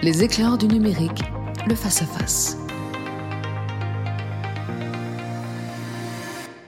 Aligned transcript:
Les 0.00 0.22
éclairs 0.22 0.56
du 0.56 0.68
numérique, 0.68 1.22
le 1.66 1.74
face-à-face. 1.74 2.56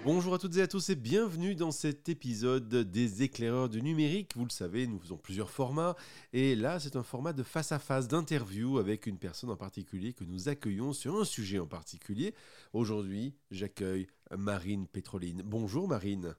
Bonjour 0.04 0.34
à 0.34 0.38
toutes 0.38 0.56
et 0.56 0.62
à 0.62 0.66
tous 0.66 0.90
et 0.90 0.96
bienvenue 0.96 1.54
dans 1.54 1.71
cet 1.71 2.08
épisode 2.08 2.69
des 2.69 3.22
éclaireurs 3.22 3.69
du 3.69 3.82
numérique. 3.82 4.32
Vous 4.35 4.45
le 4.45 4.51
savez, 4.51 4.88
nous 4.88 4.98
faisons 4.98 5.16
plusieurs 5.16 5.48
formats 5.48 5.95
et 6.32 6.56
là 6.56 6.80
c'est 6.80 6.96
un 6.96 7.04
format 7.04 7.32
de 7.32 7.45
face-à-face, 7.45 8.08
d'interview 8.08 8.78
avec 8.78 9.06
une 9.06 9.19
personne 9.19 9.51
en 9.51 9.56
particulier 9.56 10.12
que 10.12 10.24
nous 10.24 10.49
accueillons 10.49 10.92
sur 10.92 11.21
un 11.21 11.24
sujet 11.24 11.60
en 11.60 11.69
particulier. 11.69 12.35
Aujourd'hui, 12.72 13.37
j'accueille 13.53 14.08
Marine 14.37 14.88
Pétroline. 14.88 15.42
Bonjour 15.44 15.87
Marine. 15.87 16.34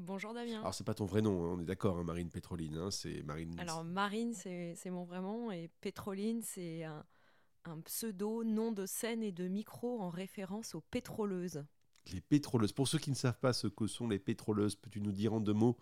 Bonjour 0.00 0.32
Damien. 0.32 0.60
Alors 0.60 0.74
c'est 0.74 0.84
pas 0.84 0.94
ton 0.94 1.06
vrai 1.06 1.22
nom, 1.22 1.42
hein, 1.42 1.56
on 1.56 1.60
est 1.60 1.64
d'accord, 1.64 1.98
hein, 1.98 2.04
Marine 2.04 2.30
Pétroline, 2.30 2.76
hein, 2.76 2.90
c'est 2.92 3.20
Marine. 3.24 3.58
Alors 3.58 3.82
Marine 3.82 4.32
c'est 4.32 4.90
mon 4.90 5.02
vrai 5.02 5.20
nom 5.20 5.50
et 5.50 5.68
Pétroline 5.80 6.40
c'est 6.40 6.84
un, 6.84 7.04
un 7.64 7.80
pseudo, 7.80 8.44
nom 8.44 8.70
de 8.70 8.86
scène 8.86 9.24
et 9.24 9.32
de 9.32 9.48
micro 9.48 10.00
en 10.00 10.08
référence 10.08 10.76
aux 10.76 10.82
pétroleuses. 10.82 11.64
Les 12.12 12.20
pétroleuses. 12.20 12.72
Pour 12.72 12.86
ceux 12.86 12.98
qui 12.98 13.10
ne 13.10 13.16
savent 13.16 13.40
pas 13.40 13.52
ce 13.52 13.66
que 13.66 13.88
sont 13.88 14.06
les 14.06 14.20
pétroleuses, 14.20 14.76
peux-tu 14.76 15.00
nous 15.00 15.10
dire 15.10 15.34
en 15.34 15.40
deux 15.40 15.52
mots? 15.52 15.76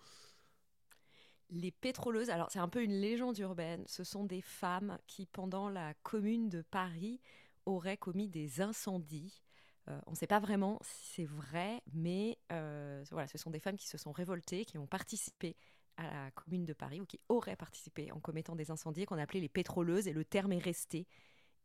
Les 1.51 1.71
pétroleuses, 1.71 2.31
alors 2.31 2.49
c'est 2.49 2.57
un 2.57 2.69
peu 2.69 2.83
une 2.83 2.99
légende 2.99 3.37
urbaine, 3.37 3.83
ce 3.85 4.03
sont 4.03 4.25
des 4.25 4.41
femmes 4.41 4.97
qui, 5.05 5.27
pendant 5.27 5.69
la 5.69 5.93
commune 5.93 6.49
de 6.49 6.63
Paris, 6.63 7.21
auraient 7.67 7.97
commis 7.97 8.27
des 8.27 8.61
incendies. 8.61 9.43
Euh, 9.89 9.99
on 10.07 10.11
ne 10.11 10.15
sait 10.15 10.27
pas 10.27 10.39
vraiment 10.39 10.79
si 10.83 11.13
c'est 11.15 11.25
vrai, 11.25 11.81
mais 11.93 12.37
euh, 12.51 13.03
voilà, 13.11 13.27
ce 13.27 13.37
sont 13.37 13.51
des 13.51 13.59
femmes 13.59 13.77
qui 13.77 13.87
se 13.87 13.97
sont 13.97 14.11
révoltées, 14.11 14.65
qui 14.65 14.77
ont 14.77 14.87
participé 14.87 15.55
à 15.97 16.03
la 16.03 16.31
commune 16.31 16.65
de 16.65 16.73
Paris, 16.73 17.01
ou 17.01 17.05
qui 17.05 17.19
auraient 17.29 17.55
participé 17.55 18.11
en 18.11 18.19
commettant 18.19 18.55
des 18.55 18.69
incendies, 18.69 19.05
qu'on 19.05 19.17
appelait 19.17 19.39
les 19.39 19.49
pétroleuses, 19.49 20.07
et 20.07 20.13
le 20.13 20.25
terme 20.25 20.51
est 20.51 20.59
resté. 20.59 21.07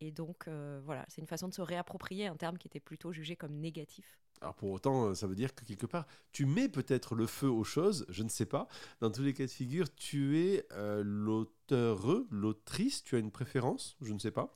Et 0.00 0.10
donc, 0.10 0.48
euh, 0.48 0.80
voilà, 0.84 1.04
c'est 1.08 1.20
une 1.20 1.26
façon 1.26 1.48
de 1.48 1.54
se 1.54 1.62
réapproprier 1.62 2.26
un 2.26 2.36
terme 2.36 2.58
qui 2.58 2.68
était 2.68 2.80
plutôt 2.80 3.12
jugé 3.12 3.36
comme 3.36 3.54
négatif. 3.58 4.18
Alors 4.42 4.54
pour 4.54 4.72
autant, 4.72 5.06
euh, 5.06 5.14
ça 5.14 5.28
veut 5.28 5.36
dire 5.36 5.54
que 5.54 5.64
quelque 5.64 5.86
part, 5.86 6.04
tu 6.32 6.46
mets 6.46 6.68
peut-être 6.68 7.14
le 7.14 7.28
feu 7.28 7.48
aux 7.48 7.62
choses, 7.62 8.04
je 8.08 8.24
ne 8.24 8.28
sais 8.28 8.44
pas. 8.44 8.66
Dans 9.00 9.08
tous 9.08 9.22
les 9.22 9.34
cas 9.34 9.44
de 9.44 9.50
figure, 9.50 9.94
tu 9.94 10.40
es 10.40 10.66
euh, 10.72 11.04
l'auteur, 11.04 12.24
l'autrice, 12.28 13.04
tu 13.04 13.14
as 13.14 13.20
une 13.20 13.30
préférence, 13.30 13.96
je 14.00 14.12
ne 14.12 14.18
sais 14.18 14.32
pas. 14.32 14.52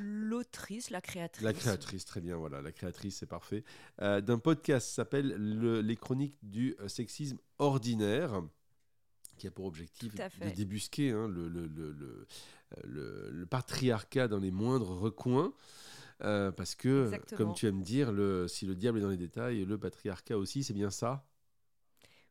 L'autrice, 0.00 0.90
la 0.90 1.00
créatrice. 1.00 1.44
La 1.44 1.52
créatrice, 1.52 2.04
très 2.04 2.20
bien, 2.20 2.36
voilà, 2.36 2.60
la 2.60 2.72
créatrice, 2.72 3.18
c'est 3.18 3.26
parfait. 3.26 3.62
Euh, 4.02 4.20
d'un 4.20 4.40
podcast 4.40 4.90
s'appelle 4.90 5.28
Les 5.80 5.96
chroniques 5.96 6.38
du 6.42 6.74
sexisme 6.88 7.38
ordinaire 7.60 8.42
qui 9.38 9.46
a 9.46 9.52
pour 9.52 9.66
objectif 9.66 10.12
de 10.14 10.50
débusquer 10.50 11.12
hein, 11.12 11.28
le, 11.28 11.48
le, 11.48 11.66
le, 11.68 12.26
le, 13.30 13.46
patriarcat 13.46 14.26
dans 14.26 14.38
les 14.38 14.50
moindres 14.50 14.90
recoins. 14.90 15.54
Euh, 16.22 16.52
parce 16.52 16.74
que, 16.74 17.10
comme 17.36 17.54
tu 17.54 17.66
aimes 17.66 17.82
dire, 17.82 18.12
le, 18.12 18.46
si 18.48 18.66
le 18.66 18.74
diable 18.74 18.98
est 18.98 19.02
dans 19.02 19.08
les 19.08 19.16
détails, 19.16 19.64
le 19.64 19.78
patriarcat 19.78 20.36
aussi, 20.36 20.62
c'est 20.62 20.74
bien 20.74 20.90
ça? 20.90 21.26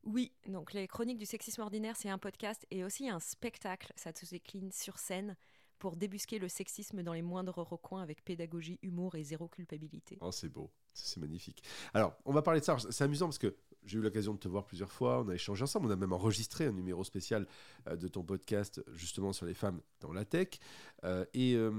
Oui, 0.04 0.32
donc 0.48 0.74
les 0.74 0.88
Chroniques 0.88 1.18
du 1.18 1.26
sexisme 1.26 1.62
ordinaire, 1.62 1.96
c'est 1.98 2.10
un 2.10 2.18
podcast 2.18 2.66
et 2.72 2.84
aussi 2.84 3.10
un 3.10 3.20
spectacle. 3.20 3.92
Ça 3.96 4.12
se 4.14 4.26
décline 4.30 4.72
sur 4.72 4.98
scène 4.98 5.36
pour 5.78 5.96
débusquer 5.96 6.40
le 6.40 6.50
sexisme 6.50 7.04
dans 7.04 7.14
les 7.14 7.22
moindres 7.22 7.58
recoins 7.58 8.02
avec 8.02 8.24
pédagogie, 8.24 8.80
humour 8.82 9.16
et 9.16 9.24
zéro 9.24 9.48
culpabilité. 9.48 10.18
Oh, 10.22 10.32
c'est 10.32 10.50
beau, 10.50 10.72
c'est 10.94 11.20
magnifique. 11.20 11.64
Alors, 11.94 12.16
on 12.26 12.34
va 12.34 12.42
parler 12.42 12.60
de 12.60 12.66
ça. 12.66 12.78
C'est 12.90 13.04
amusant 13.04 13.28
parce 13.28 13.38
que 13.38 13.56
j'ai 13.86 13.98
eu 13.98 14.02
l'occasion 14.02 14.34
de 14.34 14.40
te 14.40 14.48
voir 14.48 14.66
plusieurs 14.66 14.92
fois, 14.92 15.22
on 15.22 15.30
a 15.30 15.36
échangé 15.36 15.64
ensemble, 15.64 15.88
on 15.88 15.92
a 15.92 15.96
même 15.96 16.14
enregistré 16.14 16.66
un 16.66 16.72
numéro 16.72 17.04
spécial 17.04 17.48
euh, 17.88 17.96
de 17.96 18.08
ton 18.08 18.24
podcast 18.24 18.84
justement 18.94 19.34
sur 19.34 19.46
les 19.46 19.54
femmes 19.54 19.82
dans 20.02 20.14
la 20.14 20.26
tech. 20.26 20.60
Euh, 21.04 21.26
et 21.34 21.56
euh, 21.56 21.72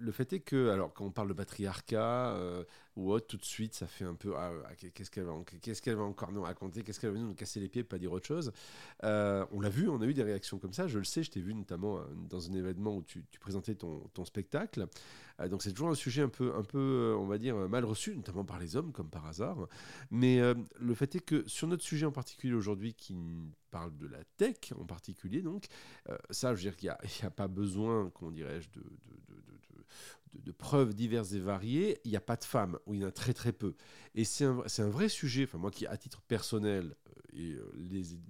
le 0.00 0.12
fait 0.12 0.32
est 0.32 0.40
que, 0.40 0.70
alors 0.70 0.92
quand 0.92 1.04
on 1.04 1.10
parle 1.10 1.28
de 1.28 1.34
patriarcat 1.34 2.36
ou 2.96 3.12
autre, 3.12 3.26
tout 3.26 3.36
de 3.36 3.44
suite 3.44 3.74
ça 3.74 3.86
fait 3.86 4.04
un 4.04 4.14
peu 4.14 4.34
ah, 4.36 4.52
ah, 4.66 4.74
qu'est-ce 4.74 5.10
qu'elle 5.10 5.24
va, 5.24 5.34
qu'est-ce 5.60 5.90
va 5.90 6.02
encore 6.02 6.32
nous 6.32 6.42
raconter, 6.42 6.82
qu'est-ce 6.82 7.00
qu'elle 7.00 7.12
va 7.12 7.18
nous 7.18 7.34
casser 7.34 7.60
les 7.60 7.68
pieds, 7.68 7.84
pas 7.84 7.98
dire 7.98 8.12
autre 8.12 8.26
chose? 8.26 8.52
on 9.02 9.60
l'a 9.60 9.68
vu, 9.68 9.88
on 9.88 10.00
a 10.00 10.06
eu 10.06 10.14
des 10.14 10.22
réactions 10.22 10.58
comme 10.58 10.72
ça, 10.72 10.86
je 10.86 10.98
le 10.98 11.04
sais, 11.04 11.22
je 11.22 11.30
t'ai 11.30 11.40
vu 11.40 11.54
notamment 11.54 12.00
dans 12.28 12.50
un 12.50 12.54
événement 12.54 12.96
où 12.96 13.02
tu, 13.02 13.22
présentais 13.40 13.74
ton, 13.74 14.24
spectacle. 14.24 14.86
donc 15.50 15.62
c'est 15.62 15.70
toujours 15.70 15.90
un 15.90 15.94
sujet 15.94 16.22
un 16.22 16.28
peu, 16.28 16.54
un 16.56 16.62
peu, 16.62 17.14
on 17.18 17.26
va 17.26 17.38
dire, 17.38 17.56
mal 17.68 17.84
reçu, 17.84 18.16
notamment 18.16 18.44
par 18.44 18.58
les 18.58 18.76
hommes 18.76 18.92
comme 18.92 19.08
par 19.08 19.26
hasard. 19.26 19.68
Mais 20.10 20.40
le 20.78 20.94
fait 20.94 21.14
est 21.14 21.20
que 21.20 21.46
sur 21.46 21.68
notre 21.68 21.84
sujet 21.84 22.06
en 22.06 22.12
particulier 22.12 22.54
aujourd'hui, 22.54 22.94
qui 22.94 23.14
parle 23.70 23.96
de 23.96 24.06
la 24.06 24.24
tech 24.36 24.72
en 24.78 24.84
particulier, 24.84 25.42
donc, 25.42 25.66
euh, 26.08 26.16
ça, 26.30 26.54
je 26.54 26.56
veux 26.56 26.70
dire 26.70 26.76
qu'il 26.76 26.90
n'y 26.90 27.26
a, 27.26 27.30
pas 27.30 27.48
besoin, 27.48 28.10
comment 28.14 28.30
dirais-je, 28.30 28.68
de, 28.70 28.82
preuves 30.58 30.94
diverses 30.94 31.32
et 31.32 31.40
variées. 31.40 32.00
Il 32.04 32.10
n'y 32.10 32.16
a 32.16 32.20
pas 32.20 32.36
de 32.36 32.44
femmes, 32.44 32.78
ou 32.86 32.94
il 32.94 33.00
y 33.00 33.04
en 33.04 33.08
a 33.08 33.12
très 33.12 33.34
très 33.34 33.52
peu. 33.52 33.74
Et 34.14 34.24
c'est 34.24 34.44
un, 34.44 34.62
un, 34.78 34.88
vrai 34.88 35.08
sujet, 35.08 35.44
enfin 35.44 35.58
moi 35.58 35.70
qui, 35.70 35.86
à 35.86 35.96
titre 35.96 36.22
personnel, 36.22 36.94
et 37.36 37.52
euh, 37.52 37.70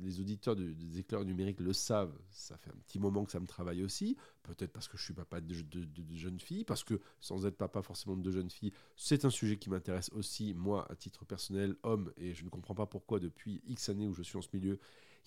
les, 0.00 0.20
auditeurs 0.20 0.56
des 0.56 0.98
éclairs 0.98 1.24
numériques 1.24 1.60
le 1.60 1.72
savent, 1.72 2.16
ça 2.30 2.56
fait 2.56 2.70
un 2.70 2.78
petit 2.86 2.98
moment 2.98 3.24
que 3.24 3.30
ça 3.30 3.40
me 3.40 3.46
travaille 3.46 3.82
aussi, 3.84 4.16
peut-être 4.42 4.72
parce 4.72 4.88
que 4.88 4.96
je 4.96 5.04
suis 5.04 5.14
papa 5.14 5.40
de, 5.40 5.54
de, 5.62 6.16
jeunes 6.16 6.40
filles, 6.40 6.64
parce 6.64 6.82
que 6.82 7.00
sans 7.20 7.46
être 7.46 7.56
papa 7.56 7.82
forcément 7.82 8.16
de 8.16 8.30
jeunes 8.30 8.50
filles, 8.50 8.72
c'est 8.96 9.24
un 9.24 9.30
sujet 9.30 9.58
qui 9.58 9.70
m'intéresse 9.70 10.10
aussi, 10.12 10.54
moi, 10.54 10.86
à 10.90 10.96
titre 10.96 11.24
personnel, 11.24 11.76
homme, 11.84 12.12
et 12.16 12.34
je 12.34 12.44
ne 12.44 12.48
comprends 12.48 12.74
pas 12.74 12.86
pourquoi 12.86 13.20
depuis 13.20 13.62
X 13.66 13.88
années 13.88 14.08
où 14.08 14.12
je 14.12 14.22
suis 14.22 14.36
en 14.36 14.42
ce 14.42 14.48
milieu, 14.52 14.78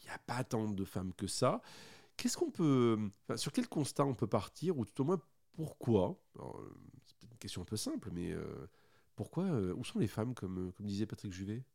il 0.01 0.05
n'y 0.05 0.11
a 0.11 0.19
pas 0.19 0.43
tant 0.43 0.69
de 0.69 0.83
femmes 0.83 1.13
que 1.13 1.27
ça. 1.27 1.61
Qu'est-ce 2.17 2.37
qu'on 2.37 2.51
peut, 2.51 2.97
sur 3.37 3.53
quel 3.53 3.69
constat 3.69 4.05
on 4.05 4.13
peut 4.13 4.27
partir, 4.27 4.77
ou 4.77 4.83
tout 4.83 5.01
au 5.01 5.05
moins 5.05 5.21
pourquoi 5.59 6.17
C'est 7.05 7.17
peut-être 7.17 7.33
une 7.33 7.37
question 7.37 7.61
un 7.61 7.65
peu 7.65 7.75
simple, 7.75 8.11
mais 8.13 8.31
euh, 8.31 8.69
pourquoi, 9.17 9.43
euh, 9.43 9.73
où 9.75 9.83
sont 9.83 9.99
les 9.99 10.07
femmes, 10.07 10.33
comme, 10.33 10.71
comme 10.71 10.85
disait 10.85 11.05
Patrick 11.05 11.33
Juvet? 11.33 11.65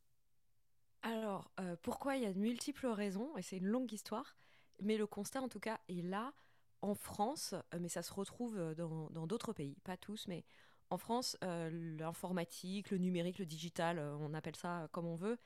Alors, 1.03 1.51
euh, 1.59 1.75
pourquoi 1.83 2.17
Il 2.17 2.23
y 2.23 2.25
a 2.25 2.33
de 2.33 2.39
multiples 2.39 2.87
raisons, 2.87 3.37
et 3.37 3.43
c'est 3.43 3.57
une 3.57 3.67
longue 3.67 3.93
histoire, 3.93 4.35
mais 4.81 4.97
le 4.97 5.05
constat 5.05 5.43
en 5.43 5.47
tout 5.47 5.59
cas 5.59 5.79
est 5.87 6.01
là, 6.01 6.33
en 6.81 6.95
France, 6.95 7.53
euh, 7.53 7.79
mais 7.79 7.89
ça 7.89 8.01
se 8.01 8.11
retrouve 8.11 8.57
euh, 8.57 8.73
dans 8.73 9.27
d'autres 9.27 9.53
pays, 9.53 9.77
pas 9.83 9.97
tous, 9.97 10.27
mais 10.27 10.43
en 10.89 10.97
France, 10.97 11.37
l'informatique, 11.41 12.89
le 12.89 12.97
numérique, 12.97 13.37
le 13.37 13.45
digital, 13.45 13.99
on 13.99 14.33
appelle 14.33 14.55
ça 14.55 14.87
comme 14.91 15.05
on 15.05 15.15
veut, 15.15 15.37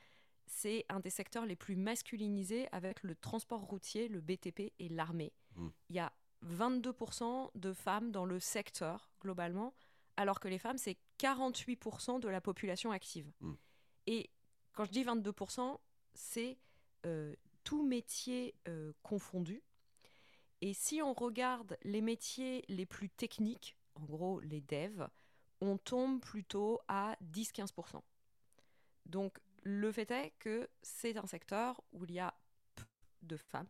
c'est 0.46 0.84
un 0.88 1.00
des 1.00 1.08
secteurs 1.10 1.46
les 1.46 1.56
plus 1.56 1.76
masculinisés 1.76 2.68
avec 2.72 3.02
le 3.02 3.14
transport 3.14 3.60
routier, 3.62 4.08
le 4.08 4.20
BTP 4.20 4.72
et 4.78 4.88
l'armée. 4.88 5.32
Mmh. 5.56 5.68
Il 5.88 5.96
y 5.96 5.98
a 5.98 6.12
22% 6.46 7.50
de 7.54 7.72
femmes 7.72 8.10
dans 8.10 8.24
le 8.24 8.40
secteur 8.40 9.10
globalement, 9.20 9.74
alors 10.16 10.40
que 10.40 10.48
les 10.48 10.58
femmes, 10.58 10.78
c'est 10.78 10.98
48% 11.18 12.20
de 12.20 12.28
la 12.28 12.40
population 12.40 12.90
active. 12.92 13.30
Mmh. 13.40 13.52
Et 14.06 14.30
quand 14.72 14.84
je 14.84 14.90
dis 14.90 15.04
22%, 15.04 15.78
c'est 16.14 16.58
euh, 17.06 17.34
tout 17.64 17.82
métier 17.82 18.54
euh, 18.68 18.92
confondu. 19.02 19.62
Et 20.60 20.74
si 20.74 21.00
on 21.02 21.14
regarde 21.14 21.78
les 21.82 22.00
métiers 22.00 22.64
les 22.68 22.86
plus 22.86 23.08
techniques, 23.08 23.76
en 23.94 24.04
gros 24.04 24.40
les 24.40 24.60
devs, 24.60 25.08
on 25.60 25.78
tombe 25.78 26.20
plutôt 26.20 26.80
à 26.88 27.16
10-15%. 27.32 28.00
Donc 29.06 29.38
le 29.62 29.92
fait 29.92 30.10
est 30.10 30.32
que 30.38 30.68
c'est 30.82 31.16
un 31.16 31.26
secteur 31.26 31.82
où 31.92 32.04
il 32.04 32.12
y 32.12 32.20
a 32.20 32.34
peu 32.74 32.84
de 33.22 33.36
femmes. 33.36 33.68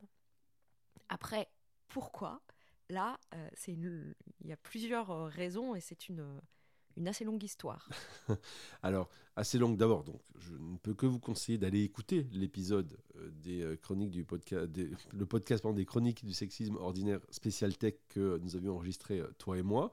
Après, 1.08 1.48
pourquoi? 1.88 2.40
Là, 2.90 3.18
euh, 3.34 3.48
il 3.66 4.46
y 4.46 4.52
a 4.52 4.56
plusieurs 4.56 5.26
raisons 5.28 5.74
et 5.74 5.80
c'est 5.80 6.08
une, 6.08 6.40
une 6.96 7.08
assez 7.08 7.24
longue 7.24 7.42
histoire. 7.42 7.88
Alors, 8.82 9.08
assez 9.36 9.58
longue 9.58 9.76
d'abord, 9.76 10.04
donc 10.04 10.20
je 10.38 10.54
ne 10.54 10.76
peux 10.76 10.94
que 10.94 11.06
vous 11.06 11.18
conseiller 11.18 11.58
d'aller 11.58 11.82
écouter 11.82 12.26
l'épisode 12.32 12.98
euh, 13.16 13.30
des 13.30 13.62
euh, 13.62 13.76
chroniques 13.76 14.10
du 14.10 14.24
podcast, 14.24 14.68
le 15.12 15.26
podcast 15.26 15.66
des 15.68 15.86
chroniques 15.86 16.24
du 16.24 16.32
sexisme 16.32 16.76
ordinaire 16.76 17.20
spécial 17.30 17.76
tech 17.76 17.94
que 18.08 18.38
nous 18.38 18.56
avions 18.56 18.76
enregistré, 18.76 19.20
euh, 19.20 19.30
toi 19.38 19.58
et 19.58 19.62
moi. 19.62 19.90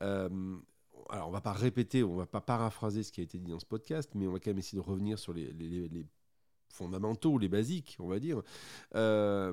alors, 0.00 1.28
on 1.28 1.30
va 1.30 1.40
pas 1.40 1.52
répéter, 1.52 2.02
on 2.02 2.16
va 2.16 2.26
pas 2.26 2.40
paraphraser 2.40 3.02
ce 3.02 3.12
qui 3.12 3.20
a 3.20 3.24
été 3.24 3.38
dit 3.38 3.50
dans 3.50 3.60
ce 3.60 3.66
podcast, 3.66 4.10
mais 4.14 4.26
on 4.26 4.32
va 4.32 4.40
quand 4.40 4.50
même 4.50 4.58
essayer 4.58 4.78
de 4.78 4.86
revenir 4.86 5.18
sur 5.18 5.32
les 5.32 5.52
fondamentaux, 6.76 7.38
les 7.38 7.48
basiques, 7.48 7.96
on 7.98 8.06
va 8.06 8.18
dire. 8.18 8.42
Euh, 8.94 9.52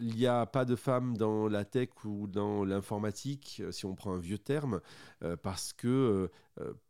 il 0.00 0.14
n'y 0.14 0.26
a 0.26 0.46
pas 0.46 0.64
de 0.64 0.76
femmes 0.76 1.16
dans 1.16 1.48
la 1.48 1.64
tech 1.64 1.90
ou 2.04 2.26
dans 2.26 2.64
l'informatique, 2.64 3.60
euh, 3.60 3.72
si 3.72 3.86
on 3.86 3.94
prend 3.94 4.14
un 4.14 4.20
vieux 4.20 4.38
terme, 4.38 4.80
euh, 5.22 5.36
parce 5.36 5.72
que 5.72 6.30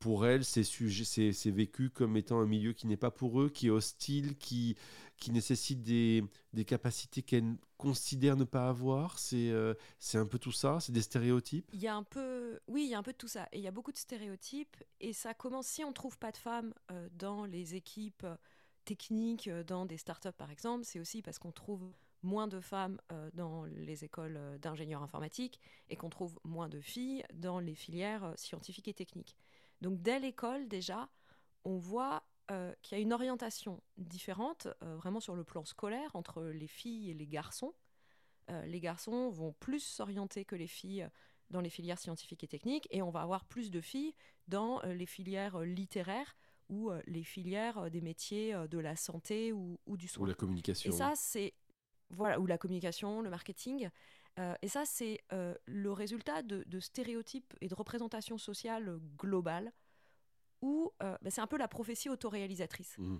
pour 0.00 0.26
elles, 0.26 0.44
c'est, 0.44 1.50
vécu 1.50 1.90
comme 1.90 2.16
étant 2.16 2.40
un 2.40 2.46
milieu 2.46 2.72
qui 2.72 2.88
n'est 2.88 2.96
pas 2.96 3.12
pour 3.12 3.40
eux, 3.40 3.48
qui 3.48 3.68
est 3.68 3.70
hostile, 3.70 4.36
qui, 4.36 4.76
qui 5.16 5.30
nécessite 5.30 5.84
des, 5.84 6.24
des 6.52 6.64
capacités 6.64 7.22
qu'elles 7.22 7.54
considèrent 7.76 8.36
ne 8.36 8.42
pas 8.42 8.68
avoir. 8.68 9.20
C'est, 9.20 9.52
c'est 10.00 10.18
un 10.18 10.26
peu 10.26 10.40
tout 10.40 10.50
ça, 10.50 10.78
c'est 10.80 10.90
des 10.90 11.02
stéréotypes. 11.02 11.70
Il 11.72 11.80
y 11.80 11.86
a 11.86 11.94
un 11.94 12.02
peu, 12.02 12.58
oui, 12.66 12.82
il 12.82 12.90
y 12.90 12.94
a 12.94 12.98
un 12.98 13.04
peu 13.04 13.12
de 13.12 13.16
tout 13.16 13.28
ça. 13.28 13.48
Il 13.52 13.60
y 13.60 13.68
a 13.68 13.70
beaucoup 13.70 13.92
de 13.92 13.98
stéréotypes. 13.98 14.76
Et 15.00 15.12
ça 15.12 15.34
commence, 15.34 15.68
si 15.68 15.84
on 15.84 15.90
ne 15.90 15.94
trouve 15.94 16.18
pas 16.18 16.32
de 16.32 16.36
femmes 16.36 16.74
dans 17.12 17.44
les 17.44 17.76
équipes 17.76 18.26
techniques 18.84 19.48
euh, 19.48 19.62
dans 19.64 19.86
des 19.86 19.96
startups 19.96 20.32
par 20.32 20.50
exemple, 20.50 20.84
c'est 20.84 21.00
aussi 21.00 21.22
parce 21.22 21.38
qu'on 21.38 21.52
trouve 21.52 21.92
moins 22.22 22.48
de 22.48 22.60
femmes 22.60 23.00
dans 23.32 23.64
les 23.64 24.04
écoles 24.04 24.38
d'ingénieurs 24.60 25.02
informatiques 25.02 25.58
et 25.88 25.96
qu'on 25.96 26.10
trouve 26.10 26.38
moins 26.44 26.68
de 26.68 26.78
filles 26.78 27.24
dans 27.32 27.60
les 27.60 27.74
filières 27.74 28.34
scientifiques 28.36 28.88
et 28.88 28.92
techniques. 28.92 29.38
Donc 29.80 30.02
dès 30.02 30.18
l'école 30.18 30.68
déjà, 30.68 31.08
on 31.64 31.78
voit 31.78 32.22
qu'il 32.82 32.98
y 32.98 33.00
a 33.00 33.02
une 33.02 33.14
orientation 33.14 33.80
différente, 33.96 34.68
vraiment 34.82 35.20
sur 35.20 35.34
le 35.34 35.44
plan 35.44 35.64
scolaire, 35.64 36.14
entre 36.14 36.42
les 36.42 36.66
filles 36.66 37.10
et 37.10 37.14
les 37.14 37.26
garçons. 37.26 37.72
les 38.48 38.80
garçons 38.80 39.30
vont 39.30 39.54
plus 39.54 39.80
s'orienter 39.80 40.44
que 40.44 40.56
les 40.56 40.66
filles 40.66 41.08
dans 41.48 41.62
les 41.62 41.70
filières 41.70 41.98
scientifiques 41.98 42.44
et 42.44 42.48
techniques, 42.48 42.86
et 42.90 43.00
on 43.00 43.08
va 43.08 43.22
avoir 43.22 43.46
plus 43.46 43.70
de 43.70 43.80
filles 43.80 44.14
dans 44.46 44.82
les 44.82 45.06
filières 45.06 45.60
littéraires 45.60 46.36
ou 46.70 46.90
les 47.06 47.24
filières 47.24 47.90
des 47.90 48.00
métiers 48.00 48.54
de 48.68 48.78
la 48.78 48.96
santé 48.96 49.52
ou, 49.52 49.78
du 49.88 50.08
soin. 50.08 50.22
Ou 50.22 50.26
la 50.26 50.34
communication. 50.34 50.90
Et 50.90 50.94
ça, 50.94 51.12
c'est 51.16 51.52
voilà, 52.10 52.40
ou 52.40 52.46
la 52.46 52.58
communication, 52.58 53.20
le 53.20 53.30
marketing. 53.30 53.88
et 54.62 54.68
ça, 54.68 54.84
c'est 54.84 55.20
le 55.30 55.92
résultat 55.92 56.42
de, 56.42 56.80
stéréotypes 56.80 57.54
et 57.60 57.68
de 57.68 57.74
représentations 57.74 58.38
sociales 58.38 58.98
globales 59.18 59.72
où 60.62 60.92
bah, 61.00 61.18
c'est 61.28 61.40
un 61.40 61.46
peu 61.46 61.58
la 61.58 61.68
prophétie 61.68 62.08
autoréalisatrice. 62.08 62.96
Mmh. 62.98 63.18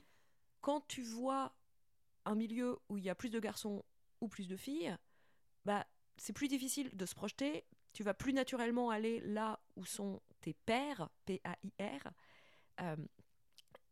Quand 0.61 0.87
tu 0.87 1.03
vois 1.03 1.55
un 2.25 2.35
milieu 2.35 2.79
où 2.89 2.99
il 2.99 3.05
y 3.05 3.11
a 3.11 3.15
plus 3.15 3.31
de 3.31 3.41
garçons 3.41 3.85
ou 4.21 4.29
plus 4.29 4.49
de 4.49 4.57
filles, 4.57 4.97
bah, 5.65 5.87
c'est 6.17 6.33
plus 6.33 6.49
difficile 6.49 6.95
de 6.95 7.07
se 7.07 7.15
projeter. 7.15 7.65
Tu 7.93 8.03
vas 8.03 8.15
plus 8.15 8.33
naturellement 8.33 8.91
aller 8.91 9.21
là 9.21 9.61
où 9.77 9.85
sont 9.85 10.21
tes 10.41 10.55
pairs, 10.55 11.09
P-A-I-R. 11.25 12.13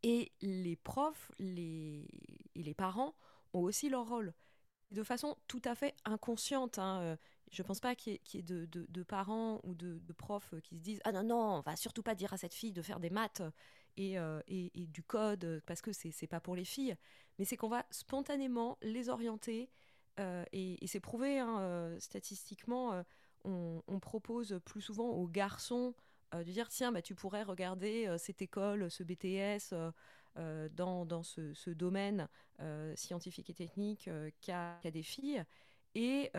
Et 0.03 0.31
les 0.41 0.75
profs 0.75 1.31
les, 1.39 2.07
et 2.55 2.63
les 2.63 2.73
parents 2.73 3.15
ont 3.53 3.61
aussi 3.61 3.89
leur 3.89 4.07
rôle. 4.07 4.33
De 4.91 5.03
façon 5.03 5.37
tout 5.47 5.61
à 5.65 5.75
fait 5.75 5.95
inconsciente. 6.05 6.79
Hein, 6.79 7.17
je 7.51 7.63
pense 7.63 7.79
pas 7.79 7.95
qu'il 7.95 8.13
y 8.33 8.37
ait, 8.37 8.41
de, 8.41 9.03
parents 9.03 9.59
ou 9.63 9.75
de, 9.75 9.99
profs 10.17 10.55
qui 10.63 10.77
se 10.77 10.81
disent 10.81 11.01
Ah 11.03 11.11
non, 11.11 11.23
non, 11.23 11.57
on 11.57 11.61
va 11.61 11.75
surtout 11.75 12.03
pas 12.03 12.15
dire 12.15 12.33
à 12.33 12.37
cette 12.37 12.53
fille 12.53 12.71
de 12.71 12.81
faire 12.81 12.99
des 12.99 13.09
maths 13.09 13.41
et, 13.97 14.17
euh, 14.17 14.41
du 14.47 15.03
code 15.03 15.61
parce 15.65 15.81
que 15.81 15.91
c'est 15.91 16.27
pas 16.27 16.39
pour 16.39 16.55
les 16.55 16.65
filles. 16.65 16.95
Mais 17.37 17.45
c'est 17.45 17.57
qu'on 17.57 17.69
va 17.69 17.85
spontanément 17.91 18.77
les 18.81 19.09
orienter 19.09 19.69
euh, 20.19 20.43
et, 20.51 20.85
c'est 20.87 20.99
prouvé 20.99 21.39
hein, 21.39 21.59
euh, 21.59 21.99
statistiquement. 21.99 23.03
On, 23.45 23.99
propose 23.99 24.59
plus 24.65 24.81
souvent 24.81 25.09
aux 25.09 25.27
garçons 25.27 25.93
de 26.33 26.43
dire 26.43 26.69
Tiens, 26.69 26.91
bah, 26.91 27.01
tu 27.01 27.15
pourrais 27.15 27.43
regarder 27.43 28.15
cette 28.17 28.41
école, 28.41 28.89
ce 28.89 29.03
BTS. 29.03 29.73
dans, 30.75 31.05
dans 31.05 31.23
ce, 31.23 31.69
domaine 31.69 32.27
scientifique 32.95 33.49
et 33.49 33.53
technique 33.53 34.09
qu'a 34.41 34.79
des 34.83 35.03
filles. 35.03 35.43
Et 35.95 36.31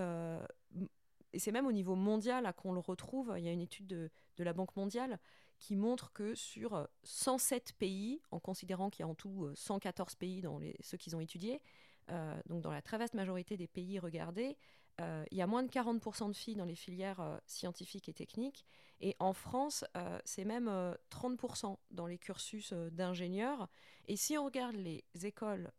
et 1.32 1.38
c'est 1.38 1.52
même 1.52 1.66
au 1.66 1.72
niveau 1.72 1.94
mondial 1.94 2.52
qu'on 2.56 2.72
le 2.72 2.80
retrouve. 2.80 3.34
Il 3.36 3.44
y 3.44 3.48
a 3.48 3.52
une 3.52 3.60
étude 3.60 3.86
de, 3.86 4.10
la 4.38 4.52
Banque 4.52 4.74
mondiale 4.76 5.18
qui 5.58 5.76
montre 5.76 6.12
que 6.12 6.34
sur 6.34 6.88
107 7.02 7.74
pays, 7.74 8.22
en 8.30 8.40
considérant 8.40 8.88
qu'il 8.88 9.04
y 9.04 9.06
a 9.06 9.08
en 9.08 9.14
tout 9.14 9.50
114 9.54 10.14
pays 10.14 10.40
dans 10.40 10.58
les, 10.58 10.74
ceux 10.80 10.96
qu'ils 10.96 11.14
ont 11.14 11.20
étudiés, 11.20 11.60
euh, 12.10 12.40
donc 12.46 12.62
dans 12.62 12.72
la 12.72 12.80
très 12.80 12.96
vaste 12.96 13.12
majorité 13.12 13.58
des 13.58 13.68
pays 13.68 13.98
regardés, 13.98 14.56
euh, 15.00 15.24
il 15.30 15.38
y 15.38 15.42
a 15.42 15.46
moins 15.46 15.62
de 15.62 15.70
40% 15.70 16.28
de 16.28 16.36
filles 16.36 16.56
dans 16.56 16.64
les 16.64 16.76
filières 16.76 17.20
euh, 17.20 17.36
scientifiques 17.46 18.08
et 18.08 18.14
techniques. 18.14 18.64
Et 19.02 19.16
en 19.18 19.32
France, 19.32 19.82
c'est 20.26 20.44
même 20.44 20.70
30% 21.10 21.78
dans 21.90 22.06
les 22.06 22.18
cursus 22.18 22.74
d'ingénieurs. 22.74 23.66
Et 24.08 24.16
si 24.16 24.36
on 24.36 24.44
regarde 24.44 24.76
les 24.76 25.02
écoles 25.22 25.72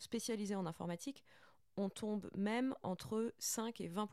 spécialisées 0.00 0.56
en 0.56 0.66
informatique, 0.66 1.22
on 1.76 1.88
tombe 1.88 2.30
même 2.36 2.74
entre 2.82 3.32
5 3.38 3.80
et 3.80 3.88
20 3.88 4.08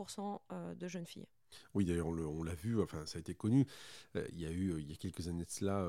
euh, 0.51 0.75
de 0.75 0.87
jeunes 0.87 1.05
filles. 1.05 1.27
Oui, 1.73 1.85
d'ailleurs, 1.85 2.07
on 2.07 2.43
l'a 2.43 2.55
vu, 2.55 2.81
enfin, 2.81 3.05
ça 3.05 3.17
a 3.17 3.19
été 3.19 3.35
connu. 3.35 3.67
Euh, 4.15 4.25
il 4.31 4.39
y 4.39 4.45
a 4.45 4.51
eu, 4.51 4.79
il 4.79 4.89
y 4.89 4.93
a 4.93 4.95
quelques 4.95 5.27
années 5.27 5.45
de 5.45 5.49
cela, 5.49 5.85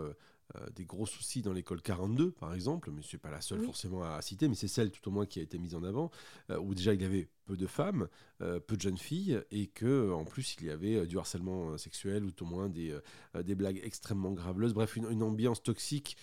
euh, 0.56 0.66
des 0.74 0.84
gros 0.84 1.06
soucis 1.06 1.40
dans 1.40 1.52
l'école 1.52 1.80
42, 1.80 2.30
par 2.32 2.54
exemple, 2.54 2.90
mais 2.90 3.02
ce 3.02 3.16
n'est 3.16 3.20
pas 3.20 3.30
la 3.30 3.40
seule 3.40 3.62
forcément 3.62 4.02
à, 4.02 4.20
citer, 4.20 4.48
mais 4.48 4.54
c'est 4.54 4.68
celle 4.68 4.90
tout 4.90 5.06
au 5.08 5.10
moins 5.10 5.24
qui 5.24 5.38
a 5.38 5.42
été 5.42 5.58
mise 5.58 5.74
en 5.74 5.82
avant, 5.82 6.10
euh, 6.50 6.58
où 6.58 6.74
déjà 6.74 6.92
il 6.92 7.00
y 7.00 7.04
avait 7.04 7.28
peu 7.46 7.56
de 7.56 7.66
femmes, 7.66 8.08
euh, 8.42 8.60
peu 8.60 8.76
de 8.76 8.82
jeunes 8.82 8.98
filles, 8.98 9.40
et 9.50 9.68
que 9.68 10.12
en 10.12 10.24
plus 10.24 10.56
il 10.60 10.66
y 10.66 10.70
avait 10.70 11.06
du 11.06 11.18
harcèlement 11.18 11.78
sexuel 11.78 12.24
ou 12.24 12.30
tout 12.32 12.44
au 12.44 12.46
moins 12.46 12.68
des, 12.68 12.98
des 13.42 13.54
blagues 13.54 13.80
extrêmement 13.82 14.32
graveleuses, 14.32 14.74
bref, 14.74 14.96
une, 14.96 15.22
ambiance 15.22 15.62
toxique 15.62 16.16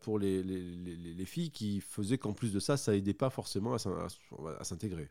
pour 0.00 0.18
les, 0.18 0.42
les, 0.42 0.60
les, 0.60 1.24
filles 1.24 1.50
qui 1.50 1.80
faisait 1.80 2.18
qu'en 2.18 2.32
plus 2.32 2.52
de 2.52 2.60
ça, 2.60 2.76
ça 2.76 2.94
aidait 2.94 3.14
pas 3.14 3.30
forcément 3.30 3.74
à, 3.74 4.64
s'intégrer. 4.64 5.10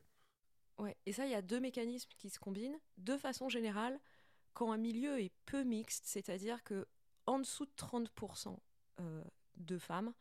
Ouais, 0.77 0.95
et 1.05 1.13
ça, 1.13 1.25
il 1.25 1.31
y 1.31 1.35
a 1.35 1.41
deux 1.41 1.59
mécanismes 1.59 2.09
qui 2.17 2.29
se 2.29 2.39
combinent. 2.39 2.79
De 2.97 3.17
façon 3.17 3.49
générale, 3.49 3.99
quand 4.53 4.71
un 4.71 4.77
milieu 4.77 5.19
est 5.19 5.31
peu 5.45 5.63
mixte, 5.63 6.03
c'est-à-dire 6.05 6.63
que 6.63 6.85
en 7.25 7.39
dessous 7.39 7.65
de 7.65 7.71
30% 7.77 8.57
euh, 8.99 9.23
de 9.55 9.77
femmes, 9.77 10.13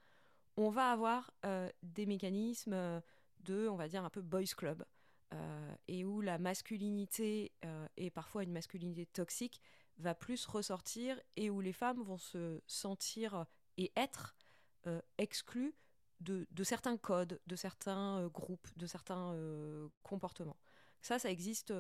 on 0.57 0.71
va 0.71 0.91
avoir 0.91 1.33
euh, 1.45 1.71
des 1.83 2.07
mécanismes 2.07 2.75
euh, 2.75 3.01
de, 3.41 3.69
on 3.69 3.77
va 3.77 3.89
dire, 3.89 4.05
un 4.05 4.11
peu 4.11 4.23
boys 4.23 4.45
club, 4.57 4.85
et 5.89 6.05
où 6.05 6.21
la 6.21 6.39
masculinité, 6.39 7.53
et 7.97 8.11
parfois 8.11 8.43
une 8.43 8.53
masculinité 8.53 9.07
toxique, 9.07 9.63
va 9.97 10.15
plus 10.15 10.45
ressortir, 10.45 11.19
et 11.37 11.49
où 11.49 11.63
les 11.63 11.73
femmes 11.73 12.03
vont 12.03 12.19
se 12.19 12.61
sentir 12.67 13.47
et 13.79 13.91
être 13.97 14.37
exclues 15.17 15.75
de, 16.21 16.47
de, 16.51 16.65
certains 16.65 16.99
codes, 16.99 17.41
de 17.47 17.57
certains 17.57 18.27
groupes, 18.27 18.69
de 18.77 18.87
certains 18.87 19.35
comportements. 20.03 20.59
Ça, 21.01 21.19
ça 21.19 21.31
existe 21.31 21.73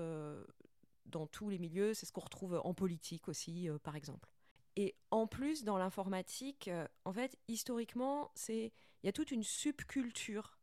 dans 1.05 1.27
tous 1.27 1.51
les 1.51 1.59
milieux, 1.59 1.93
c'est 1.93 2.07
ce 2.07 2.13
qu'on 2.13 2.23
retrouve 2.23 2.59
en 2.65 2.73
politique 2.73 3.29
aussi, 3.29 3.69
par 3.83 3.97
exemple. 3.97 4.32
Et 4.77 4.95
en 5.11 5.27
plus, 5.27 5.65
dans 5.65 5.77
l'informatique, 5.77 6.69
euh, 6.69 6.87
en 7.05 7.13
fait, 7.13 7.39
historiquement, 7.49 8.31
c'est 8.35 8.73
il 9.03 9.07
y 9.07 9.09
a 9.09 9.13
toute 9.13 9.31
une 9.31 9.43
subculture, 9.43 10.59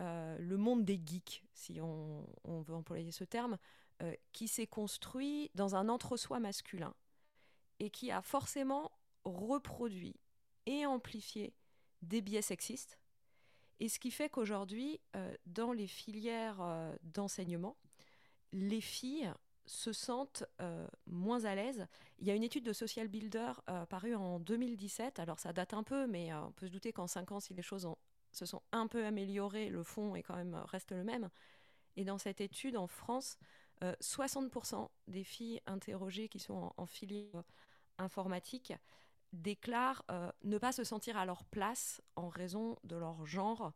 euh, 0.00 0.36
le 0.38 0.56
monde 0.56 0.84
des 0.84 1.00
geeks, 1.04 1.42
si 1.54 1.80
on, 1.80 2.26
veut 2.44 2.74
employer 2.74 3.12
ce 3.12 3.24
terme, 3.24 3.56
euh, 4.02 4.14
qui 4.32 4.48
s'est 4.48 4.66
construit 4.66 5.50
dans 5.54 5.74
un 5.74 5.88
entre-soi 5.88 6.38
masculin 6.38 6.94
et 7.78 7.90
qui 7.90 8.10
a 8.10 8.20
forcément 8.20 8.90
reproduit 9.24 10.16
et 10.66 10.84
amplifié 10.84 11.54
des 12.02 12.20
biais 12.20 12.42
sexistes. 12.42 12.98
Et 13.80 13.88
ce 13.88 13.98
qui 13.98 14.10
fait 14.10 14.30
qu'aujourd'hui, 14.30 15.00
dans 15.44 15.72
les 15.72 15.86
filières 15.86 16.62
d'enseignement, 17.02 17.76
les 18.52 18.80
filles 18.80 19.30
se 19.66 19.92
sentent 19.92 20.44
euh, 20.60 20.86
moins 21.06 21.44
à 21.44 21.54
l'aise. 21.54 21.86
Il 22.18 22.26
y 22.26 22.30
a 22.30 22.34
une 22.34 22.42
étude 22.42 22.64
de 22.64 22.72
Social 22.72 23.08
Builder 23.08 23.52
euh, 23.68 23.84
parue 23.86 24.14
en 24.14 24.38
2017, 24.38 25.18
alors 25.18 25.38
ça 25.38 25.52
date 25.52 25.74
un 25.74 25.82
peu, 25.82 26.06
mais 26.06 26.32
euh, 26.32 26.46
on 26.46 26.52
peut 26.52 26.66
se 26.66 26.72
douter 26.72 26.92
qu'en 26.92 27.06
5 27.06 27.32
ans, 27.32 27.40
si 27.40 27.54
les 27.54 27.62
choses 27.62 27.88
se 28.32 28.46
sont 28.46 28.62
un 28.72 28.86
peu 28.86 29.04
améliorées, 29.04 29.68
le 29.68 29.82
fond 29.82 30.14
est 30.14 30.22
quand 30.22 30.36
même, 30.36 30.54
reste 30.66 30.92
le 30.92 31.04
même. 31.04 31.28
Et 31.96 32.04
dans 32.04 32.18
cette 32.18 32.40
étude, 32.40 32.76
en 32.76 32.86
France, 32.86 33.38
60% 33.82 34.88
des 35.06 35.24
filles 35.24 35.60
interrogées 35.66 36.28
qui 36.28 36.38
sont 36.38 36.54
en, 36.54 36.74
en 36.76 36.86
filière 36.86 37.42
informatique 37.98 38.72
déclarent 39.32 40.04
ne 40.44 40.58
pas 40.58 40.72
se 40.72 40.84
sentir 40.84 41.16
à 41.16 41.24
leur 41.24 41.44
place 41.44 42.02
en 42.16 42.28
raison 42.28 42.76
de 42.84 42.96
leur 42.96 43.24
genre 43.24 43.72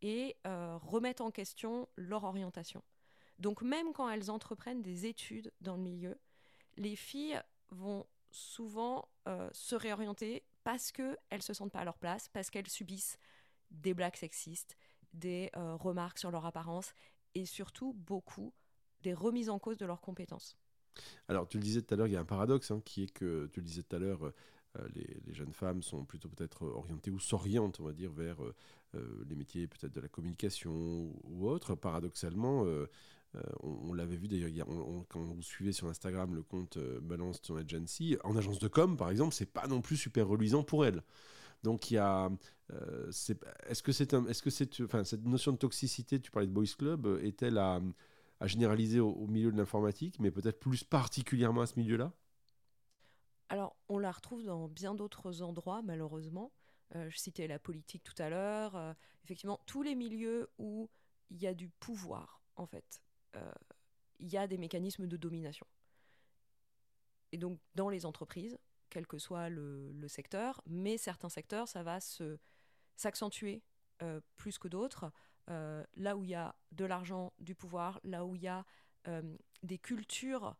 et 0.00 0.36
remettent 0.44 1.20
en 1.20 1.30
question 1.30 1.88
leur 1.96 2.24
orientation. 2.24 2.82
Donc 3.38 3.62
même 3.62 3.92
quand 3.92 4.08
elles 4.10 4.30
entreprennent 4.30 4.82
des 4.82 5.06
études 5.06 5.52
dans 5.60 5.76
le 5.76 5.82
milieu, 5.82 6.16
les 6.76 6.96
filles 6.96 7.40
vont 7.70 8.06
souvent 8.30 9.08
euh, 9.26 9.48
se 9.52 9.74
réorienter 9.74 10.44
parce 10.64 10.92
qu'elles 10.92 11.16
ne 11.32 11.40
se 11.40 11.54
sentent 11.54 11.72
pas 11.72 11.80
à 11.80 11.84
leur 11.84 11.98
place, 11.98 12.28
parce 12.28 12.50
qu'elles 12.50 12.68
subissent 12.68 13.18
des 13.70 13.94
blagues 13.94 14.16
sexistes, 14.16 14.76
des 15.12 15.50
euh, 15.56 15.76
remarques 15.76 16.18
sur 16.18 16.30
leur 16.30 16.44
apparence 16.44 16.92
et 17.34 17.46
surtout 17.46 17.94
beaucoup 17.94 18.52
des 19.02 19.14
remises 19.14 19.50
en 19.50 19.58
cause 19.58 19.78
de 19.78 19.86
leurs 19.86 20.00
compétences. 20.00 20.56
Alors 21.28 21.48
tu 21.48 21.58
le 21.58 21.62
disais 21.62 21.82
tout 21.82 21.94
à 21.94 21.96
l'heure, 21.96 22.06
il 22.08 22.12
y 22.12 22.16
a 22.16 22.20
un 22.20 22.24
paradoxe 22.24 22.70
hein, 22.70 22.82
qui 22.84 23.04
est 23.04 23.12
que, 23.12 23.48
tu 23.52 23.60
le 23.60 23.66
disais 23.66 23.82
tout 23.82 23.96
à 23.96 23.98
l'heure, 23.98 24.24
euh, 24.24 24.88
les, 24.94 25.32
jeunes 25.32 25.52
femmes 25.52 25.82
sont 25.82 26.04
plutôt 26.04 26.28
peut-être 26.28 26.66
orientées 26.66 27.10
ou 27.10 27.20
s'orientent, 27.20 27.80
on 27.80 27.84
va 27.84 27.92
dire, 27.92 28.10
vers 28.10 28.38
les 28.94 29.36
métiers 29.36 29.66
peut-être 29.66 29.92
de 29.92 30.00
la 30.00 30.08
communication 30.08 31.12
ou 31.24 31.46
autre. 31.46 31.74
Paradoxalement, 31.74 32.64
on, 33.62 33.92
l'avait 33.92 34.16
vu 34.16 34.28
d'ailleurs 34.28 34.66
quand 35.08 35.22
vous 35.22 35.42
suivez 35.42 35.72
sur 35.72 35.88
Instagram 35.88 36.34
le 36.34 36.42
compte 36.42 36.76
euh, 36.76 37.00
Balance 37.00 37.42
ton 37.42 37.56
agency, 37.56 38.16
en 38.24 38.36
agence 38.36 38.58
de 38.58 38.68
com 38.68 38.96
par 38.96 39.10
exemple, 39.10 39.34
c'est 39.34 39.52
pas 39.52 39.66
non 39.66 39.80
plus 39.80 39.96
super 39.96 40.26
reluisant 40.26 40.62
pour 40.62 40.84
elle. 40.84 41.02
Donc 41.62 41.90
il 41.90 41.94
y 41.94 41.98
a, 41.98 42.30
euh, 42.72 43.08
est-ce 43.68 43.82
que 43.82 43.92
c'est 43.92 44.12
est-ce 44.12 44.42
que 44.42 44.50
c'est, 44.50 44.70
cette 45.04 45.24
notion 45.24 45.52
de 45.52 45.56
toxicité, 45.56 46.20
tu 46.20 46.30
parlais 46.30 46.46
de 46.46 46.52
boys 46.52 46.64
club, 46.76 47.18
est-elle 47.22 47.58
à, 47.58 47.80
généraliser 48.42 49.00
au, 49.00 49.26
milieu 49.26 49.50
de 49.50 49.56
l'informatique, 49.56 50.20
mais 50.20 50.30
peut-être 50.30 50.60
plus 50.60 50.84
particulièrement 50.84 51.62
à 51.62 51.66
ce 51.66 51.78
milieu-là? 51.78 52.12
Alors 53.48 53.76
on 53.88 53.98
la 53.98 54.12
retrouve 54.12 54.44
dans 54.44 54.68
bien 54.68 54.94
d'autres 54.94 55.42
endroits 55.42 55.82
malheureusement. 55.82 56.52
je 56.94 57.16
citais 57.16 57.48
la 57.48 57.58
politique 57.58 58.04
tout 58.04 58.22
à 58.22 58.30
l'heure. 58.30 58.94
effectivement, 59.24 59.60
tous 59.66 59.82
les 59.82 59.94
milieux 59.94 60.48
où 60.58 60.88
il 61.30 61.38
y 61.38 61.46
a 61.46 61.54
du 61.54 61.68
pouvoir, 61.68 62.40
en 62.56 62.66
fait, 62.66 63.02
il 64.18 64.28
y 64.28 64.36
a 64.36 64.46
des 64.46 64.58
mécanismes 64.58 65.06
de 65.06 65.16
domination. 65.16 65.66
Et 67.32 67.38
donc, 67.38 67.58
dans 67.74 67.88
les 67.88 68.06
entreprises, 68.06 68.58
quel 68.90 69.06
que 69.06 69.18
soit 69.18 69.48
le, 69.48 70.06
secteur, 70.08 70.62
mais 70.66 70.96
certains 70.96 71.28
secteurs, 71.28 71.68
ça 71.68 71.82
va 71.82 71.98
s'accentuer 72.96 73.62
euh, 74.02 74.20
plus 74.36 74.58
que 74.58 74.68
d'autres. 74.68 75.10
Euh, 75.50 75.84
là 75.96 76.16
où 76.16 76.24
il 76.24 76.30
y 76.30 76.34
a 76.34 76.54
de 76.72 76.84
l'argent, 76.84 77.32
du 77.38 77.54
pouvoir, 77.54 78.00
là 78.04 78.24
où 78.24 78.34
il 78.34 78.42
y 78.42 78.48
a 78.48 78.64
euh, 79.06 79.36
des 79.62 79.78
cultures 79.78 80.56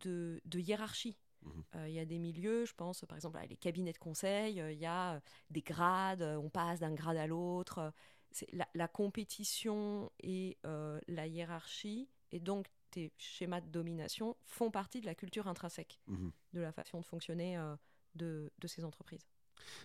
de, 0.00 0.40
hiérarchie. 0.52 1.16
Mhm. 1.42 1.64
Il 1.86 1.92
y 1.92 2.00
a 2.00 2.04
des 2.04 2.18
milieux, 2.18 2.64
je 2.64 2.74
pense 2.74 3.02
par 3.02 3.16
exemple 3.16 3.36
à 3.38 3.46
les 3.46 3.56
cabinets 3.56 3.92
de 3.92 3.98
conseil, 3.98 4.56
il 4.56 4.78
y 4.78 4.86
a 4.86 5.20
des 5.50 5.60
grades, 5.60 6.22
on 6.22 6.48
passe 6.48 6.80
d'un 6.80 6.94
grade 6.94 7.18
à 7.18 7.28
l'autre. 7.28 7.92
La, 8.52 8.66
la, 8.74 8.88
compétition 8.88 10.10
et 10.22 10.58
la 11.08 11.26
hiérarchie, 11.26 12.08
et 12.32 12.40
donc 12.40 12.66
schémas 13.18 13.60
de 13.60 13.68
domination 13.68 14.36
font 14.44 14.70
partie 14.70 15.00
de 15.00 15.06
la 15.06 15.14
culture 15.14 15.48
intrinsèque, 15.48 16.00
mhm. 16.06 16.30
de 16.52 16.60
la 16.60 16.72
façon 16.72 17.00
de 17.00 17.04
fonctionner 17.04 17.56
euh, 17.56 17.74
de, 18.14 18.50
ces 18.66 18.84
entreprises. 18.84 19.26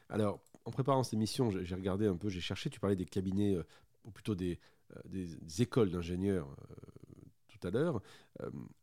Alors, 0.10 0.40
en 0.66 0.72
préparant 0.72 1.04
cette 1.04 1.14
émission, 1.14 1.52
j'ai 1.52 1.76
regardé 1.76 2.08
un 2.08 2.18
peu, 2.18 2.30
j'ai 2.30 2.42
cherché, 2.42 2.70
tu 2.70 2.80
parlais 2.80 2.96
des 2.96 3.06
cabinets, 3.06 3.56
euh, 3.56 3.64
ou 4.04 4.12
plutôt 4.12 4.36
des, 4.36 4.60
euh, 4.96 5.00
des, 5.06 5.62
écoles 5.62 5.92
d'ingénieurs 5.92 6.56
tout 7.48 7.68
à 7.68 7.72
l'heure. 7.72 8.02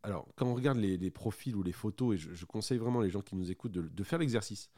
alors, 0.03 0.29
quand 0.37 0.47
on 0.47 0.55
regarde 0.55 0.77
les, 0.79 1.11
profils 1.11 1.57
ou 1.57 1.63
les 1.63 1.73
photos, 1.73 2.15
et 2.15 2.19
je, 2.19 2.45
conseille 2.45 2.77
vraiment 2.77 3.01
les 3.01 3.09
gens 3.09 3.23
qui 3.23 3.35
nous 3.35 3.51
écoutent 3.51 3.73
de, 3.73 4.05
faire 4.05 4.19
l'exercice. 4.19 4.71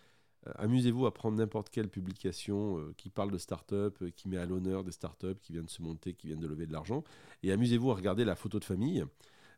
Amusez-vous 0.54 1.04
à 1.06 1.12
prendre 1.12 1.36
n'importe 1.36 1.68
quelle 1.68 1.88
publication 1.88 2.92
qui 2.96 3.10
parle 3.10 3.30
de 3.30 3.38
start-up, 3.38 4.02
qui 4.16 4.28
met 4.28 4.38
à 4.38 4.46
l'honneur 4.46 4.84
des 4.84 4.92
start-up 4.92 5.38
qui 5.40 5.52
viennent 5.52 5.66
de 5.66 5.70
se 5.70 5.82
monter, 5.82 6.14
qui 6.14 6.28
viennent 6.28 6.40
de 6.40 6.46
lever 6.46 6.66
de 6.66 6.72
l'argent, 6.72 7.04
et 7.42 7.52
amusez-vous 7.52 7.90
à 7.90 7.94
regarder 7.94 8.24
la 8.24 8.36
photo 8.36 8.58
de 8.58 8.64
famille. 8.64 9.04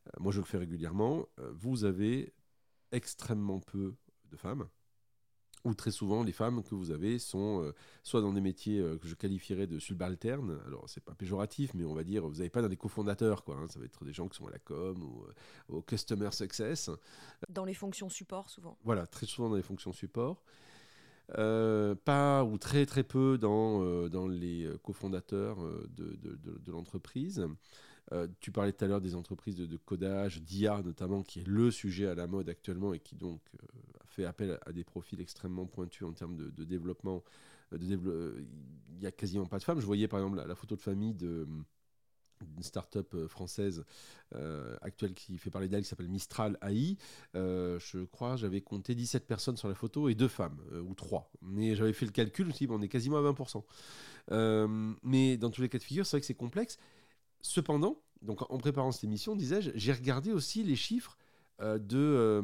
Euh, 0.06 0.10
moi, 0.20 0.32
je 0.32 0.38
le 0.38 0.44
fais 0.44 0.58
régulièrement. 0.58 1.26
Euh, 1.38 1.50
vous 1.54 1.84
avez 1.84 2.32
extrêmement 2.92 3.60
peu 3.60 3.94
de 4.30 4.36
femmes 4.36 4.68
ou 5.64 5.74
très 5.74 5.90
souvent 5.90 6.22
les 6.22 6.32
femmes 6.32 6.62
que 6.62 6.74
vous 6.74 6.90
avez 6.90 7.18
sont 7.18 7.62
euh, 7.62 7.74
soit 8.02 8.22
dans 8.22 8.32
des 8.32 8.40
métiers 8.40 8.80
que 8.98 9.06
je 9.06 9.14
qualifierais 9.14 9.66
de 9.66 9.78
subalternes, 9.78 10.58
alors 10.66 10.88
c'est 10.88 11.04
pas 11.04 11.14
péjoratif, 11.14 11.74
mais 11.74 11.84
on 11.84 11.92
va 11.92 12.02
dire 12.02 12.26
vous 12.26 12.36
n'avez 12.36 12.48
pas 12.48 12.62
dans 12.62 12.68
des 12.68 12.78
cofondateurs, 12.78 13.44
quoi, 13.44 13.56
hein. 13.56 13.68
ça 13.68 13.78
va 13.78 13.84
être 13.84 14.02
des 14.06 14.14
gens 14.14 14.26
qui 14.26 14.38
sont 14.38 14.46
à 14.46 14.50
la 14.50 14.58
com 14.58 15.02
ou 15.02 15.26
au 15.68 15.82
customer 15.82 16.30
success. 16.30 16.90
Dans 17.50 17.66
les 17.66 17.74
fonctions 17.74 18.08
support 18.08 18.48
souvent. 18.48 18.78
Voilà, 18.84 19.06
très 19.06 19.26
souvent 19.26 19.50
dans 19.50 19.56
les 19.56 19.62
fonctions 19.62 19.92
support. 19.92 20.42
Pas 21.34 22.44
ou 22.44 22.58
très 22.58 22.86
très 22.86 23.04
peu 23.04 23.38
dans, 23.38 24.08
dans 24.08 24.26
les 24.26 24.68
cofondateurs 24.82 25.58
de, 25.96 26.18
de, 26.22 26.72
l'entreprise. 26.72 27.46
Euh, 28.12 28.26
tu 28.40 28.50
parlais 28.50 28.72
tout 28.72 28.84
à 28.84 28.88
l'heure 28.88 29.00
des 29.00 29.14
entreprises 29.14 29.56
de, 29.56 29.76
codage, 29.76 30.42
d'IA 30.42 30.82
notamment, 30.82 31.22
qui 31.22 31.40
est 31.40 31.46
le 31.46 31.70
sujet 31.70 32.06
à 32.06 32.14
la 32.14 32.26
mode 32.26 32.48
actuellement 32.48 32.92
et 32.92 32.98
qui 32.98 33.14
donc 33.14 33.40
euh, 33.54 33.66
fait 34.06 34.24
appel 34.24 34.58
à, 34.66 34.72
des 34.72 34.82
profils 34.82 35.20
extrêmement 35.20 35.66
pointus 35.66 36.02
en 36.02 36.12
termes 36.12 36.36
de, 36.36 36.64
développement. 36.64 37.22
Euh, 37.72 38.42
il 38.88 38.98
n'y 38.98 39.06
a 39.06 39.12
quasiment 39.12 39.46
pas 39.46 39.58
de 39.58 39.62
femmes. 39.62 39.80
Je 39.80 39.86
voyais 39.86 40.08
par 40.08 40.18
exemple 40.18 40.42
la, 40.44 40.54
photo 40.56 40.74
de 40.74 40.80
famille 40.80 41.14
de 41.14 41.46
d'une 42.42 42.62
start-up 42.62 43.14
française 43.28 43.84
actuelle 44.82 45.14
qui 45.14 45.38
fait 45.38 45.50
parler 45.50 45.68
d'elle, 45.68 45.82
qui 45.82 45.88
s'appelle 45.88 46.08
Mistral 46.08 46.58
AI. 46.62 46.96
je 47.34 48.04
crois 48.04 48.36
j'avais 48.36 48.60
compté 48.60 48.94
17 48.94 49.26
personnes 49.26 49.56
sur 49.56 49.68
la 49.68 49.74
photo 49.74 50.08
et 50.08 50.14
deux 50.14 50.28
femmes, 50.28 50.58
ou 50.88 50.94
trois. 50.94 51.30
Mais 51.42 51.74
j'avais 51.74 51.92
fait 51.92 52.06
le 52.06 52.12
calcul, 52.12 52.52
on 52.70 52.82
est 52.82 52.88
quasiment 52.88 53.18
à 53.18 53.32
20%. 53.32 53.62
mais 55.02 55.36
dans 55.36 55.50
tous 55.50 55.62
les 55.62 55.68
cas 55.68 55.78
de 55.78 55.82
figure, 55.82 56.06
c'est 56.06 56.16
vrai 56.16 56.20
que 56.20 56.26
c'est 56.26 56.34
complexe. 56.34 56.78
Cependant, 57.42 58.02
donc 58.22 58.42
en 58.50 58.58
préparant 58.58 58.92
cette 58.92 59.04
émission, 59.04 59.34
disais-je, 59.34 59.70
j'ai 59.74 59.92
regardé 59.92 60.32
aussi 60.32 60.62
les 60.62 60.76
chiffres 60.76 61.16
euh, 61.60 61.78
de 61.78 61.98
euh, 61.98 62.42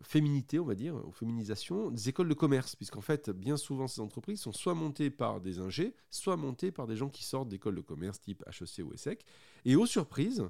féminité, 0.00 0.58
on 0.58 0.64
va 0.64 0.74
dire, 0.74 0.94
ou 1.06 1.12
féminisation 1.12 1.90
des 1.90 2.08
écoles 2.08 2.28
de 2.28 2.34
commerce, 2.34 2.76
puisqu'en 2.76 3.00
fait, 3.00 3.30
bien 3.30 3.56
souvent, 3.56 3.86
ces 3.86 4.00
entreprises 4.00 4.40
sont 4.40 4.52
soit 4.52 4.74
montées 4.74 5.10
par 5.10 5.40
des 5.40 5.58
ingés, 5.58 5.94
soit 6.10 6.36
montées 6.36 6.72
par 6.72 6.86
des 6.86 6.96
gens 6.96 7.08
qui 7.08 7.24
sortent 7.24 7.48
d'écoles 7.48 7.76
de 7.76 7.80
commerce 7.82 8.20
type 8.20 8.42
HEC 8.46 8.84
ou 8.84 8.92
ESSEC. 8.94 9.24
Et 9.64 9.76
aux 9.76 9.86
surprises, 9.86 10.48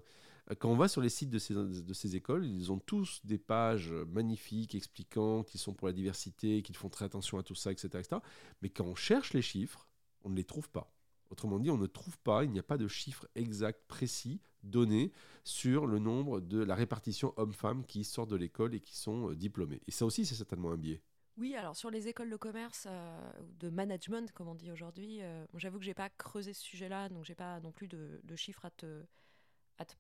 quand 0.59 0.71
on 0.71 0.77
va 0.77 0.89
sur 0.89 1.01
les 1.01 1.09
sites 1.09 1.31
de 1.31 1.39
ces, 1.39 1.55
de 1.55 1.93
ces 1.93 2.17
écoles, 2.17 2.47
ils 2.47 2.71
ont 2.73 2.79
tous 2.79 3.21
des 3.25 3.39
pages 3.39 3.93
magnifiques 4.09 4.75
expliquant 4.75 5.43
qu'ils 5.43 5.61
sont 5.61 5.75
pour 5.75 5.87
la 5.87 5.93
diversité, 5.93 6.63
qu'ils 6.63 6.77
font 6.77 6.89
très 6.89 7.05
attention 7.05 7.39
à 7.39 7.43
tout 7.43 7.55
ça, 7.55 7.73
etc., 7.73 7.89
etc. 7.95 8.21
Mais 8.61 8.69
quand 8.69 8.85
on 8.85 8.95
cherche 8.95 9.33
les 9.35 9.43
chiffres, 9.43 9.89
on 10.25 10.31
ne 10.31 10.37
les 10.37 10.45
trouve 10.45 10.69
pas. 10.69 10.93
Autrement 11.33 11.59
dit, 11.59 11.71
on 11.71 11.79
ne 11.79 11.87
trouve 11.87 12.19
pas, 12.19 12.45
il 12.45 12.51
n'y 12.51 12.59
a 12.59 12.63
pas 12.63 12.77
de 12.77 12.87
chiffre 12.87 13.27
exact, 13.37 13.81
précis, 13.89 14.39
donné 14.63 15.13
sur 15.45 15.87
le 15.87 15.99
nombre 15.99 16.41
de 16.41 16.63
la 16.63 16.75
répartition 16.75 17.33
hommes-femmes 17.39 17.87
qui 17.87 18.05
sortent 18.05 18.29
de 18.29 18.37
l'école 18.37 18.75
et 18.75 18.81
qui 18.81 18.99
sont 18.99 19.31
euh, 19.31 19.35
diplômés. 19.35 19.81
Et 19.87 19.93
ça 19.93 20.05
aussi, 20.05 20.27
c'est 20.27 20.35
certainement 20.35 20.71
un 20.71 20.77
biais. 20.77 21.01
Oui, 21.39 21.55
alors 21.57 21.75
sur 21.75 21.91
les 21.91 22.07
écoles 22.07 22.29
de 22.29 22.37
commerce, 22.37 22.87
euh, 22.87 23.33
de 23.61 23.71
management, 23.71 24.31
comme 24.33 24.49
on 24.49 24.55
dit 24.55 24.71
aujourd'hui, 24.71 25.23
euh, 25.23 25.47
j'avoue 25.55 25.79
que 25.79 25.87
j'ai 25.87 25.95
pas 25.95 26.11
creusé 26.11 26.53
ce 26.53 26.61
sujet-là, 26.61 27.09
donc 27.09 27.25
j'ai 27.25 27.35
pas 27.35 27.61
non 27.61 27.73
plus 27.73 27.89
de, 27.89 28.21
chiffres 28.37 28.67
à 28.67 28.71
te, 28.71 29.03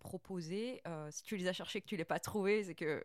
proposer. 0.00 0.82
si 1.10 1.22
tu 1.22 1.38
les 1.38 1.48
as 1.48 1.54
cherchés 1.54 1.78
et 1.78 1.82
que 1.82 1.88
tu 1.88 1.96
les 1.96 2.04
pas 2.04 2.20
trouvés, 2.20 2.62
c'est 2.64 2.74
que 2.74 3.02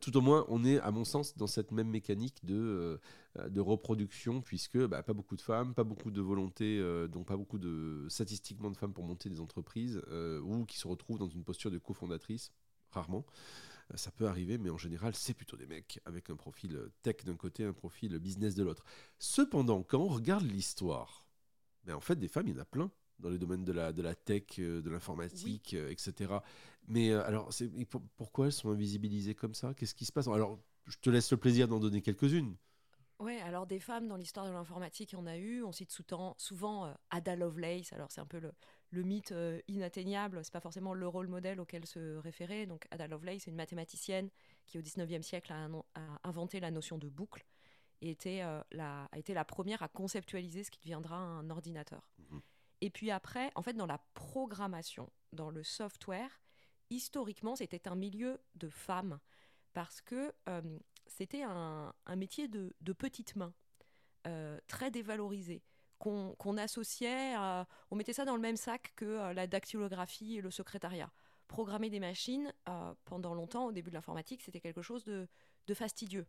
tout 0.00 0.16
au 0.16 0.20
moins, 0.20 0.44
on 0.48 0.64
est, 0.64 0.80
à 0.80 0.90
mon 0.90 1.04
sens, 1.04 1.36
dans 1.36 1.46
cette 1.46 1.72
même 1.72 1.88
mécanique 1.88 2.44
de, 2.44 3.00
euh, 3.38 3.48
de 3.48 3.60
reproduction, 3.60 4.40
puisque 4.40 4.78
bah, 4.78 5.02
pas 5.02 5.12
beaucoup 5.12 5.36
de 5.36 5.40
femmes, 5.40 5.74
pas 5.74 5.84
beaucoup 5.84 6.10
de 6.10 6.20
volonté, 6.20 6.78
euh, 6.78 7.08
donc 7.08 7.26
pas 7.26 7.36
beaucoup 7.36 7.58
de 7.58 8.06
statistiquement 8.08 8.70
de 8.70 8.76
femmes 8.76 8.92
pour 8.92 9.04
monter 9.04 9.28
des 9.28 9.40
entreprises, 9.40 10.00
euh, 10.08 10.40
ou 10.40 10.64
qui 10.64 10.78
se 10.78 10.86
retrouvent 10.86 11.18
dans 11.18 11.28
une 11.28 11.44
posture 11.44 11.70
de 11.70 11.78
cofondatrice, 11.78 12.52
rarement. 12.90 13.24
Ça 13.94 14.10
peut 14.10 14.26
arriver, 14.26 14.58
mais 14.58 14.70
en 14.70 14.78
général, 14.78 15.14
c'est 15.14 15.34
plutôt 15.34 15.56
des 15.56 15.66
mecs 15.66 16.00
avec 16.06 16.28
un 16.30 16.34
profil 16.34 16.90
tech 17.02 17.24
d'un 17.24 17.36
côté, 17.36 17.64
un 17.64 17.72
profil 17.72 18.18
business 18.18 18.56
de 18.56 18.64
l'autre. 18.64 18.84
Cependant, 19.20 19.84
quand 19.84 20.00
on 20.00 20.08
regarde 20.08 20.44
l'histoire, 20.44 21.24
ben 21.84 21.94
en 21.94 22.00
fait, 22.00 22.16
des 22.16 22.26
femmes, 22.26 22.48
il 22.48 22.54
y 22.54 22.58
en 22.58 22.62
a 22.62 22.64
plein 22.64 22.90
dans 23.20 23.30
les 23.30 23.38
domaines 23.38 23.64
de 23.64 23.72
la, 23.72 23.92
de 23.92 24.02
la 24.02 24.16
tech, 24.16 24.58
de 24.58 24.90
l'informatique, 24.90 25.74
etc. 25.74 26.34
Mais 26.88 27.10
euh, 27.10 27.24
alors, 27.26 27.50
pourquoi 28.16 28.46
elles 28.46 28.52
sont 28.52 28.70
invisibilisées 28.70 29.34
comme 29.34 29.54
ça? 29.54 29.74
Qu'est-ce 29.74 29.94
qui 29.94 30.04
se 30.04 30.12
passe? 30.12 30.28
Alors, 30.28 30.58
je 30.86 30.98
te 30.98 31.10
laisse 31.10 31.30
le 31.30 31.36
plaisir 31.36 31.68
d'en 31.68 31.80
donner 31.80 32.02
quelques-unes. 32.02 32.56
Oui, 33.18 33.38
alors 33.40 33.66
des 33.66 33.80
femmes 33.80 34.08
dans 34.08 34.16
l'histoire 34.16 34.46
de 34.46 34.52
l'informatique, 34.52 35.12
il 35.12 35.14
y 35.14 35.18
en 35.18 35.26
a 35.26 35.38
eu. 35.38 35.62
On 35.64 35.72
cite 35.72 35.90
souvent 36.36 36.84
euh, 36.84 36.92
Ada 37.10 37.34
Lovelace. 37.34 37.94
Alors 37.94 38.12
c'est 38.12 38.20
un 38.20 38.26
peu 38.26 38.38
le, 38.38 38.52
le 38.90 39.02
mythe 39.02 39.32
euh, 39.32 39.58
inatteignable. 39.68 40.44
C'est 40.44 40.52
pas 40.52 40.60
forcément 40.60 40.92
le 40.92 41.08
rôle 41.08 41.26
modèle 41.26 41.58
auquel 41.58 41.86
se 41.86 42.16
référer. 42.16 42.66
Donc 42.66 42.86
Ada 42.90 43.08
Lovelace, 43.08 43.42
c'est 43.44 43.50
une 43.50 43.56
mathématicienne 43.56 44.28
qui 44.66 44.78
au 44.78 44.82
19e 44.82 45.22
siècle 45.22 45.50
a, 45.52 45.66
inventé 46.24 46.60
la 46.60 46.70
notion 46.70 46.98
de 46.98 47.08
boucle 47.08 47.46
et 48.02 48.10
était, 48.10 48.42
la, 48.72 49.08
a 49.10 49.18
été 49.18 49.32
la 49.32 49.46
première 49.46 49.82
à 49.82 49.88
conceptualiser 49.88 50.62
ce 50.64 50.70
qui 50.70 50.80
deviendra 50.80 51.16
un 51.16 51.48
ordinateur. 51.48 52.10
Mmh 52.18 52.38
et 52.80 52.90
puis 52.90 53.10
après, 53.10 53.50
en 53.54 53.62
fait, 53.62 53.74
dans 53.74 53.86
la 53.86 53.98
programmation, 54.14 55.10
dans 55.32 55.50
le 55.50 55.62
software, 55.62 56.40
historiquement, 56.90 57.56
c'était 57.56 57.88
un 57.88 57.94
milieu 57.94 58.38
de 58.54 58.68
femmes 58.68 59.18
parce 59.72 60.00
que 60.00 60.32
euh, 60.48 60.62
c'était 61.06 61.42
un, 61.42 61.92
métier 62.16 62.48
de, 62.48 62.72
petites 62.94 63.36
mains, 63.36 63.52
euh, 64.26 64.58
très 64.68 64.90
dévalorisé, 64.90 65.62
qu'on 65.98 66.56
associait, 66.56 67.36
on 67.90 67.96
mettait 67.96 68.12
ça 68.12 68.24
dans 68.24 68.36
le 68.36 68.40
même 68.40 68.56
sac 68.56 68.92
que 68.96 69.04
euh, 69.04 69.32
la 69.32 69.46
dactylographie 69.46 70.38
et 70.38 70.40
le 70.40 70.50
secrétariat. 70.50 71.12
Programmer 71.48 71.90
des 71.90 72.00
machines, 72.00 72.52
pendant 73.04 73.32
longtemps, 73.32 73.66
au 73.66 73.72
début 73.72 73.90
de 73.90 73.94
l'informatique, 73.94 74.42
c'était 74.42 74.60
quelque 74.60 74.82
chose 74.82 75.04
de, 75.04 75.28
fastidieux. 75.74 76.26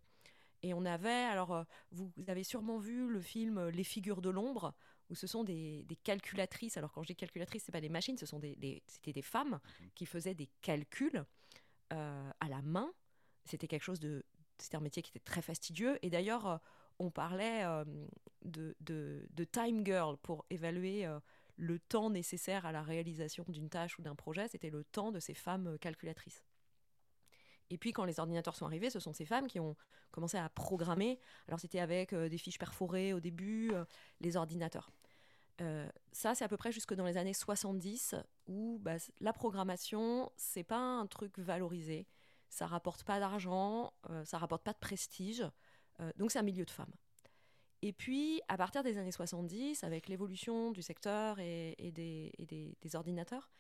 Et 0.61 0.75
on 0.75 0.85
avait, 0.85 1.09
alors, 1.09 1.65
vous 1.91 2.11
avez 2.27 2.43
sûrement 2.43 2.77
vu 2.77 3.07
le 3.07 3.21
film 3.21 3.69
Les 3.69 3.83
figures 3.83 4.21
de 4.21 4.29
l'ombre, 4.29 4.75
où 5.09 5.15
ce 5.15 5.27
sont 5.27 5.43
des, 5.43 5.85
calculatrices. 6.03 6.77
Alors 6.77 6.91
quand 6.91 7.03
je 7.03 7.07
dis 7.07 7.15
calculatrices, 7.15 7.63
c'est 7.65 7.71
pas 7.71 7.81
des 7.81 7.89
machines, 7.89 8.17
ce 8.17 8.25
sont 8.25 8.39
des, 8.39 8.83
c'était 8.87 9.13
des 9.13 9.21
femmes 9.21 9.59
mhm. 9.81 9.89
qui 9.95 10.05
faisaient 10.05 10.35
des 10.35 10.49
calculs 10.61 11.25
euh, 11.93 12.31
à 12.39 12.49
la 12.49 12.61
main. 12.61 12.91
C'était 13.45 13.67
quelque 13.67 13.83
chose 13.83 13.99
de, 13.99 14.25
c'était 14.57 14.77
un 14.77 14.81
métier 14.81 15.01
qui 15.01 15.11
était 15.11 15.19
très 15.19 15.41
fastidieux. 15.41 15.97
Et 16.01 16.09
d'ailleurs, 16.09 16.47
euh, 16.47 16.57
on 16.99 17.11
parlait 17.11 17.63
euh, 17.63 17.85
de, 18.43 18.75
de, 18.81 19.43
time 19.45 19.85
girl 19.85 20.17
pour 20.17 20.45
évaluer 20.49 21.07
le 21.55 21.79
temps 21.79 22.09
nécessaire 22.09 22.65
à 22.65 22.71
la 22.71 22.81
réalisation 22.81 23.45
d'une 23.47 23.69
tâche 23.69 23.99
ou 23.99 24.01
d'un 24.01 24.15
projet. 24.15 24.47
C'était 24.47 24.71
le 24.71 24.83
temps 24.83 25.11
de 25.11 25.19
ces 25.19 25.35
femmes 25.35 25.77
calculatrices. 25.79 26.46
Et 27.69 27.77
puis 27.77 27.91
quand 27.91 28.05
les 28.05 28.19
ordinateurs 28.19 28.55
sont 28.55 28.65
arrivés, 28.65 28.89
ce 28.89 28.99
sont 28.99 29.13
ces 29.13 29.25
femmes 29.25 29.47
qui 29.47 29.59
ont 29.59 29.75
commencé 30.11 30.37
à 30.37 30.47
programmer. 30.49 31.19
Alors 31.47 31.59
c'était 31.59 31.79
avec 31.79 32.13
des 32.13 32.37
fiches 32.37 32.59
perforées 32.59 33.13
au 33.13 33.19
début, 33.19 33.73
les 34.21 34.37
ordinateurs. 34.37 34.89
Euh, 35.61 35.89
ça, 36.11 36.35
c'est 36.35 36.45
à 36.45 36.47
peu 36.47 36.57
près 36.57 36.71
jusque 36.71 36.93
dans 36.93 37.05
les 37.05 37.17
années 37.17 37.33
70 37.33 38.15
où 38.47 38.79
bah, 38.81 38.97
la 39.19 39.33
programmation, 39.33 40.31
c'est 40.35 40.63
pas 40.63 40.79
un 40.79 41.07
truc 41.07 41.39
valorisé. 41.39 42.07
Ça 42.49 42.67
rapporte 42.67 43.03
pas 43.03 43.19
d'argent, 43.19 43.93
euh, 44.09 44.23
ça 44.23 44.37
rapporte 44.37 44.63
pas 44.63 44.73
de 44.73 44.77
prestige. 44.77 45.43
Euh, 45.99 46.11
donc 46.17 46.31
c'est 46.31 46.39
un 46.39 46.43
milieu 46.43 46.65
de 46.65 46.71
femmes. 46.71 46.93
Et 47.81 47.93
puis, 47.93 48.41
à 48.47 48.57
partir 48.57 48.83
des 48.83 48.97
années 48.97 49.11
70, 49.11 49.83
avec 49.83 50.07
l'évolution 50.07 50.71
du 50.71 50.81
secteur 50.81 51.39
et, 51.39 51.75
des, 51.93 52.95
ordinateurs, 52.95 53.51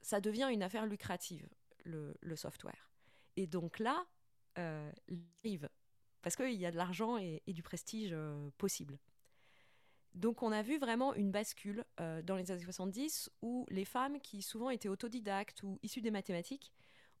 ça 0.00 0.20
devient 0.20 0.48
une 0.52 0.62
affaire 0.62 0.86
lucrative, 0.86 1.48
le 1.84 2.36
software. 2.36 2.91
Et 3.36 3.46
donc 3.46 3.78
là, 3.78 4.04
euh, 4.58 4.90
arrive, 5.44 5.68
parce 6.20 6.36
qu'il 6.36 6.52
y 6.52 6.66
a 6.66 6.70
de 6.70 6.76
l'argent 6.76 7.18
et, 7.18 7.42
du 7.46 7.62
prestige 7.62 8.14
possible. 8.58 8.98
Donc 10.14 10.42
on 10.42 10.52
a 10.52 10.62
vu 10.62 10.78
vraiment 10.78 11.14
une 11.14 11.30
bascule 11.30 11.84
dans 11.96 12.36
les 12.36 12.50
années 12.50 12.62
70 12.62 13.30
où 13.40 13.66
les 13.70 13.86
femmes 13.86 14.20
qui 14.20 14.42
souvent 14.42 14.68
étaient 14.68 14.90
autodidactes 14.90 15.62
ou 15.62 15.78
issues 15.82 16.02
des 16.02 16.10
mathématiques 16.10 16.70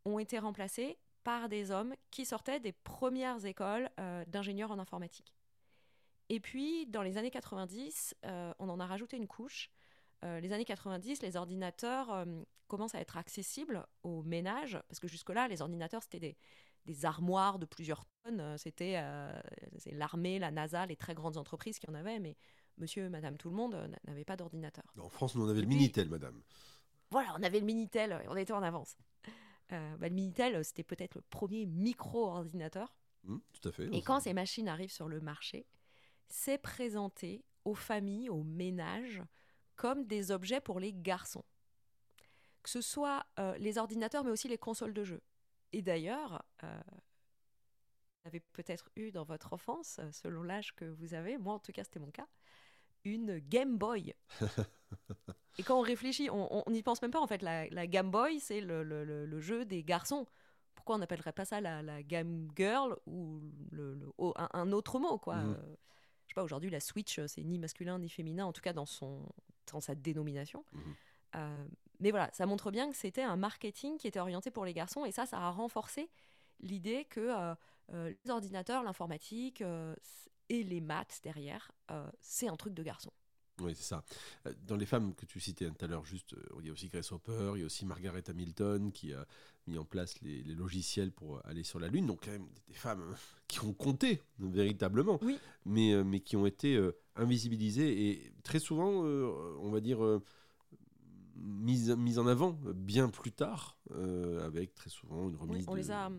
ont 0.04 0.18
été 0.18 0.38
remplacées 0.38 0.98
par 1.24 1.48
des 1.48 1.70
hommes 1.70 1.94
qui 2.10 2.26
sortaient 2.26 2.60
des 2.60 2.72
premières 2.72 3.46
écoles 3.46 3.88
d'ingénieurs 4.26 4.72
en 4.72 4.78
informatique. 4.78 5.34
Et 6.28 6.38
puis, 6.38 6.86
dans 6.86 7.02
les 7.02 7.16
années 7.16 7.30
90, 7.30 8.14
on 8.58 8.68
en 8.68 8.78
a 8.78 8.86
rajouté 8.86 9.16
une 9.16 9.26
couche. 9.26 9.70
Les 10.22 10.52
années 10.52 10.64
90, 10.64 11.22
les 11.22 11.36
ordinateurs 11.36 12.26
commencent 12.68 12.94
à 12.94 13.00
être 13.00 13.16
accessibles 13.16 13.86
aux 14.02 14.22
ménages, 14.22 14.78
parce 14.88 15.00
que 15.00 15.08
jusque-là, 15.08 15.48
les 15.48 15.62
ordinateurs, 15.62 16.02
c'était 16.02 16.20
des, 16.20 16.36
des 16.86 17.04
armoires 17.04 17.58
de 17.58 17.66
plusieurs 17.66 18.04
tonnes. 18.24 18.56
C'était 18.58 19.02
l'armée, 19.86 20.38
la 20.38 20.50
NASA, 20.50 20.86
les 20.86 20.96
très 20.96 21.14
grandes 21.14 21.36
entreprises 21.36 21.78
qui 21.78 21.88
en 21.90 21.94
avaient, 21.94 22.18
mais 22.18 22.36
monsieur, 22.78 23.08
madame, 23.08 23.36
tout 23.36 23.50
le 23.50 23.56
monde 23.56 23.90
n'avait 24.06 24.24
pas 24.24 24.36
d'ordinateur. 24.36 24.84
En 24.98 25.08
France, 25.08 25.34
nous, 25.34 25.44
on 25.44 25.48
avait 25.48 25.60
le 25.60 25.66
Minitel, 25.66 26.08
madame. 26.08 26.40
Voilà, 27.10 27.34
on 27.38 27.42
avait 27.42 27.60
le 27.60 27.66
Minitel, 27.66 28.22
on 28.28 28.36
était 28.36 28.52
en 28.52 28.62
avance. 28.62 28.96
Euh, 29.72 29.96
bah, 29.96 30.08
le 30.08 30.14
Minitel, 30.14 30.64
c'était 30.64 30.82
peut-être 30.82 31.14
le 31.14 31.22
premier 31.22 31.66
micro-ordinateur. 31.66 32.94
Mmh, 33.24 33.36
tout 33.52 33.68
à 33.68 33.72
fait. 33.72 33.88
Et 33.92 34.02
quand 34.02 34.20
ces 34.20 34.34
machines 34.34 34.68
arrivent 34.68 34.92
sur 34.92 35.08
le 35.08 35.20
marché, 35.20 35.66
c'est 36.28 36.58
présenté 36.58 37.44
aux 37.64 37.74
familles, 37.74 38.28
aux 38.28 38.42
ménages, 38.42 39.22
comme 39.76 40.06
des 40.06 40.30
objets 40.30 40.60
pour 40.60 40.80
les 40.80 40.92
garçons. 40.92 41.44
Que 42.62 42.70
ce 42.70 42.80
soit 42.80 43.26
euh, 43.38 43.56
les 43.58 43.78
ordinateurs, 43.78 44.24
mais 44.24 44.30
aussi 44.30 44.48
les 44.48 44.58
consoles 44.58 44.94
de 44.94 45.04
jeux. 45.04 45.22
Et 45.72 45.82
d'ailleurs, 45.82 46.44
euh, 46.62 46.80
vous 48.22 48.28
avez 48.28 48.40
peut-être 48.40 48.90
eu 48.96 49.10
dans 49.10 49.24
votre 49.24 49.52
enfance, 49.52 50.00
selon 50.12 50.42
l'âge 50.42 50.74
que 50.74 50.84
vous 50.84 51.14
avez, 51.14 51.38
moi 51.38 51.54
en 51.54 51.58
tout 51.58 51.72
cas 51.72 51.82
c'était 51.82 51.98
mon 51.98 52.10
cas, 52.10 52.28
une 53.04 53.38
Game 53.38 53.78
Boy. 53.78 54.14
Et 55.58 55.62
quand 55.62 55.78
on 55.78 55.82
réfléchit, 55.82 56.30
on 56.30 56.64
n'y 56.70 56.82
pense 56.82 57.02
même 57.02 57.10
pas 57.10 57.20
en 57.20 57.26
fait. 57.26 57.42
La, 57.42 57.86
Game 57.86 58.10
Boy, 58.10 58.40
c'est 58.40 58.60
le, 58.60 58.82
le, 58.82 59.40
jeu 59.40 59.64
des 59.64 59.82
garçons. 59.82 60.26
Pourquoi 60.74 60.96
on 60.96 60.98
n'appellerait 60.98 61.32
pas 61.32 61.44
ça 61.44 61.60
la, 61.60 61.82
la, 61.82 62.02
Game 62.02 62.48
Girl 62.56 62.96
ou 63.06 63.40
le, 63.70 63.98
un, 64.36 64.72
autre 64.72 64.98
mot 64.98 65.18
quoi 65.18 65.36
mhm. 65.36 65.52
euh, 65.52 65.76
Je 66.26 66.28
sais 66.28 66.34
pas, 66.34 66.42
aujourd'hui 66.42 66.70
la 66.70 66.80
Switch, 66.80 67.20
c'est 67.26 67.44
ni 67.44 67.58
masculin 67.58 67.98
ni 67.98 68.08
féminin, 68.08 68.46
en 68.46 68.52
tout 68.52 68.62
cas 68.62 68.72
dans, 68.72 68.86
son, 68.86 69.28
dans 69.70 69.80
sa 69.80 69.94
dénomination. 69.94 70.64
Mhm. 70.72 70.94
Euh, 71.36 71.66
mais 72.00 72.10
voilà, 72.10 72.30
ça 72.32 72.46
montre 72.46 72.70
bien 72.70 72.90
que 72.90 72.96
c'était 72.96 73.22
un 73.22 73.36
marketing 73.36 73.96
qui 73.96 74.08
était 74.08 74.20
orienté 74.20 74.50
pour 74.50 74.64
les 74.64 74.74
garçons 74.74 75.04
et 75.04 75.12
ça, 75.12 75.24
ça 75.24 75.38
a 75.38 75.50
renforcé 75.50 76.10
l'idée 76.60 77.04
que 77.06 77.32
euh, 77.92 78.14
les 78.24 78.30
ordinateurs, 78.30 78.82
l'informatique, 78.82 79.62
et 80.52 80.62
les 80.62 80.80
maths 80.80 81.20
derrière, 81.22 81.72
euh, 81.90 82.10
c'est 82.20 82.46
un 82.46 82.56
truc 82.56 82.74
de 82.74 82.82
garçon. 82.82 83.10
Oui, 83.64 83.74
c'est 83.74 83.84
ça. 83.84 84.04
Euh, 84.46 84.52
dans 84.66 84.76
les 84.76 84.86
femmes 84.86 85.14
que 85.14 85.26
tu 85.26 85.40
citais 85.40 85.68
tout 85.70 85.84
à 85.84 85.88
l'heure, 85.88 86.04
juste, 86.04 86.34
euh, 86.34 86.60
il 86.60 86.66
y 86.66 86.70
a 86.70 86.72
aussi 86.72 86.88
Grace 86.88 87.12
Hopper, 87.12 87.52
il 87.54 87.60
y 87.60 87.62
a 87.62 87.66
aussi 87.66 87.86
Margaret 87.86 88.22
Hamilton 88.28 88.92
qui 88.92 89.12
a 89.12 89.26
mis 89.66 89.78
en 89.78 89.84
place 89.84 90.20
les, 90.22 90.42
logiciels 90.42 91.12
pour 91.12 91.40
aller 91.46 91.62
sur 91.62 91.78
la 91.78 91.88
Lune. 91.88 92.06
Donc, 92.06 92.24
quand 92.24 92.32
même, 92.32 92.48
des 92.68 92.74
femmes 92.74 93.14
qui 93.48 93.60
ont 93.60 93.72
compté 93.72 94.22
véritablement, 94.38 95.18
oui. 95.22 95.38
mais, 95.64 96.02
mais 96.04 96.20
qui 96.20 96.36
ont 96.36 96.46
été 96.46 96.80
invisibilisées 97.16 98.08
et 98.08 98.32
très 98.42 98.58
souvent, 98.58 98.88
on 98.88 99.70
va 99.70 99.80
dire, 99.80 100.00
mises, 101.36 101.90
mise 101.90 102.18
en 102.18 102.26
avant 102.26 102.58
bien 102.74 103.08
plus 103.08 103.32
tard, 103.32 103.78
avec 104.42 104.74
très 104.74 104.90
souvent 104.90 105.28
une 105.28 105.36
remise. 105.36 105.64
on, 105.68 105.74
les 105.74 105.90
a, 105.90 106.10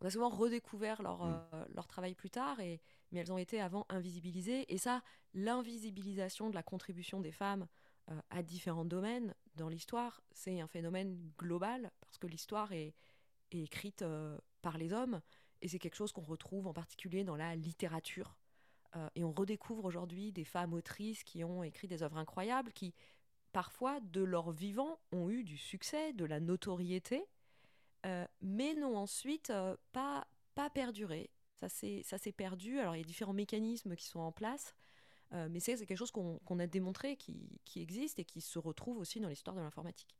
on 0.00 0.06
a 0.06 0.10
souvent 0.10 0.30
redécouvert 0.30 1.02
leur, 1.02 1.24
mm. 1.24 1.66
leur 1.74 1.86
travail 1.86 2.14
plus 2.14 2.30
tard 2.30 2.58
et 2.60 2.80
mais 3.12 3.20
elles 3.20 3.32
ont 3.32 3.38
été 3.38 3.60
avant 3.60 3.86
invisibilisées. 3.88 4.72
Et 4.72 4.78
ça, 4.78 5.02
l'invisibilisation 5.34 6.50
de 6.50 6.54
la 6.54 6.62
contribution 6.62 7.20
des 7.20 7.30
femmes 7.30 7.68
euh, 8.10 8.20
à 8.30 8.42
différents 8.42 8.86
domaines 8.86 9.34
dans 9.54 9.68
l'histoire, 9.68 10.22
c'est 10.32 10.60
un 10.60 10.66
phénomène 10.66 11.16
global, 11.38 11.92
parce 12.00 12.18
que 12.18 12.26
l'histoire 12.26 12.72
est, 12.72 12.94
écrite 13.52 14.00
euh, 14.00 14.38
par 14.62 14.78
les 14.78 14.94
hommes, 14.94 15.20
et 15.60 15.68
c'est 15.68 15.78
quelque 15.78 15.94
chose 15.94 16.10
qu'on 16.10 16.22
retrouve 16.22 16.66
en 16.66 16.72
particulier 16.72 17.22
dans 17.22 17.36
la 17.36 17.54
littérature. 17.54 18.38
Euh, 18.96 19.08
et 19.14 19.24
on 19.24 19.32
redécouvre 19.32 19.84
aujourd'hui 19.84 20.32
des 20.32 20.44
femmes 20.44 20.72
autrices 20.72 21.22
qui 21.22 21.44
ont 21.44 21.62
écrit 21.62 21.86
des 21.86 22.02
œuvres 22.02 22.16
incroyables, 22.16 22.72
qui 22.72 22.94
parfois, 23.52 24.00
de 24.00 24.22
leur 24.22 24.50
vivant, 24.50 24.98
ont 25.12 25.28
eu 25.28 25.44
du 25.44 25.58
succès, 25.58 26.14
de 26.14 26.24
la 26.24 26.40
notoriété, 26.40 27.26
mais 28.40 28.74
n'ont 28.74 28.96
ensuite 28.96 29.52
pas, 29.92 30.26
pas 30.54 30.70
perduré 30.70 31.30
ça 31.68 32.18
s'est 32.18 32.32
perdu. 32.32 32.78
Alors 32.78 32.94
il 32.94 32.98
y 32.98 33.02
a 33.02 33.06
différents 33.06 33.32
mécanismes 33.32 33.96
qui 33.96 34.06
sont 34.06 34.20
en 34.20 34.32
place, 34.32 34.74
euh, 35.32 35.48
mais 35.50 35.60
c'est 35.60 35.76
quelque 35.86 35.96
chose 35.96 36.10
qu'on 36.10 36.58
a 36.58 36.66
démontré 36.66 37.16
qui, 37.16 37.60
existe 37.76 38.18
et 38.18 38.24
qui 38.24 38.40
se 38.40 38.58
retrouve 38.58 38.98
aussi 38.98 39.20
dans 39.20 39.28
l'histoire 39.28 39.56
de 39.56 39.60
l'informatique. 39.60 40.16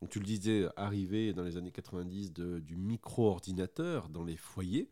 Donc 0.00 0.10
tu 0.10 0.18
le 0.20 0.24
disais, 0.24 0.66
arrivé 0.76 1.32
dans 1.32 1.42
les 1.42 1.56
années 1.56 1.72
90 1.72 2.32
de, 2.32 2.60
du 2.60 2.76
micro-ordinateur 2.76 4.08
dans 4.08 4.22
les 4.22 4.36
foyers, 4.36 4.88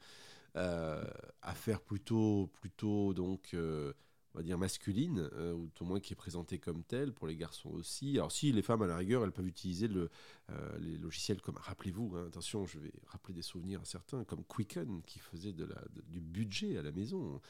euh, 0.56 1.04
affaire 1.42 1.80
plutôt, 1.80 2.50
plutôt 2.54 3.12
donc 3.12 3.54
euh, 3.54 3.92
on 4.34 4.38
va 4.38 4.42
dire 4.42 4.58
masculine, 4.58 5.28
euh, 5.34 5.52
ou 5.52 5.70
au 5.80 5.84
moins 5.84 6.00
qui 6.00 6.12
est 6.12 6.16
présentée 6.16 6.58
comme 6.58 6.82
telle, 6.82 7.12
pour 7.12 7.28
les 7.28 7.36
garçons 7.36 7.70
aussi. 7.70 8.16
Alors 8.18 8.32
si 8.32 8.50
les 8.50 8.62
femmes, 8.62 8.82
à 8.82 8.86
la 8.86 8.96
rigueur, 8.96 9.22
elles 9.22 9.30
peuvent 9.30 9.46
utiliser 9.46 9.86
le, 9.86 10.10
euh, 10.50 10.78
les 10.80 10.98
logiciels 10.98 11.40
comme, 11.40 11.56
rappelez-vous, 11.56 12.16
hein, 12.16 12.26
attention, 12.26 12.66
je 12.66 12.80
vais 12.80 12.92
rappeler 13.06 13.32
des 13.32 13.42
souvenirs 13.42 13.80
à 13.80 13.84
certains, 13.84 14.24
comme 14.24 14.42
Quicken, 14.44 15.02
qui 15.02 15.20
faisait 15.20 15.52
de 15.52 15.64
la, 15.64 15.80
du 16.08 16.20
budget 16.20 16.76
à 16.78 16.82
la 16.82 16.90
maison. 16.90 17.40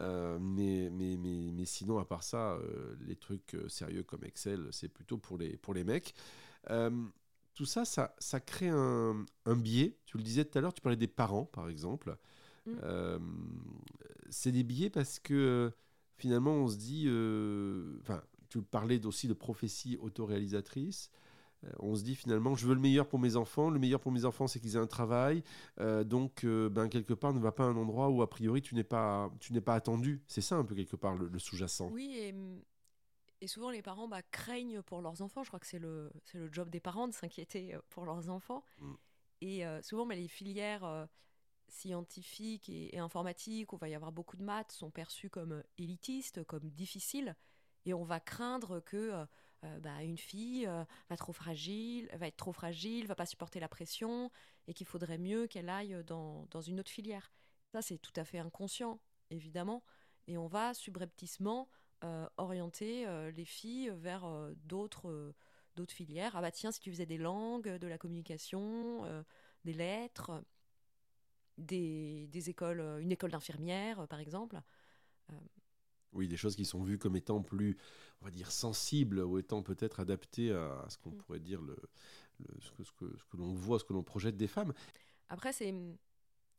Euh, 0.00 0.38
mais, 0.40 0.88
mais, 0.90 1.18
mais, 1.18 1.52
mais, 1.52 1.66
sinon, 1.66 1.98
à 1.98 2.06
part 2.06 2.22
ça, 2.22 2.58
les 3.00 3.16
trucs 3.16 3.56
sérieux 3.68 4.02
comme 4.02 4.24
Excel, 4.24 4.68
c'est 4.70 4.88
plutôt 4.88 5.18
pour 5.18 5.36
les, 5.36 5.58
pour 5.58 5.74
les 5.74 5.84
mecs. 5.84 6.14
tout 6.66 7.66
ça, 7.66 7.84
ça, 7.84 8.14
ça 8.18 8.40
crée 8.40 8.70
un, 8.70 9.26
un, 9.44 9.56
biais. 9.56 9.98
Tu 10.06 10.16
le 10.16 10.22
disais 10.22 10.46
tout 10.46 10.56
à 10.56 10.62
l'heure, 10.62 10.72
tu 10.72 10.80
parlais 10.80 10.96
des 10.96 11.06
parents, 11.06 11.44
par 11.44 11.68
exemple. 11.68 12.16
Mm. 12.66 13.18
c'est 14.30 14.52
des 14.52 14.64
biais 14.64 14.90
parce 14.90 15.18
que 15.18 15.72
finalement, 16.20 16.52
on 16.52 16.68
se 16.68 16.76
dit, 16.76 17.04
euh, 17.06 17.98
enfin, 18.02 18.22
tu 18.48 18.60
parlais 18.62 19.04
aussi 19.06 19.26
de 19.26 19.32
prophétie 19.32 19.96
autoréalisatrice. 20.00 21.10
Euh, 21.64 21.70
on 21.78 21.94
se 21.94 22.02
dit 22.02 22.14
finalement, 22.14 22.54
je 22.54 22.66
veux 22.66 22.74
le 22.74 22.80
meilleur 22.80 23.08
pour 23.08 23.18
mes 23.18 23.36
enfants. 23.36 23.70
Le 23.70 23.78
meilleur 23.78 24.00
pour 24.00 24.12
mes 24.12 24.24
enfants, 24.24 24.46
c'est 24.46 24.60
qu'ils 24.60 24.76
aient 24.76 24.80
un 24.80 24.86
travail. 24.86 25.42
Euh, 25.80 26.04
donc, 26.04 26.44
ben, 26.44 26.88
quelque 26.88 27.14
part, 27.14 27.32
ne 27.32 27.40
va 27.40 27.52
pas 27.52 27.64
à 27.64 27.66
un 27.68 27.76
endroit 27.76 28.08
où, 28.10 28.22
a 28.22 28.30
priori, 28.30 28.62
tu 28.62 28.74
n'es 28.74 28.84
pas, 28.84 29.30
tu 29.40 29.52
n'es 29.52 29.60
pas 29.60 29.74
attendu. 29.74 30.22
C'est 30.26 30.40
ça, 30.40 30.56
un 30.56 30.64
peu, 30.64 30.74
quelque 30.74 30.96
part, 30.96 31.14
le, 31.14 31.38
sous-jacent. 31.38 31.88
Oui, 31.90 32.12
et, 32.14 32.34
et, 33.40 33.46
souvent, 33.46 33.70
les 33.70 33.82
parents 33.82 34.08
bah, 34.08 34.22
craignent 34.30 34.82
pour 34.82 35.00
leurs 35.00 35.22
enfants. 35.22 35.42
Je 35.42 35.48
crois 35.48 35.60
que 35.60 35.66
c'est 35.66 35.78
le, 35.78 36.10
c'est 36.24 36.38
le 36.38 36.52
job 36.52 36.68
des 36.70 36.80
parents 36.80 37.08
de 37.08 37.14
s'inquiéter 37.14 37.76
pour 37.88 38.04
leurs 38.04 38.28
enfants. 38.28 38.62
Mm. 38.80 38.92
Et 39.42 39.64
souvent, 39.82 40.04
mais 40.04 40.16
bah, 40.16 40.20
les 40.20 40.28
filières 40.28 41.08
scientifiques 41.72 42.68
et, 42.68 42.98
informatiques, 42.98 43.72
où 43.72 43.76
il 43.76 43.80
va 43.80 43.88
y 43.88 43.94
avoir 43.94 44.12
beaucoup 44.12 44.36
de 44.36 44.42
maths, 44.42 44.72
sont 44.72 44.90
perçus 44.90 45.30
comme 45.30 45.52
euh, 45.52 45.62
élitistes, 45.78 46.44
comme 46.44 46.70
difficiles, 46.70 47.36
et 47.86 47.94
on 47.94 48.04
va 48.04 48.20
craindre 48.20 48.80
que 48.80 48.96
euh, 48.96 49.26
euh, 49.64 49.80
bah, 49.80 50.02
une 50.02 50.18
fille 50.18 50.66
va 51.08 51.16
trop 51.16 51.32
fragile, 51.32 52.08
va 52.14 52.26
être 52.26 52.36
trop 52.36 52.52
fragile, 52.52 53.06
va 53.06 53.14
pas 53.14 53.26
supporter 53.26 53.60
la 53.60 53.68
pression, 53.68 54.30
et 54.66 54.74
qu'il 54.74 54.86
faudrait 54.86 55.18
mieux 55.18 55.46
qu'elle 55.46 55.68
aille 55.68 56.02
dans, 56.06 56.46
dans, 56.50 56.60
une 56.60 56.80
autre 56.80 56.90
filière. 56.90 57.32
Ça, 57.72 57.82
c'est 57.82 57.98
tout 57.98 58.12
à 58.16 58.24
fait 58.24 58.38
inconscient, 58.38 59.00
évidemment, 59.30 59.82
et 60.26 60.38
on 60.38 60.46
va 60.46 60.74
subrepticement 60.74 61.68
orienter 62.38 63.06
les 63.32 63.44
filles 63.44 63.92
vers 63.94 64.26
d'autres 64.64 65.34
d'autres 65.76 65.92
filières. 65.92 66.34
Ah 66.34 66.40
bah 66.40 66.50
tiens, 66.50 66.72
si 66.72 66.80
tu 66.80 66.90
faisais 66.90 67.04
des 67.04 67.18
langues, 67.18 67.68
de 67.68 67.86
la 67.86 67.98
communication, 67.98 69.04
des 69.64 69.74
lettres, 69.74 70.42
des, 71.60 72.50
écoles, 72.50 72.80
euh, 72.80 72.98
une 72.98 73.12
école 73.12 73.30
d'infirmière, 73.30 74.00
euh, 74.00 74.06
par 74.06 74.20
exemple. 74.20 74.60
Euh, 75.30 75.36
oui, 76.12 76.28
des 76.28 76.36
choses 76.36 76.56
qui 76.56 76.64
sont 76.64 76.82
vues 76.82 76.98
comme 76.98 77.16
étant 77.16 77.42
plus, 77.42 77.76
on 78.20 78.24
va 78.24 78.30
dire, 78.30 78.50
sensibles 78.50 79.20
ou 79.20 79.38
étant 79.38 79.62
peut-être 79.62 80.00
adaptées 80.00 80.52
à, 80.52 80.84
ce 80.88 80.98
qu'on 80.98 81.10
mm. 81.10 81.16
pourrait 81.18 81.40
dire, 81.40 81.62
le, 81.62 81.76
ce 82.60 82.70
que, 82.72 82.84
ce 82.84 82.92
que, 82.92 83.16
ce 83.16 83.24
que 83.24 83.36
l'on 83.36 83.52
voit, 83.52 83.78
ce 83.78 83.84
que 83.84 83.92
l'on 83.92 84.02
projette 84.02 84.36
des 84.36 84.48
femmes. 84.48 84.72
Après, 85.28 85.52
c'est 85.52 85.74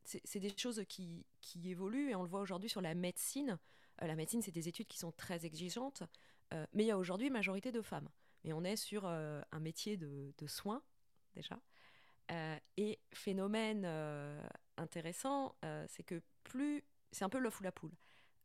c'est 0.04 0.40
des 0.40 0.52
choses 0.58 0.84
qui, 0.90 1.28
qui, 1.42 1.70
évoluent 1.70 2.10
et 2.10 2.16
on 2.16 2.24
le 2.24 2.28
voit 2.28 2.42
aujourd'hui 2.42 2.68
sur 2.68 2.82
la 2.82 2.96
médecine. 2.96 3.60
la 4.02 4.16
médecine, 4.16 4.42
c'est 4.42 4.52
des 4.52 4.68
études 4.68 4.88
qui 4.88 4.98
sont 4.98 5.12
très 5.12 5.46
exigeantes, 5.46 6.02
mais 6.74 6.84
il 6.84 6.88
y 6.88 6.92
a 6.92 6.98
aujourd'hui 6.98 7.28
une 7.28 7.34
majorité 7.34 7.72
de 7.72 7.84
femmes. 7.84 8.10
Mais 8.44 8.52
on 8.52 8.64
est 8.64 8.76
sur 8.76 9.06
un 9.06 9.60
métier 9.60 9.98
de, 9.98 10.34
de 10.36 10.48
soins, 10.48 10.82
déjà. 11.36 11.62
et 12.78 13.00
phénomène 13.14 13.86
intéressant, 14.78 15.56
euh, 15.66 15.86
c'est 15.88 16.04
que 16.04 16.22
plus. 16.44 16.84
C'est 17.12 17.26
un 17.26 17.30
peu 17.30 17.40
l'œuf 17.40 17.60
ou 17.60 17.64
la 17.64 17.72
poule. 17.72 17.92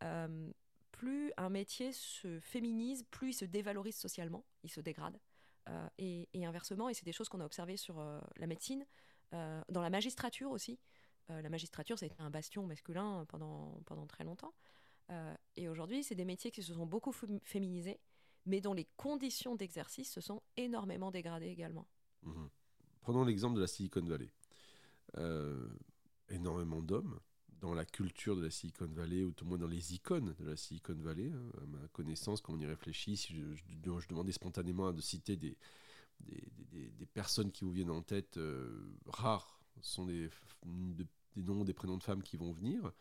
Euh, 0.02 0.50
plus 0.90 1.32
un 1.36 1.50
métier 1.50 1.92
se 1.92 2.40
féminise, 2.40 3.04
plus 3.10 3.30
il 3.30 3.34
se 3.34 3.44
dévalorise 3.44 3.96
socialement, 3.96 4.44
il 4.64 4.70
se 4.70 4.80
dégrade. 4.80 5.18
Euh, 5.68 5.88
et, 5.98 6.28
inversement, 6.46 6.88
et 6.88 6.94
c'est 6.94 7.04
des 7.04 7.12
choses 7.12 7.28
qu'on 7.28 7.40
a 7.40 7.44
observées 7.44 7.76
sur 7.76 8.02
la 8.36 8.46
médecine, 8.46 8.86
dans 9.32 9.82
la 9.82 9.90
magistrature 9.90 10.50
aussi. 10.50 10.78
la 11.28 11.48
magistrature, 11.50 12.00
été 12.02 12.14
un 12.18 12.30
bastion 12.30 12.66
masculin 12.66 13.24
pendant, 13.28 13.80
pendant 13.84 14.06
très 14.06 14.24
longtemps. 14.24 14.54
et 15.56 15.68
aujourd'hui, 15.68 16.02
c'est 16.02 16.14
des 16.14 16.24
métiers 16.24 16.50
qui 16.50 16.62
se 16.62 16.72
sont 16.72 16.86
beaucoup 16.86 17.12
féminisés, 17.42 18.00
mais 18.46 18.60
dont 18.60 18.72
les 18.72 18.86
conditions 18.96 19.54
d'exercice 19.54 20.10
se 20.10 20.20
sont 20.20 20.42
énormément 20.56 21.10
dégradées 21.10 21.48
également. 21.48 21.86
Mmh 22.22 22.46
Prenons 23.02 23.24
l'exemple 23.24 23.54
de 23.54 23.60
la 23.60 23.68
Silicon 23.68 24.04
Valley. 24.04 24.32
Énormément 26.28 26.82
d'hommes 26.82 27.18
dans 27.60 27.74
la 27.74 27.84
culture 27.84 28.36
de 28.36 28.42
la 28.42 28.50
Silicon 28.50 28.86
Valley, 28.86 29.24
ou 29.24 29.32
tout 29.32 29.44
au 29.44 29.48
moins 29.48 29.58
dans 29.58 29.66
les 29.66 29.94
icônes 29.94 30.34
de 30.38 30.44
la 30.44 30.56
Silicon 30.56 30.96
Valley, 30.98 31.30
hein, 31.30 31.50
à 31.62 31.66
ma 31.66 31.88
connaissance, 31.88 32.40
quand 32.40 32.52
on 32.52 32.60
y 32.60 32.66
réfléchit, 32.66 33.16
si 33.16 33.34
je, 33.34 34.06
demandais 34.08 34.32
spontanément 34.32 34.92
de 34.92 35.00
citer 35.00 35.36
des, 35.36 35.56
des, 36.20 37.06
personnes 37.14 37.50
qui 37.50 37.64
vous 37.64 37.72
viennent 37.72 37.90
en 37.90 38.02
tête 38.02 38.36
euh, 38.36 38.68
rares, 39.06 39.58
sont 39.80 40.04
des, 40.06 40.28
des 41.34 41.42
noms, 41.42 41.64
des 41.64 41.72
prénoms 41.72 41.96
de 41.96 42.02
femmes 42.02 42.22
qui 42.22 42.36
vont 42.36 42.52
venir. 42.52 42.92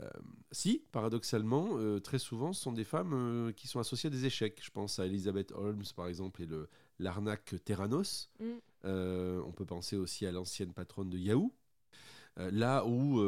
Euh, 0.00 0.10
si, 0.50 0.82
paradoxalement, 0.90 1.78
euh, 1.78 2.00
très 2.00 2.18
souvent, 2.18 2.52
ce 2.52 2.62
sont 2.62 2.72
des 2.72 2.84
femmes 2.84 3.52
qui 3.56 3.68
sont 3.68 3.78
associées 3.78 4.08
à 4.08 4.10
des 4.10 4.26
échecs. 4.26 4.60
Je 4.62 4.70
pense 4.70 4.98
à 4.98 5.06
Elizabeth 5.06 5.52
Holmes, 5.52 5.84
par 5.94 6.08
exemple, 6.08 6.42
et 6.42 6.48
l'arnaque 6.98 7.54
Terranos. 7.64 8.28
Mm. 8.40 8.54
on 8.84 9.52
peut 9.52 9.66
penser 9.66 9.96
aussi 9.96 10.26
à 10.26 10.32
l'ancienne 10.32 10.72
patronne 10.72 11.10
de 11.10 11.18
Yahoo. 11.18 11.52
Là 12.36 12.84
où 12.86 13.20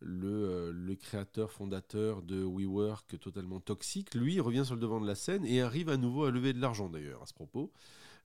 le, 0.00 0.72
le, 0.72 0.94
créateur 0.94 1.50
fondateur 1.50 2.22
de 2.22 2.42
WeWork 2.42 3.18
totalement 3.18 3.60
toxique, 3.60 4.14
lui 4.14 4.40
revient 4.40 4.64
sur 4.64 4.74
le 4.74 4.80
devant 4.80 5.00
de 5.00 5.06
la 5.06 5.14
scène 5.14 5.44
et 5.44 5.60
arrive 5.60 5.88
à 5.88 5.96
nouveau 5.96 6.24
à 6.24 6.30
lever 6.30 6.52
de 6.52 6.60
l'argent 6.60 6.88
d'ailleurs 6.88 7.22
à 7.22 7.26
ce 7.26 7.34
propos, 7.34 7.72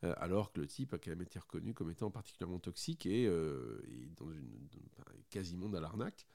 euh, 0.04 0.14
alors 0.18 0.52
que 0.52 0.60
le 0.60 0.68
type 0.68 0.94
a 0.94 0.98
quand 0.98 1.12
même 1.12 1.22
été 1.22 1.40
reconnu 1.40 1.74
comme 1.74 1.90
étant 1.90 2.12
particulièrement 2.12 2.60
toxique 2.60 3.06
et, 3.06 3.28
euh, 3.28 3.82
dans 4.18 4.28
quasiment 5.30 5.70
dans 5.70 5.80
l'arnaque. 5.80 6.28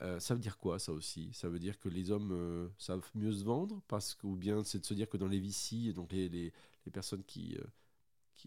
Euh, 0.00 0.18
ça 0.18 0.34
veut 0.34 0.40
dire 0.40 0.58
quoi 0.58 0.78
ça 0.78 0.92
aussi? 0.92 1.30
Ça 1.32 1.48
veut 1.48 1.60
dire 1.60 1.78
que 1.78 1.88
les 1.88 2.10
hommes 2.10 2.70
savent 2.78 3.08
mieux 3.14 3.32
se 3.32 3.44
vendre 3.44 3.80
parce 3.86 4.14
que, 4.14 4.26
ou 4.26 4.36
bien 4.36 4.64
c'est 4.64 4.80
de 4.80 4.86
se 4.86 4.94
dire 4.94 5.08
que 5.08 5.16
dans 5.16 5.28
les 5.28 5.38
VC, 5.38 5.92
donc 5.92 6.12
les, 6.12 6.52
personnes 6.92 7.24
qui 7.24 7.56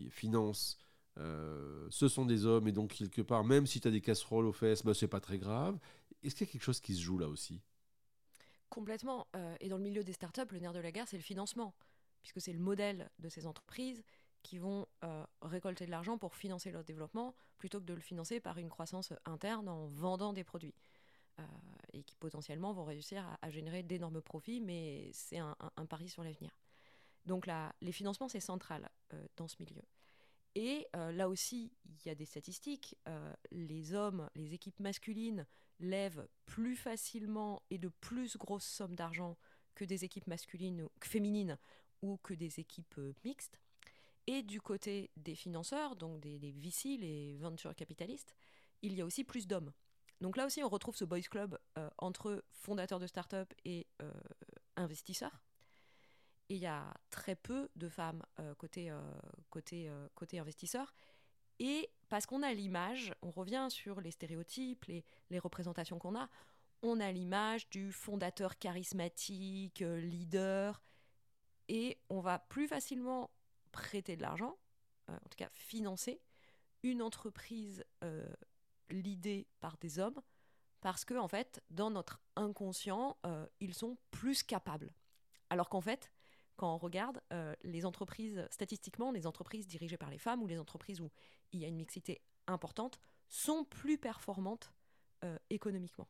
financent 0.09 0.77
ce 1.89 2.07
sont 2.07 2.25
des 2.25 2.45
hommes 2.45 2.67
et 2.67 2.71
donc 2.71 2.93
quelque 2.93 3.21
part, 3.21 3.43
même 3.43 3.65
si 3.65 3.81
tu 3.81 3.87
as 3.87 3.91
des 3.91 4.01
casseroles 4.01 4.45
aux 4.45 4.53
fesses, 4.53 4.83
bah, 4.83 4.93
c'est 4.93 5.07
pas 5.07 5.19
très 5.19 5.37
grave. 5.37 5.79
Est-ce 6.23 6.35
qu'il 6.35 6.47
y 6.47 6.49
a 6.49 6.51
quelque 6.51 6.63
chose 6.63 6.79
qui 6.79 6.95
se 6.95 7.01
joue 7.01 7.17
là 7.17 7.27
aussi? 7.27 7.61
Complètement. 8.69 9.27
Euh, 9.35 9.55
et 9.59 9.69
dans 9.69 9.77
le 9.77 9.83
milieu 9.83 10.03
des 10.03 10.13
startups, 10.13 10.51
le 10.51 10.59
nerf 10.59 10.73
de 10.73 10.79
la 10.79 10.91
guerre, 10.91 11.07
c'est 11.07 11.17
le 11.17 11.23
financement, 11.23 11.73
puisque 12.21 12.41
c'est 12.41 12.53
le 12.53 12.59
modèle 12.59 13.09
de 13.19 13.29
ces 13.29 13.45
entreprises 13.45 14.03
qui 14.43 14.57
vont 14.57 14.87
euh, 15.03 15.25
récolter 15.41 15.85
de 15.85 15.91
l'argent 15.91 16.17
pour 16.17 16.35
financer 16.35 16.71
leur 16.71 16.83
développement, 16.83 17.35
plutôt 17.57 17.79
que 17.79 17.85
de 17.85 17.93
le 17.93 18.01
financer 18.01 18.39
par 18.39 18.57
une 18.57 18.69
croissance 18.69 19.13
interne 19.25 19.67
en 19.67 19.87
vendant 19.87 20.33
des 20.33 20.43
produits. 20.43 20.75
Euh, 21.39 21.43
et 21.93 22.03
qui 22.03 22.15
potentiellement 22.15 22.73
vont 22.73 22.83
réussir 22.83 23.23
à, 23.41 23.49
générer 23.51 23.83
d'énormes 23.83 24.21
profits, 24.21 24.59
mais 24.59 25.09
c'est 25.13 25.37
un, 25.37 25.55
pari 25.87 26.09
sur 26.09 26.23
l'avenir. 26.23 26.57
Donc 27.25 27.45
là, 27.45 27.73
les 27.81 27.91
financements, 27.91 28.27
c'est 28.27 28.39
central 28.39 28.89
dans 29.35 29.47
ce 29.47 29.55
milieu. 29.59 29.83
Et 30.59 30.87
là 30.93 31.29
aussi, 31.29 31.71
il 31.85 32.07
y 32.07 32.09
a 32.09 32.15
des 32.15 32.25
statistiques. 32.25 32.97
les 33.51 33.93
hommes, 33.93 34.27
les 34.33 34.55
équipes 34.55 34.79
masculines 34.79 35.45
lèvent 35.79 36.27
plus 36.47 36.75
facilement 36.75 37.61
et 37.69 37.77
de 37.77 37.89
plus 37.89 38.37
grosses 38.37 38.65
sommes 38.65 38.95
d'argent 38.95 39.37
que 39.75 39.85
des 39.85 40.03
équipes 40.03 40.27
masculines, 40.27 40.89
féminines 41.03 41.57
ou 42.01 42.17
que 42.17 42.33
des 42.33 42.59
équipes 42.59 42.97
euh, 42.97 43.13
mixtes. 43.23 43.59
Et 44.25 44.41
du 44.41 44.59
côté 44.59 45.11
des 45.15 45.35
financeurs, 45.35 45.95
donc 45.95 46.19
des, 46.19 46.51
VC, 46.51 46.97
les 46.97 47.37
venture 47.37 47.73
capitalistes, 47.75 48.35
il 48.81 48.93
y 48.93 49.01
a 49.01 49.05
aussi 49.05 49.23
plus 49.23 49.47
d'hommes. 49.47 49.71
Donc 50.19 50.35
là 50.35 50.45
aussi, 50.45 50.63
on 50.63 50.69
retrouve 50.69 50.95
ce 50.95 51.05
boys 51.05 51.21
club 51.21 51.57
euh, 51.77 51.89
entre 51.99 52.43
fondateurs 52.51 52.99
de 52.99 53.07
start-up 53.07 53.53
et 53.63 53.87
euh, 54.01 54.11
investisseurs. 54.75 55.43
Et 56.49 56.55
il 56.55 56.61
y 56.61 56.65
a 56.65 56.93
très 57.09 57.35
peu 57.35 57.69
de 57.75 57.89
femmes 57.89 58.23
côté, 58.57 58.89
côté, 59.57 59.89
côté 60.15 60.39
investisseurs. 60.39 60.93
Et 61.59 61.89
parce 62.09 62.25
qu'on 62.25 62.43
a 62.43 62.53
l'image, 62.53 63.13
on 63.21 63.31
revient 63.31 63.67
sur 63.69 64.01
les 64.01 64.11
stéréotypes, 64.11 64.85
les, 64.85 65.03
les 65.29 65.39
représentations 65.39 65.99
qu'on 65.99 66.15
a, 66.15 66.29
on 66.83 66.99
a 66.99 67.11
l'image 67.11 67.69
du 67.69 67.91
fondateur 67.91 68.57
charismatique, 68.57 69.81
euh, 69.81 69.99
leader, 69.99 70.81
et 71.67 71.97
on 72.09 72.19
va 72.19 72.39
plus 72.39 72.67
facilement 72.67 73.31
prêter 73.71 74.15
de 74.15 74.21
l'argent, 74.21 74.57
euh, 75.09 75.15
en 75.15 75.29
tout 75.29 75.37
cas 75.37 75.49
financer, 75.53 76.21
une 76.83 77.01
entreprise 77.01 77.83
euh, 78.03 78.25
l'idée 78.89 79.47
par 79.59 79.77
des 79.77 79.99
hommes, 79.99 80.21
parce 80.81 81.03
que 81.03 81.15
en 81.15 81.27
fait, 81.27 81.61
dans 81.71 81.89
notre 81.89 82.21
inconscient, 82.35 83.17
ils 83.59 83.73
sont 83.73 83.97
plus 84.11 84.43
capables. 84.43 84.93
Alors 85.49 85.69
qu'en 85.69 85.81
fait, 85.81 86.11
quand 86.57 86.73
on 86.73 86.77
regarde 86.77 87.21
euh, 87.31 87.55
les 87.63 87.85
entreprises, 87.85 88.45
statistiquement, 88.51 89.11
les 89.11 89.27
entreprises 89.27 89.67
dirigées 89.67 89.97
par 89.97 90.09
les 90.09 90.17
femmes 90.17 90.41
ou 90.41 90.47
les 90.47 90.59
entreprises 90.59 90.99
où 90.99 91.09
il 91.51 91.61
y 91.61 91.65
a 91.65 91.67
une 91.67 91.77
mixité 91.77 92.21
importante 92.47 92.99
sont 93.29 93.63
plus 93.63 93.97
performantes 93.97 94.73
euh, 95.23 95.37
économiquement. 95.49 96.07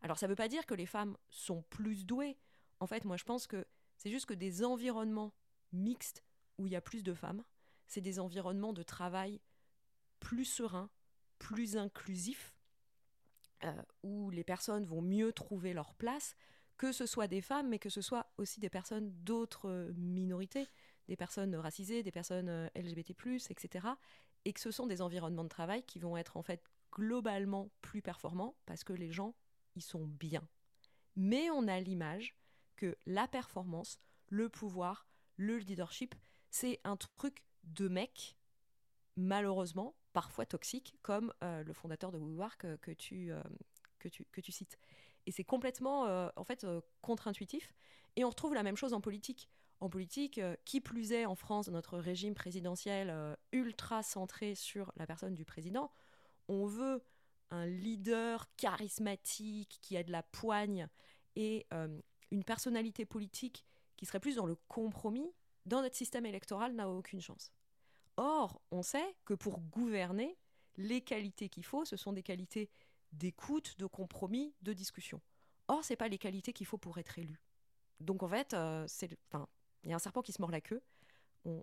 Alors 0.00 0.18
ça 0.18 0.26
ne 0.26 0.32
veut 0.32 0.36
pas 0.36 0.48
dire 0.48 0.66
que 0.66 0.74
les 0.74 0.86
femmes 0.86 1.16
sont 1.28 1.62
plus 1.62 2.06
douées. 2.06 2.38
En 2.80 2.86
fait, 2.86 3.04
moi 3.04 3.16
je 3.16 3.24
pense 3.24 3.46
que 3.46 3.66
c'est 3.96 4.10
juste 4.10 4.26
que 4.26 4.34
des 4.34 4.64
environnements 4.64 5.34
mixtes 5.72 6.24
où 6.58 6.66
il 6.66 6.72
y 6.72 6.76
a 6.76 6.80
plus 6.80 7.02
de 7.02 7.12
femmes, 7.12 7.44
c'est 7.86 8.00
des 8.00 8.20
environnements 8.20 8.72
de 8.72 8.82
travail 8.82 9.40
plus 10.20 10.44
sereins, 10.44 10.90
plus 11.38 11.76
inclusifs, 11.76 12.54
euh, 13.64 13.82
où 14.02 14.30
les 14.30 14.44
personnes 14.44 14.84
vont 14.84 15.02
mieux 15.02 15.32
trouver 15.32 15.72
leur 15.72 15.94
place, 15.94 16.36
que 16.78 16.92
ce 16.92 17.06
soit 17.06 17.26
des 17.26 17.42
femmes, 17.42 17.68
mais 17.68 17.80
que 17.80 17.90
ce 17.90 18.00
soit 18.00 18.30
aussi 18.38 18.60
des 18.60 18.70
personnes 18.70 19.12
d'autres 19.24 19.68
euh, 19.68 19.92
minorités, 19.96 20.68
des 21.08 21.16
personnes 21.16 21.54
racisées, 21.56 22.04
des 22.04 22.12
personnes 22.12 22.48
euh, 22.48 22.68
LGBT, 22.76 23.10
etc. 23.50 23.88
Et 24.44 24.52
que 24.52 24.60
ce 24.60 24.70
sont 24.70 24.86
des 24.86 25.02
environnements 25.02 25.42
de 25.42 25.48
travail 25.48 25.82
qui 25.82 25.98
vont 25.98 26.16
être 26.16 26.36
en 26.36 26.42
fait 26.42 26.62
globalement 26.92 27.68
plus 27.82 28.00
performants 28.00 28.56
parce 28.64 28.84
que 28.84 28.92
les 28.92 29.10
gens 29.10 29.34
y 29.74 29.80
sont 29.80 30.06
bien. 30.06 30.48
Mais 31.16 31.50
on 31.50 31.66
a 31.66 31.80
l'image 31.80 32.36
que 32.76 32.96
la 33.06 33.26
performance, 33.26 33.98
le 34.28 34.48
pouvoir, 34.48 35.08
le 35.36 35.58
leadership, 35.58 36.14
c'est 36.50 36.80
un 36.84 36.96
truc 36.96 37.42
de 37.64 37.88
mec, 37.88 38.36
malheureusement, 39.16 39.96
parfois 40.12 40.46
toxique, 40.46 40.96
comme 41.02 41.34
euh, 41.42 41.64
le 41.64 41.72
fondateur 41.72 42.12
de 42.12 42.18
WeWork 42.18 42.78
que, 42.80 42.92
tu, 42.92 43.32
que, 43.98 44.08
tu, 44.08 44.24
que 44.30 44.40
tu 44.40 44.52
cites. 44.52 44.78
Et 45.28 45.30
c'est 45.30 45.44
complètement, 45.44 46.06
euh, 46.06 46.30
en 46.36 46.44
fait, 46.44 46.64
euh, 46.64 46.80
contre-intuitif. 47.02 47.74
Et 48.16 48.24
on 48.24 48.30
retrouve 48.30 48.54
la 48.54 48.62
même 48.62 48.78
chose 48.78 48.94
en 48.94 49.02
politique. 49.02 49.50
En 49.78 49.90
politique, 49.90 50.38
euh, 50.38 50.56
qui 50.64 50.80
plus 50.80 51.12
est 51.12 51.26
en 51.26 51.34
France, 51.34 51.68
notre 51.68 51.98
régime 51.98 52.34
présidentiel 52.34 53.36
ultra 53.52 54.02
centré 54.02 54.54
sur 54.54 54.90
la 54.96 55.06
personne 55.06 55.34
du 55.34 55.44
président, 55.44 55.92
on 56.48 56.64
veut 56.64 57.02
un 57.50 57.66
leader 57.66 58.46
charismatique 58.56 59.78
qui 59.82 59.98
a 59.98 60.02
de 60.02 60.10
la 60.10 60.22
poigne 60.22 60.88
et 61.36 61.66
une 62.30 62.42
personnalité 62.42 63.04
politique 63.04 63.64
qui 63.96 64.06
serait 64.06 64.20
plus 64.20 64.36
dans 64.36 64.46
le 64.46 64.56
compromis, 64.68 65.30
dans 65.66 65.82
notre 65.82 65.94
système 65.94 66.26
électoral, 66.26 66.74
n'a 66.74 66.88
aucune 66.88 67.20
chance. 67.20 67.52
Or, 68.16 68.60
on 68.70 68.82
sait 68.82 69.14
que 69.24 69.34
pour 69.34 69.60
gouverner, 69.60 70.38
les 70.78 71.02
qualités 71.02 71.48
qu'il 71.48 71.64
faut, 71.64 71.84
ce 71.84 71.96
sont 71.96 72.12
des 72.12 72.22
qualités 72.22 72.70
d'écoute, 73.12 73.78
de 73.78 73.86
compromis, 73.86 74.54
de 74.62 74.72
discussion. 74.72 75.20
Or, 75.68 75.84
c'est 75.84 75.96
pas 75.96 76.08
les 76.08 76.18
qualités 76.18 76.52
qu'il 76.52 76.66
faut 76.66 76.78
pour 76.78 76.98
être 76.98 77.18
élu. 77.18 77.40
Donc 78.00 78.22
en 78.22 78.28
fait, 78.28 78.54
euh, 78.54 78.86
il 79.82 79.90
y 79.90 79.92
a 79.92 79.96
un 79.96 80.00
serpent 80.00 80.22
qui 80.22 80.32
se 80.32 80.40
mord 80.40 80.50
la 80.50 80.60
queue. 80.60 80.82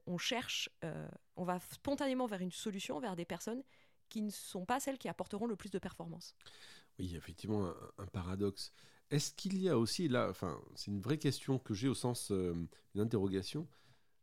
On, 0.08 0.17
cherche, 0.17 0.67
euh, 0.84 1.08
on 1.36 1.43
va 1.43 1.60
spontanément 1.60 2.25
vers 2.25 2.41
une 2.41 2.51
solution, 2.51 2.99
vers 2.99 3.15
des 3.15 3.25
personnes 3.25 3.62
qui 4.10 4.23
ne 4.23 4.31
sont 4.31 4.65
pas 4.65 4.79
celles 4.79 4.97
qui 4.97 5.08
apporteront 5.08 5.45
le 5.45 5.55
plus 5.55 5.69
de 5.69 5.77
performance. 5.77 6.36
Oui, 6.97 7.15
effectivement, 7.15 7.71
un, 7.99 8.08
paradoxe. 8.08 8.71
Est-ce 9.12 9.31
qu'il 9.34 9.60
y 9.60 9.69
a 9.69 9.77
aussi 9.77 10.08
là, 10.08 10.27
enfin, 10.29 10.60
c'est 10.73 10.89
une 10.89 11.01
vraie 11.01 11.19
question 11.19 11.60
que 11.60 11.75
j'ai 11.75 11.88
au 11.88 11.93
sens 11.93 12.31
euh, 12.31 12.53
d'une 12.93 13.03
interrogation. 13.03 13.67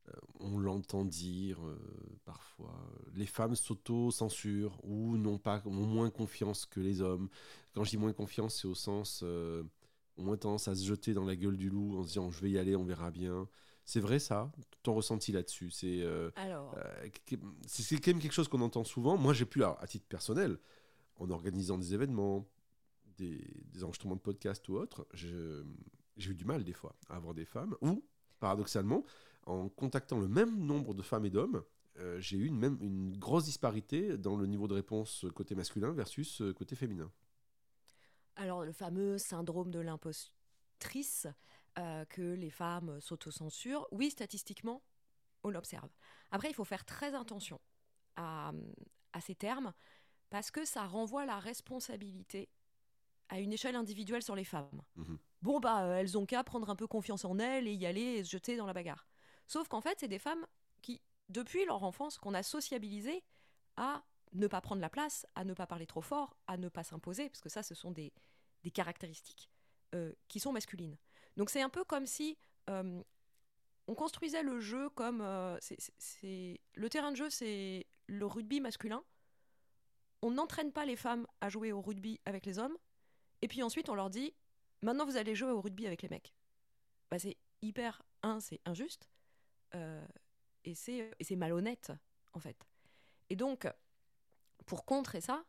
Euh, 0.08 0.12
on 0.40 0.58
l'entend 0.58 1.04
dire 1.04 1.64
euh, 1.64 1.78
parfois, 2.24 2.74
les 3.14 3.26
femmes 3.26 3.54
s'auto-censurent 3.54 4.76
ou 4.82 5.16
n'ont 5.16 5.38
pas 5.38 5.62
ont 5.64 5.70
moins 5.70 6.10
confiance 6.10 6.66
que 6.66 6.80
les 6.80 7.00
hommes. 7.00 7.28
Quand 7.72 7.84
je 7.84 7.90
dis 7.90 7.96
moins 7.96 8.12
confiance, 8.12 8.60
c'est 8.60 8.66
au 8.66 8.74
sens 8.74 9.20
euh, 9.22 9.62
ont 10.16 10.24
moins 10.24 10.36
tendance 10.36 10.66
à 10.66 10.74
se 10.74 10.84
jeter 10.84 11.14
dans 11.14 11.24
la 11.24 11.36
gueule 11.36 11.56
du 11.56 11.70
loup 11.70 11.96
en 11.98 12.02
se 12.02 12.08
disant 12.08 12.30
je 12.30 12.40
vais 12.40 12.50
y 12.50 12.58
aller, 12.58 12.74
on 12.74 12.84
verra 12.84 13.10
bien. 13.12 13.48
C'est 13.84 14.00
vrai 14.00 14.18
ça? 14.18 14.52
Ton 14.82 14.94
ressenti 14.94 15.32
là-dessus 15.32 15.70
C'est 15.70 16.04
c'est 17.66 17.96
quand 18.00 18.12
même 18.12 18.20
quelque 18.20 18.32
chose 18.32 18.48
qu'on 18.48 18.60
entend 18.60 18.84
souvent. 18.84 19.16
Moi, 19.16 19.32
j'ai 19.34 19.44
pu, 19.44 19.62
à 19.64 19.86
titre 19.86 20.06
personnel, 20.06 20.58
en 21.16 21.30
organisant 21.30 21.78
des 21.78 21.94
événements, 21.94 22.48
des, 23.18 23.44
des 23.72 23.84
enregistrements 23.84 24.16
de 24.16 24.20
podcasts 24.20 24.68
ou 24.68 24.74
autres, 24.76 25.06
j'ai 25.14 26.30
eu 26.30 26.34
du 26.34 26.44
mal 26.44 26.64
des 26.64 26.72
fois 26.72 26.94
à 27.08 27.16
avoir 27.16 27.34
des 27.34 27.44
femmes, 27.44 27.76
ou, 27.80 28.04
paradoxalement, 28.40 29.04
en 29.46 29.68
contactant 29.68 30.18
le 30.18 30.28
même 30.28 30.58
nombre 30.58 30.94
de 30.94 31.02
femmes 31.02 31.24
et 31.26 31.30
d'hommes, 31.30 31.62
euh, 31.98 32.18
j'ai 32.20 32.36
eu 32.36 32.46
une, 32.46 32.56
même, 32.56 32.78
une 32.80 33.16
grosse 33.18 33.44
disparité 33.44 34.16
dans 34.16 34.36
le 34.36 34.46
niveau 34.46 34.66
de 34.68 34.74
réponse 34.74 35.26
côté 35.34 35.54
masculin 35.54 35.92
versus 35.92 36.40
euh, 36.40 36.52
côté 36.52 36.74
féminin. 36.74 37.10
Alors, 38.36 38.64
le 38.64 38.72
fameux 38.72 39.18
syndrome 39.18 39.70
de 39.70 39.80
l'impostrice, 39.80 41.26
euh, 41.78 42.04
que 42.06 42.22
les 42.22 42.50
femmes 42.50 43.00
s'autocensurent, 43.00 43.86
oui, 43.92 44.10
statistiquement, 44.10 44.82
on 45.42 45.50
l'observe. 45.50 45.90
Après, 46.30 46.48
il 46.48 46.54
faut 46.54 46.64
faire 46.64 46.84
très 46.84 47.14
attention 47.14 47.60
à, 48.16 48.52
à 49.12 49.20
ces 49.20 49.34
termes, 49.34 49.74
parce 50.30 50.50
que 50.50 50.64
ça 50.64 50.86
renvoie 50.86 51.26
la 51.26 51.38
responsabilité 51.38 52.48
à 53.28 53.38
une 53.38 53.52
échelle 53.52 53.76
individuelle 53.76 54.22
sur 54.22 54.34
les 54.34 54.44
femmes. 54.44 54.82
Mhm. 54.96 55.18
Bon, 55.42 55.60
bah, 55.60 55.84
elles 55.98 56.16
ont 56.16 56.24
qu'à 56.24 56.44
prendre 56.44 56.70
un 56.70 56.76
peu 56.76 56.86
confiance 56.86 57.24
en 57.24 57.38
elles 57.38 57.66
et 57.66 57.72
y 57.72 57.84
aller 57.84 58.00
et 58.00 58.24
se 58.24 58.30
jeter 58.30 58.56
dans 58.56 58.66
la 58.66 58.72
bagarre. 58.72 59.06
Sauf 59.46 59.68
qu'en 59.68 59.80
fait, 59.80 59.98
c'est 60.00 60.08
des 60.08 60.18
femmes 60.18 60.46
qui, 60.80 61.00
depuis 61.28 61.64
leur 61.64 61.82
enfance, 61.82 62.18
qu'on 62.18 62.34
a 62.34 62.42
sociabilisées 62.42 63.22
à 63.76 64.02
ne 64.32 64.46
pas 64.46 64.60
prendre 64.60 64.80
la 64.80 64.88
place, 64.90 65.26
à 65.34 65.44
ne 65.44 65.52
pas 65.54 65.66
parler 65.66 65.86
trop 65.86 66.00
fort, 66.00 66.36
à 66.46 66.56
ne 66.56 66.68
pas 66.68 66.84
s'imposer, 66.84 67.28
parce 67.28 67.40
que 67.40 67.48
ça, 67.48 67.62
ce 67.62 67.74
sont 67.74 67.90
des, 67.90 68.12
des 68.62 68.70
caractéristiques 68.70 69.50
euh, 69.94 70.12
qui 70.28 70.40
sont 70.40 70.52
masculines. 70.52 70.96
Donc 71.36 71.50
c'est 71.50 71.60
un 71.62 71.68
peu 71.68 71.84
comme 71.84 72.06
si 72.06 72.38
euh, 72.70 73.02
on 73.86 73.94
construisait 73.94 74.42
le 74.42 74.60
jeu 74.60 74.88
comme... 74.90 75.20
euh, 75.20 75.58
c'est- 75.60 76.60
Le 76.74 76.88
terrain 76.88 77.10
de 77.10 77.16
jeu, 77.16 77.28
c'est 77.30 77.86
le 78.06 78.26
rugby 78.26 78.60
masculin. 78.60 79.02
On 80.22 80.30
n'entraîne 80.30 80.72
pas 80.72 80.86
les 80.86 80.96
femmes 80.96 81.26
à 81.40 81.48
jouer 81.48 81.72
au 81.72 81.82
rugby 81.82 82.20
avec 82.24 82.46
les 82.46 82.58
hommes. 82.58 82.76
Et 83.42 83.48
puis 83.48 83.62
ensuite, 83.62 83.88
on 83.88 83.94
leur 83.94 84.08
dit, 84.08 84.32
maintenant 84.82 85.04
vous 85.04 85.16
allez 85.16 85.34
jouer 85.34 85.50
au 85.50 85.60
rugby 85.60 85.86
avec 85.86 86.02
les 86.02 86.08
mecs. 86.08 86.32
Bah, 87.10 87.18
c'est 87.18 87.36
hyper... 87.60 88.02
Un, 88.24 88.38
c'est 88.38 88.60
injuste. 88.64 89.10
Euh, 89.74 90.06
et 90.64 90.74
c'est 90.74 91.36
malhonnête, 91.36 91.92
en 92.32 92.40
fait. 92.40 92.68
Et 93.30 93.36
donc, 93.36 93.66
pour 94.66 94.84
contrer 94.84 95.20
ça, 95.20 95.44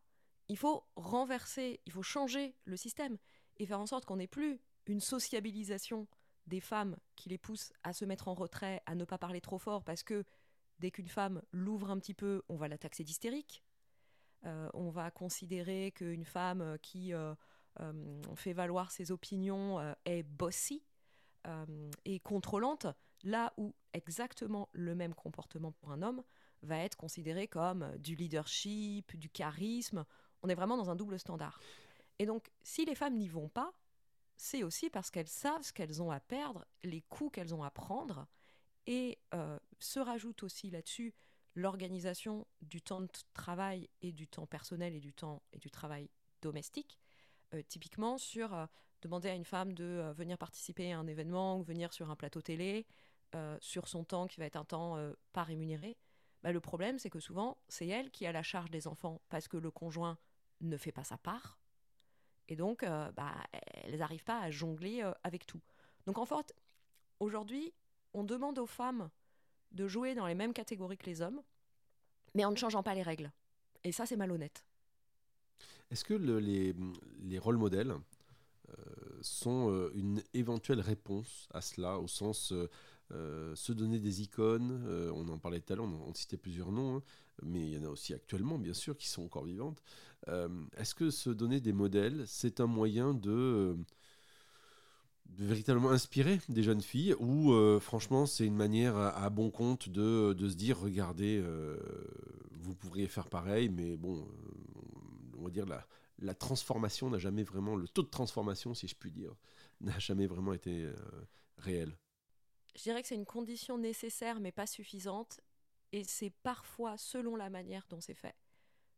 il 0.48 0.58
faut 0.58 0.84
renverser, 0.96 1.82
il 1.86 1.92
faut 1.92 2.04
changer 2.04 2.56
le 2.66 2.78
système 2.78 3.18
et 3.58 3.66
faire 3.66 3.80
en 3.80 3.86
sorte 3.86 4.06
qu'on 4.06 4.18
n'ait 4.18 4.28
plus 4.28 4.60
une 4.88 5.00
sociabilisation 5.00 6.08
des 6.48 6.60
femmes 6.60 6.98
qui 7.16 7.30
les 7.30 7.38
pousse 7.38 7.72
à 7.84 7.94
se 7.94 8.06
mettre 8.06 8.28
en 8.28 8.34
retrait, 8.34 8.82
à 8.86 8.96
ne 8.96 9.06
pas 9.06 9.18
parler 9.18 9.40
trop 9.40 9.60
fort, 9.60 9.84
parce 9.84 10.04
que 10.04 10.26
dès 10.80 10.92
qu'une 10.92 11.08
femme 11.08 11.42
l'ouvre 11.52 11.92
un 11.92 12.00
petit 12.00 12.14
peu, 12.14 12.42
on 12.50 12.56
va 12.56 12.68
la 12.68 12.78
taxer 12.78 13.04
d'hystérique. 13.04 13.64
Euh, 14.46 14.70
on 14.74 14.90
va 14.90 15.10
considérer 15.10 15.94
qu'une 15.96 16.26
femme 16.26 16.78
qui 16.82 17.14
euh, 17.14 17.34
fait 18.36 18.52
valoir 18.52 18.92
ses 18.92 19.12
opinions 19.12 19.80
est 20.06 20.24
bossy 20.24 20.84
et 22.06 22.20
contrôlante, 22.20 22.88
là 23.24 23.54
où 23.58 23.74
exactement 23.94 24.70
le 24.74 24.96
même 24.96 25.14
comportement 25.14 25.72
pour 25.72 25.92
un 25.92 26.02
homme 26.02 26.24
va 26.62 26.80
être 26.80 26.98
considéré 26.98 27.48
comme 27.48 27.84
euh, 27.84 27.98
du 27.98 28.16
leadership, 28.16 29.16
du 29.16 29.30
charisme. 29.30 30.06
On 30.42 30.50
est 30.50 30.56
vraiment 30.56 30.78
dans 30.78 30.90
un 30.90 30.96
double 30.96 31.20
standard. 31.20 31.60
Et 32.20 32.26
donc, 32.26 32.50
si 32.64 32.86
les 32.86 32.96
femmes 32.96 33.16
n'y 33.16 33.28
vont 33.28 33.50
pas, 33.50 33.74
c'est 34.36 34.64
aussi 34.64 34.90
parce 34.90 35.10
qu'elles 35.10 35.28
savent 35.28 35.62
ce 35.62 35.74
qu'elles 35.74 36.02
ont 36.02 36.12
à 36.12 36.20
perdre, 36.20 36.66
les 36.84 37.02
coups 37.02 37.34
qu'elles 37.34 37.54
ont 37.54 37.64
à 37.64 37.72
prendre, 37.72 38.28
et 38.86 39.20
euh, 39.34 39.58
se 39.80 40.00
rajoute 40.00 40.44
aussi 40.44 40.70
là-dessus 40.70 41.14
l'organisation 41.56 42.48
du 42.62 42.82
temps 42.82 43.02
de 43.02 43.10
travail 43.34 43.90
et 44.02 44.12
du 44.12 44.28
temps 44.28 44.48
personnel 44.48 44.96
et 44.96 45.00
du 45.00 45.14
temps 45.14 45.44
et 45.54 45.60
du 45.60 45.70
travail 45.70 46.10
domestique. 46.42 47.00
Euh, 47.54 47.62
typiquement 47.68 48.18
sur 48.18 48.68
demander 49.02 49.30
à 49.30 49.36
une 49.36 49.46
femme 49.46 49.74
de 49.74 50.12
venir 50.16 50.38
participer 50.38 50.92
à 50.92 51.00
un 51.00 51.08
événement 51.08 51.60
ou 51.60 51.64
venir 51.64 51.94
sur 51.94 52.10
un 52.10 52.16
plateau 52.16 52.42
télé 52.42 52.86
euh, 53.36 53.58
sur 53.62 53.88
son 53.88 54.04
temps 54.04 54.28
qui 54.28 54.40
va 54.40 54.46
être 54.46 54.56
un 54.56 54.66
temps 54.66 54.98
euh, 54.98 55.14
pas 55.34 55.44
rémunéré. 55.44 55.98
Bah, 56.44 56.52
le 56.52 56.60
problème, 56.60 57.00
c'est 57.00 57.10
que 57.10 57.20
souvent, 57.20 57.58
c'est 57.68 57.88
elle 57.88 58.12
qui 58.12 58.26
a 58.26 58.32
la 58.32 58.44
charge 58.44 58.70
des 58.70 58.88
enfants 58.88 59.22
parce 59.30 59.48
que 59.48 59.58
le 59.58 59.72
conjoint 59.72 60.18
ne 60.62 60.78
fait 60.78 60.92
pas 60.92 61.04
sa 61.04 61.18
part. 61.18 61.58
Et 62.50 62.56
donc, 62.56 62.84
euh, 62.84 63.12
bah, 63.14 63.34
elles 63.52 63.98
n'arrivent 63.98 64.24
pas 64.26 64.40
à 64.40 64.52
jongler 64.52 65.10
avec 65.24 65.46
tout. 65.46 65.62
Donc, 66.06 66.18
en 66.18 66.26
fait, 66.26 66.54
aujourd'hui, 67.20 67.74
on 68.14 68.24
demande 68.24 68.60
aux 68.60 68.66
femmes 68.66 69.10
de 69.72 69.88
jouer 69.88 70.14
dans 70.16 70.28
les 70.28 70.36
mêmes 70.36 70.54
catégories 70.54 70.98
que 70.98 71.06
les 71.06 71.22
hommes, 71.22 71.42
mais 72.36 72.46
en 72.46 72.52
ne 72.52 72.58
changeant 72.58 72.84
pas 72.84 72.94
les 72.94 73.04
règles. 73.04 73.32
Et 73.84 73.92
ça, 73.92 74.06
c'est 74.06 74.18
malhonnête. 74.18 74.66
Est-ce 75.90 76.04
que 76.04 76.14
le- 76.14 76.40
les, 76.40 76.76
les 77.22 77.40
rôles 77.40 77.58
modèles 77.58 77.96
sont 79.22 79.90
une 79.94 80.22
éventuelle 80.34 80.82
réponse 80.82 81.48
à 81.54 81.62
cela, 81.62 81.98
au 81.98 82.08
sens 82.08 82.54
euh, 83.14 83.54
se 83.56 83.74
donner 83.74 84.00
des 84.00 84.22
icônes 84.24 84.84
euh, 84.88 85.12
On 85.14 85.28
en 85.30 85.38
parlait 85.38 85.60
tout 85.60 85.74
à 85.74 85.76
l'heure, 85.76 85.86
on, 85.86 86.14
citait 86.14 86.38
plusieurs 86.38 86.72
noms, 86.72 86.98
hein, 86.98 87.04
mais 87.44 87.62
il 87.62 87.70
y 87.70 87.78
en 87.78 87.84
a 87.84 87.90
aussi 87.90 88.14
actuellement, 88.14 88.58
bien 88.58 88.74
sûr, 88.74 88.98
qui 88.98 89.08
sont 89.08 89.24
encore 89.24 89.44
vivantes. 89.44 89.84
Euh, 90.30 90.50
Est-ce 90.78 90.96
que 90.96 91.12
se 91.12 91.30
donner 91.30 91.60
des 91.60 91.74
modèles, 91.74 92.24
c'est 92.26 92.60
un 92.60 92.66
moyen 92.66 93.14
de, 93.14 93.76
véritablement 95.38 95.92
inspirer 95.92 96.40
des 96.50 96.64
jeunes 96.64 96.82
filles 96.82 97.16
ou 97.20 97.54
franchement 97.80 98.28
c'est 98.28 98.46
une 98.46 98.56
manière 98.56 98.96
à, 98.96 99.30
bon 99.32 99.50
compte 99.50 99.90
de, 99.90 100.36
se 100.38 100.54
dire 100.54 100.80
regardez 100.80 101.44
vous 102.52 102.76
pourriez 102.76 103.08
faire 103.08 103.28
pareil 103.30 103.68
mais 103.70 103.98
bon 103.98 104.28
on 105.40 105.44
va 105.44 105.50
dire 105.50 105.66
la, 106.20 106.36
transformation 106.36 107.10
n'a 107.10 107.18
jamais 107.18 107.42
vraiment 107.42 107.76
le 107.76 107.88
taux 107.88 108.04
de 108.04 108.10
transformation 108.10 108.76
si 108.76 108.88
je 108.88 108.96
puis 108.96 109.12
dire 109.12 109.34
n'a 109.82 109.98
jamais 109.98 110.28
vraiment 110.28 110.54
été 110.54 110.88
réel 111.58 111.98
Je 112.76 112.84
dirais 112.84 113.02
que 113.02 113.08
c'est 113.08 113.16
une 113.16 113.26
condition 113.26 113.78
nécessaire, 113.78 114.40
mais 114.40 114.52
pas 114.52 114.68
suffisante. 114.68 115.40
Et 115.92 116.04
c'est 116.04 116.32
parfois, 116.42 116.98
selon 116.98 117.36
la 117.36 117.50
manière 117.50 117.86
dont 117.90 118.02
c'est 118.02 118.16
fait, 118.16 118.36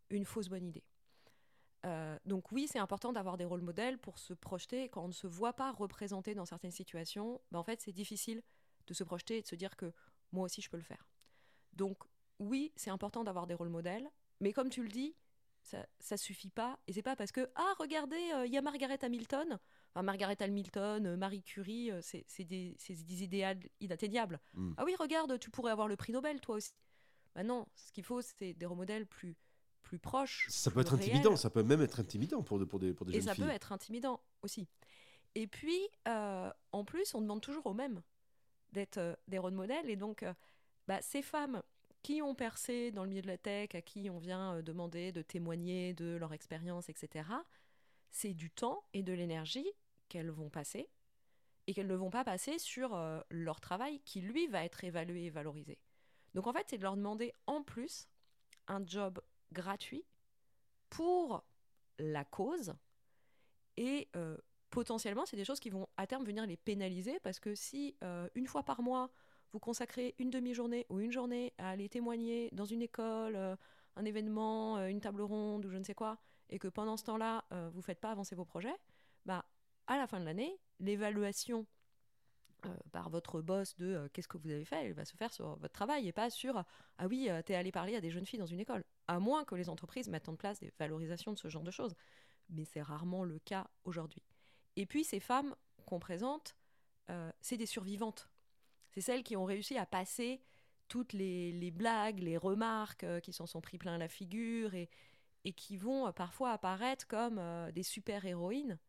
une 0.09 0.25
fausse 0.25 0.47
bonne 0.47 0.65
idée. 0.65 0.83
Euh, 1.85 2.17
donc 2.25 2.51
oui, 2.51 2.67
c'est 2.67 2.79
important 2.79 3.13
d'avoir 3.13 3.38
des 3.38 3.45
rôles 3.45 3.61
modèles 3.61 3.97
pour 3.97 4.17
se 4.17 4.33
projeter. 4.33 4.89
Quand 4.89 5.03
on 5.03 5.09
ne 5.09 5.13
se 5.13 5.27
voit 5.27 5.53
pas 5.53 5.71
représenté 5.71 6.33
dans 6.33 6.45
certaines 6.45 6.71
situations, 6.71 7.41
ben 7.51 7.59
en 7.59 7.63
fait, 7.63 7.81
c'est 7.81 7.91
difficile 7.91 8.41
de 8.88 8.93
se 8.93 9.03
projeter 9.03 9.38
et 9.38 9.41
de 9.41 9.47
se 9.47 9.55
dire 9.55 9.75
que 9.75 9.91
moi 10.31 10.45
aussi, 10.45 10.61
je 10.61 10.69
peux 10.69 10.77
le 10.77 10.83
faire. 10.83 11.07
Donc 11.73 11.97
oui, 12.39 12.71
c'est 12.75 12.89
important 12.89 13.23
d'avoir 13.23 13.45
des 13.45 13.53
rôles 13.53 13.69
modèles, 13.69 14.09
mais 14.39 14.53
comme 14.53 14.69
tu 14.69 14.81
le 14.81 14.89
dis, 14.89 15.15
ça, 15.65 15.86
ça 15.99 16.15
suffit 16.15 16.51
pas. 16.51 16.80
Et 16.88 16.93
c'est 16.93 17.01
pas 17.01 17.15
parce 17.15 17.32
que 17.32 17.49
ah 17.56 17.73
regardez, 17.80 18.21
euh, 18.34 18.45
il 18.45 18.54
y 18.54 18.58
a 18.58 18.62
Margaret 18.62 19.04
Hamilton. 19.04 19.60
Enfin, 19.93 20.04
Margaret 20.04 20.38
Hamilton, 20.39 21.06
euh, 21.08 21.17
Marie 21.17 21.41
Curie, 21.41 21.91
euh, 21.91 21.99
c'est 22.01 22.43
des, 22.43 22.78
des 22.88 23.23
idéaux 23.23 23.60
inatteignables. 23.80 24.39
Mm. 24.54 24.73
Ah 24.78 24.86
oui, 24.86 24.95
regarde, 24.99 25.39
tu 25.39 25.49
pourrais 25.49 25.71
avoir 25.71 25.88
le 25.88 25.95
prix 25.95 26.13
Nobel 26.13 26.39
toi 26.39 26.56
aussi. 26.56 26.73
Bah 27.34 27.43
non, 27.43 27.67
ce 27.75 27.91
qu'il 27.91 28.04
faut, 28.04 28.21
c'est 28.21 28.54
des 28.54 28.65
rôles 28.65 28.78
modèles 28.78 29.08
plus 29.08 29.36
plus 29.82 29.99
proches. 29.99 30.47
ça 30.49 30.71
peut 30.71 30.80
être 30.80 30.95
réels. 30.95 31.10
intimidant 31.12 31.36
ça 31.36 31.51
peut 31.51 31.62
même 31.62 31.82
être 31.82 31.99
intimidant 31.99 32.41
pour, 32.41 32.58
de- 32.58 32.65
pour 32.65 32.80
des, 32.80 32.91
pour 32.95 33.06
des 33.06 33.12
Et 33.12 33.15
jeunes 33.17 33.23
ça 33.28 33.36
filles 33.36 33.43
peut 33.43 33.51
être 33.51 33.71
intimidant 33.71 34.19
aussi. 34.41 34.67
Et 35.36 35.45
puis, 35.45 35.80
euh, 36.08 36.51
en 36.71 36.84
plus, 36.86 37.13
on 37.13 37.21
demande 37.21 37.41
toujours 37.41 37.65
aux 37.67 37.73
mêmes 37.75 38.01
d'être 38.71 39.19
des 39.28 39.38
rôles 39.38 39.54
modèles. 39.54 39.88
Et 39.89 39.95
donc, 39.95 40.25
bah, 40.88 41.01
ces 41.01 41.21
femmes 41.21 41.62
qui 42.06 42.22
ont 42.22 42.36
percé 42.36 42.91
dans 42.91 43.02
le 43.02 43.10
milieu 43.10 43.24
de 43.24 43.28
la 43.28 43.39
tech, 43.39 43.74
à 43.74 43.82
qui 43.82 44.12
on 44.12 44.20
vient 44.20 44.58
euh, 44.58 44.62
demander 44.62 45.12
de 45.12 45.24
témoigner 45.24 45.96
de 45.96 46.18
leur 46.18 46.34
expérience, 46.34 46.88
etc., 46.88 47.28
c'est 48.12 48.36
du 48.36 48.52
temps 48.52 48.84
et 48.94 49.02
de 49.02 49.12
l'énergie 49.12 49.68
qu'elles 50.08 50.30
vont 50.30 50.52
passer 50.52 50.88
et 51.65 51.74
qu'elles 51.74 51.88
ne 51.88 51.96
vont 51.96 52.12
pas 52.12 52.24
passer 52.24 52.60
sur 52.60 52.94
euh, 52.94 53.20
leur 53.32 53.60
travail 53.60 54.02
qui, 54.02 54.22
lui, 54.22 54.46
va 54.46 54.63
être 54.63 54.84
évalué 54.84 55.26
et 55.26 55.30
valorisé. 55.32 55.80
Donc, 56.36 56.46
en 56.46 56.54
fait, 56.54 56.68
c'est 56.70 56.78
de 56.78 56.84
leur 56.84 56.96
demander 56.96 57.34
en 57.48 57.63
plus 57.63 58.08
un 58.68 58.86
job 58.86 59.20
gratuit 59.52 60.06
pour 60.91 61.44
la 61.98 62.24
cause 62.24 62.76
et 63.78 64.10
euh, 64.15 64.38
potentiellement, 64.70 65.26
c'est 65.26 65.38
des 65.38 65.46
choses 65.46 65.60
qui 65.60 65.72
vont 65.72 65.89
à 65.98 66.06
terme 66.06 66.24
venir 66.24 66.46
les 66.46 66.58
pénaliser 66.58 67.20
parce 67.22 67.39
que 67.39 67.56
si 67.56 67.96
une 68.36 68.46
fois 68.46 68.62
par 68.62 68.84
mois, 68.84 69.10
vous 69.56 69.60
consacrez 69.60 70.15
une 70.20 70.32
demi-journée 70.32 70.86
ou 70.89 71.00
une 71.00 71.13
journée 71.13 71.54
à 71.58 71.70
aller 71.70 71.88
témoigner 71.88 72.50
dans 72.52 72.65
une 72.65 72.82
école, 72.82 73.38
euh, 73.38 73.56
un 73.96 74.04
événement, 74.04 74.76
euh, 74.76 74.88
une 74.88 75.00
table 75.00 75.22
ronde 75.22 75.65
ou 75.65 75.70
je 75.70 75.78
ne 75.78 75.84
sais 75.86 75.94
quoi, 75.94 76.18
et 76.50 76.60
que 76.60 76.68
pendant 76.68 76.98
ce 76.98 77.06
temps-là, 77.06 77.46
euh, 77.54 77.70
vous 77.72 77.78
ne 77.78 77.84
faites 77.84 78.02
pas 78.02 78.12
avancer 78.12 78.36
vos 78.36 78.44
projets, 78.44 78.76
bah, 79.26 79.46
à 79.88 79.96
la 79.96 80.08
fin 80.08 80.20
de 80.20 80.26
l'année, 80.26 80.60
l'évaluation 80.82 81.65
par 82.91 83.10
votre 83.10 83.41
boss 83.41 83.78
de 83.78 84.10
qu'est-ce 84.12 84.28
que 84.28 84.38
vous 84.38 84.50
avez 84.50 84.65
fait, 84.65 84.88
elle 84.88 84.94
va 84.94 85.06
se 85.06 85.15
faire 85.15 85.32
sur 85.32 85.56
votre 85.56 85.74
travail 85.74 86.06
et 86.06 86.12
pas 86.12 86.30
sur 86.30 86.65
ah 86.98 87.08
oui, 87.08 87.30
euh, 87.30 87.41
t'es 87.41 87.56
allé 87.56 87.72
parler 87.72 87.96
à 87.96 88.02
des 88.02 88.12
jeunes 88.12 88.26
filles 88.26 88.39
dans 88.39 88.46
une 88.46 88.60
école. 88.60 88.84
À 89.08 89.20
moins 89.20 89.46
que 89.46 89.56
les 89.56 89.70
entreprises 89.70 90.10
mettent 90.10 90.28
en 90.28 90.36
place 90.36 90.60
des 90.60 90.74
valorisations 90.80 91.32
de 91.32 91.38
ce 91.38 91.48
genre 91.48 91.63
de 91.63 91.72
choses. 91.72 91.96
Mais 92.50 92.65
c'est 92.65 92.82
rarement 92.82 93.24
le 93.24 93.39
cas 93.39 93.68
aujourd'hui. 93.86 94.24
Et 94.76 94.86
puis 94.86 95.06
ces 95.06 95.22
femmes 95.22 95.56
qu'on 95.86 96.00
présente, 96.00 96.58
c'est 97.39 97.58
des 97.58 97.68
survivantes. 97.68 98.28
C'est 98.95 99.01
celles 99.01 99.23
qui 99.23 99.36
ont 99.36 99.43
réussi 99.43 99.77
à 99.77 99.86
passer 99.86 100.41
toutes 100.88 101.12
les, 101.12 101.51
les 101.51 101.69
blagues, 101.69 102.19
les 102.19 102.38
remarques 102.38 103.03
euh, 103.03 103.19
qui 103.19 103.34
s'en 103.34 103.45
sont 103.45 103.60
pris 103.60 103.77
plein 103.77 103.97
la 103.97 104.08
figure 104.08 104.73
et, 104.73 104.89
et 105.43 105.51
qui 105.51 105.75
vont 105.75 106.08
euh, 106.08 106.12
parfois 106.13 106.51
apparaître 106.51 107.05
comme 107.08 107.38
euh, 107.38 107.73
des 107.73 107.84
super-héroïnes. 107.84 108.79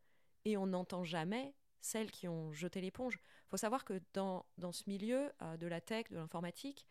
Et 0.45 0.55
on 0.55 0.67
n'entend 0.67 1.03
jamais 1.03 1.53
celles 1.81 2.09
qui 2.09 2.29
ont 2.29 2.53
jeté 2.53 2.79
l'éponge. 2.79 3.15
Il 3.15 3.49
faut 3.49 3.57
savoir 3.57 3.83
que 3.83 4.01
dans, 4.13 4.45
dans 4.57 4.71
ce 4.71 4.83
milieu 4.87 5.29
de 5.59 5.67
la 5.67 5.81
tech, 5.81 6.09
de 6.09 6.15
l'informatique, 6.15 6.85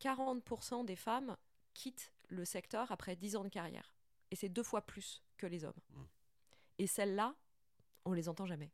40% 0.00 0.84
des 0.84 0.96
femmes 0.96 1.36
quittent 1.74 2.12
le 2.28 2.44
secteur 2.44 2.90
après 2.92 3.16
10 3.16 3.36
ans 3.36 3.44
de 3.44 3.48
carrière. 3.48 3.92
Et 4.30 4.36
c'est 4.36 4.48
deux 4.48 4.62
fois 4.62 4.82
plus 4.82 5.22
que 5.36 5.46
les 5.46 5.64
hommes. 5.64 5.80
Mmh. 5.90 6.02
Et 6.78 6.86
celles-là, 6.86 7.34
on 8.04 8.12
les 8.12 8.28
entend 8.28 8.46
jamais. 8.46 8.70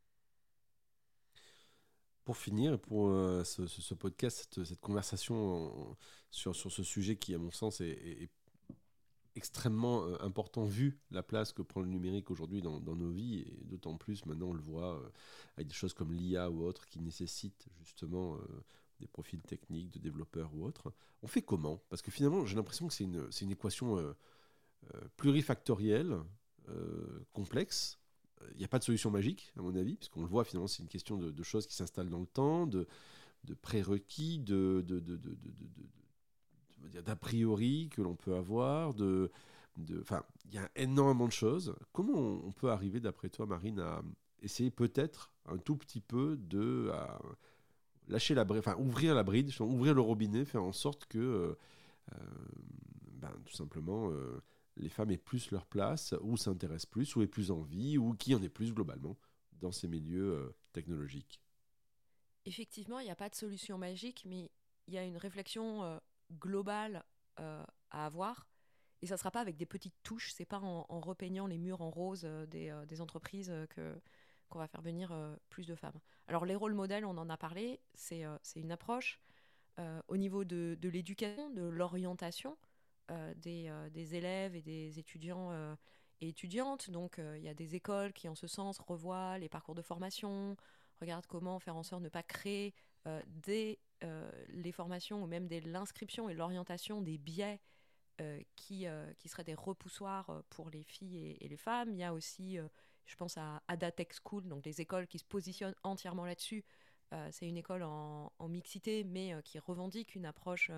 Pour 2.26 2.36
finir, 2.36 2.80
pour 2.80 3.10
euh, 3.10 3.44
ce, 3.44 3.94
podcast, 3.94 4.64
cette, 4.64 4.80
conversation 4.80 5.96
sur, 6.32 6.56
sur, 6.56 6.72
ce 6.72 6.82
sujet 6.82 7.14
qui, 7.14 7.32
à 7.36 7.38
mon 7.38 7.52
sens, 7.52 7.80
est, 7.80 8.28
extrêmement 9.36 10.02
euh, 10.02 10.16
important 10.22 10.64
vu 10.64 10.98
la 11.12 11.22
place 11.22 11.52
que 11.52 11.62
prend 11.62 11.82
le 11.82 11.86
numérique 11.86 12.32
aujourd'hui 12.32 12.62
dans, 12.62 12.80
nos 12.80 13.10
vies, 13.10 13.42
et 13.42 13.64
d'autant 13.66 13.96
plus 13.96 14.26
maintenant 14.26 14.48
on 14.48 14.54
le 14.54 14.60
voit 14.60 14.96
euh, 14.96 15.08
avec 15.56 15.68
des 15.68 15.74
choses 15.74 15.94
comme 15.94 16.12
l'IA 16.12 16.50
ou 16.50 16.64
autres 16.64 16.88
qui 16.88 16.98
nécessitent 16.98 17.68
justement 17.84 18.40
des 18.98 19.06
profils 19.06 19.42
techniques, 19.42 19.92
de 19.92 20.00
développeurs 20.00 20.52
ou 20.52 20.64
autres. 20.64 20.92
On 21.22 21.28
fait 21.28 21.42
comment? 21.42 21.80
Parce 21.90 22.02
que 22.02 22.10
finalement, 22.10 22.44
j'ai 22.44 22.56
l'impression 22.56 22.88
que 22.88 22.94
c'est 22.94 23.04
une, 23.04 23.28
une, 23.40 23.52
équation 23.52 24.16
plurifactorielle, 25.16 26.18
complexe, 27.32 28.00
n'y 28.56 28.64
a 28.64 28.68
pas 28.68 28.78
de 28.78 28.84
solution 28.84 29.10
magique, 29.10 29.52
à 29.58 29.62
mon 29.62 29.74
avis, 29.74 29.96
puisqu'on 29.96 30.22
le 30.22 30.26
voit 30.26 30.44
finalement, 30.44 30.66
c'est 30.66 30.82
une 30.82 30.88
question 30.88 31.16
de, 31.16 31.42
choses 31.42 31.66
qui 31.66 31.74
s'installent 31.74 32.08
dans 32.08 32.20
le 32.20 32.26
temps, 32.26 32.66
de, 32.66 32.86
de 33.44 33.54
prérequis, 33.54 34.38
de, 34.38 34.84
d'a 37.04 37.16
priori 37.16 37.88
que 37.90 38.02
l'on 38.02 38.14
peut 38.14 38.34
avoir, 38.34 38.94
de, 38.94 39.30
il 39.78 40.54
y 40.54 40.58
a 40.58 40.70
énormément 40.76 41.26
de 41.26 41.32
choses. 41.32 41.74
Comment 41.92 42.18
on, 42.18 42.52
peut 42.52 42.70
arriver, 42.70 43.00
d'après 43.00 43.28
toi, 43.28 43.46
Marine, 43.46 43.80
à 43.80 44.02
essayer 44.42 44.70
peut-être 44.70 45.32
un 45.46 45.58
tout 45.58 45.76
petit 45.76 46.00
peu 46.00 46.36
de 46.36 46.90
lâcher 48.08 48.34
la 48.34 48.46
enfin 48.48 48.76
ouvrir 48.78 49.14
la 49.14 49.22
bride, 49.22 49.50
ouvrir 49.60 49.94
le 49.94 50.00
robinet, 50.00 50.44
faire 50.44 50.62
en 50.62 50.72
sorte 50.72 51.06
que, 51.06 51.18
euh, 51.18 51.58
euh, 52.12 52.16
ben, 53.20 53.32
tout 53.44 53.54
simplement. 53.54 54.10
Euh, 54.10 54.42
les 54.76 54.88
femmes 54.88 55.10
aient 55.10 55.18
plus 55.18 55.50
leur 55.50 55.66
place, 55.66 56.14
ou 56.20 56.36
s'intéressent 56.36 56.86
plus, 56.86 57.16
ou 57.16 57.22
aient 57.22 57.26
plus 57.26 57.50
envie, 57.50 57.98
ou 57.98 58.14
qui 58.14 58.34
en 58.34 58.42
ait 58.42 58.48
plus 58.48 58.72
globalement 58.72 59.16
dans 59.52 59.72
ces 59.72 59.88
milieux 59.88 60.32
euh, 60.32 60.56
technologiques 60.72 61.40
Effectivement, 62.44 63.00
il 63.00 63.04
n'y 63.04 63.10
a 63.10 63.16
pas 63.16 63.28
de 63.28 63.34
solution 63.34 63.78
magique, 63.78 64.24
mais 64.26 64.50
il 64.86 64.94
y 64.94 64.98
a 64.98 65.04
une 65.04 65.16
réflexion 65.16 65.82
euh, 65.82 65.98
globale 66.38 67.04
euh, 67.40 67.64
à 67.90 68.06
avoir. 68.06 68.46
Et 69.02 69.06
ça 69.06 69.14
ne 69.14 69.18
sera 69.18 69.30
pas 69.30 69.40
avec 69.40 69.56
des 69.56 69.66
petites 69.66 69.96
touches, 70.02 70.32
c'est 70.32 70.44
pas 70.44 70.60
en, 70.60 71.00
repeignant 71.00 71.46
les 71.46 71.58
murs 71.58 71.82
en 71.82 71.90
rose 71.90 72.24
des, 72.48 73.00
entreprises 73.00 73.52
que 73.70 73.94
qu'on 74.48 74.58
va 74.58 74.68
faire 74.68 74.80
venir 74.80 75.14
plus 75.50 75.66
de 75.66 75.74
femmes. 75.74 76.00
Alors 76.28 76.46
les 76.46 76.54
rôles 76.54 76.72
modèles, 76.72 77.04
on 77.04 77.18
en 77.18 77.28
a 77.28 77.36
parlé, 77.36 77.78
c'est 77.94 78.24
une 78.54 78.72
approche. 78.72 79.20
au 80.08 80.16
niveau 80.16 80.44
de 80.44 80.78
l'éducation, 80.88 81.50
de 81.50 81.62
l'orientation, 81.62 82.56
euh, 83.10 83.34
euh, 83.46 83.90
des, 83.90 84.14
élèves 84.16 84.56
et 84.56 84.62
des 84.62 84.98
étudiants 84.98 85.52
euh, 85.52 85.74
et 86.20 86.28
étudiantes. 86.28 86.90
Donc 86.90 87.18
il 87.18 87.42
y 87.42 87.48
a 87.48 87.54
des 87.54 87.74
écoles 87.74 88.12
qui, 88.12 88.28
en 88.28 88.34
ce 88.34 88.46
sens, 88.46 88.78
revoient 88.78 89.38
les 89.38 89.48
parcours 89.48 89.74
de 89.74 89.82
formation, 89.82 90.56
regardent 91.00 91.26
comment 91.26 91.58
faire 91.58 91.76
en 91.76 91.82
sorte 91.82 92.02
de 92.02 92.06
ne 92.06 92.10
pas 92.10 92.22
créer 92.22 92.74
dès 93.28 93.78
les 94.48 94.72
formations 94.72 95.22
ou 95.22 95.26
même 95.26 95.46
dès 95.46 95.60
l'inscription 95.60 96.28
et 96.28 96.34
l'orientation 96.34 97.00
des 97.00 97.18
biais 97.18 97.60
qui, 98.56 98.86
qui 99.18 99.28
seraient 99.28 99.44
des 99.44 99.54
repoussoirs 99.54 100.42
pour 100.48 100.70
les 100.70 100.82
filles 100.82 101.36
et, 101.40 101.48
les 101.48 101.56
femmes. 101.56 101.92
Il 101.92 101.98
y 101.98 102.02
a 102.04 102.12
aussi, 102.14 102.58
je 103.04 103.16
pense 103.16 103.36
à 103.36 103.62
Ada 103.68 103.92
Tech 103.92 104.08
School, 104.24 104.48
donc 104.48 104.62
des 104.62 104.80
écoles 104.80 105.06
qui 105.06 105.18
se 105.18 105.24
positionnent 105.24 105.76
entièrement 105.84 106.24
là-dessus. 106.24 106.64
c'est 107.30 107.46
une 107.46 107.58
école 107.58 107.82
en 107.82 108.48
mixité, 108.48 109.04
mais 109.04 109.34
qui 109.44 109.58
revendique 109.58 110.14
une 110.14 110.24
approche 110.24 110.70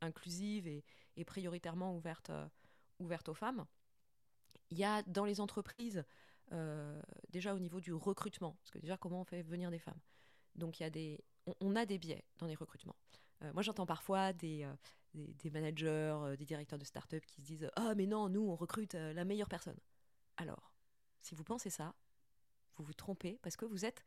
inclusive 0.00 0.66
et, 0.66 0.84
prioritairement 1.24 1.96
ouverte, 1.96 2.30
euh, 2.30 2.48
ouverte 2.98 3.28
aux 3.28 3.34
femmes. 3.34 3.66
Il 4.70 4.78
y 4.78 4.84
a 4.84 5.02
dans 5.02 5.24
les 5.24 5.40
entreprises, 5.40 6.04
euh, 6.52 7.00
déjà 7.28 7.54
au 7.54 7.58
niveau 7.58 7.80
du 7.80 7.92
recrutement, 7.92 8.56
parce 8.60 8.70
que 8.70 8.78
déjà 8.78 8.96
comment 8.96 9.20
on 9.20 9.24
fait 9.24 9.42
venir 9.42 9.70
des 9.70 9.78
femmes. 9.78 10.00
Donc 10.54 10.80
il 10.80 10.82
y 10.82 10.86
a 10.86 10.90
des, 10.90 11.20
on, 11.60 11.76
a 11.76 11.86
des 11.86 11.98
biais 11.98 12.24
dans 12.38 12.46
les 12.46 12.54
recrutements. 12.54 12.96
Euh, 13.42 13.52
moi 13.52 13.62
j'entends 13.62 13.86
parfois 13.86 14.32
des, 14.32 14.68
managers, 15.52 16.34
des 16.38 16.44
directeurs 16.44 16.78
de 16.78 16.84
start-up 16.84 17.24
qui 17.26 17.36
se 17.36 17.46
disent 17.46 17.70
Ah 17.76 17.94
mais 17.96 18.06
non, 18.06 18.28
nous 18.28 18.42
on 18.42 18.56
recrute 18.56 18.94
la 18.94 19.24
meilleure 19.24 19.48
personne. 19.48 19.78
Alors, 20.36 20.72
si 21.20 21.34
vous 21.34 21.44
pensez 21.44 21.70
ça, 21.70 21.94
vous 22.76 22.84
vous 22.84 22.94
trompez 22.94 23.38
parce 23.42 23.56
que 23.56 23.64
vous 23.64 23.84
êtes 23.84 24.04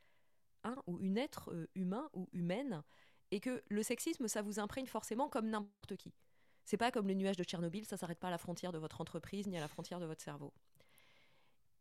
un 0.63 0.75
ou 0.87 0.99
une 0.99 1.17
être 1.17 1.53
humain 1.75 2.09
ou 2.13 2.29
humaine 2.31 2.83
et 3.31 3.39
que 3.39 3.63
le 3.69 3.83
sexisme, 3.83 4.27
ça 4.27 4.41
vous 4.41 4.59
imprègne 4.59 4.85
forcément 4.85 5.29
comme 5.29 5.49
n'importe 5.49 5.95
qui. 5.95 6.13
C'est 6.65 6.77
pas 6.77 6.91
comme 6.91 7.07
le 7.07 7.13
nuage 7.13 7.37
de 7.37 7.43
Tchernobyl, 7.43 7.85
ça 7.85 7.97
s'arrête 7.97 8.19
pas 8.19 8.27
à 8.27 8.31
la 8.31 8.37
frontière 8.37 8.71
de 8.71 8.77
votre 8.77 9.01
entreprise 9.01 9.47
ni 9.47 9.57
à 9.57 9.61
la 9.61 9.67
frontière 9.67 9.99
de 9.99 10.05
votre 10.05 10.21
cerveau. 10.21 10.53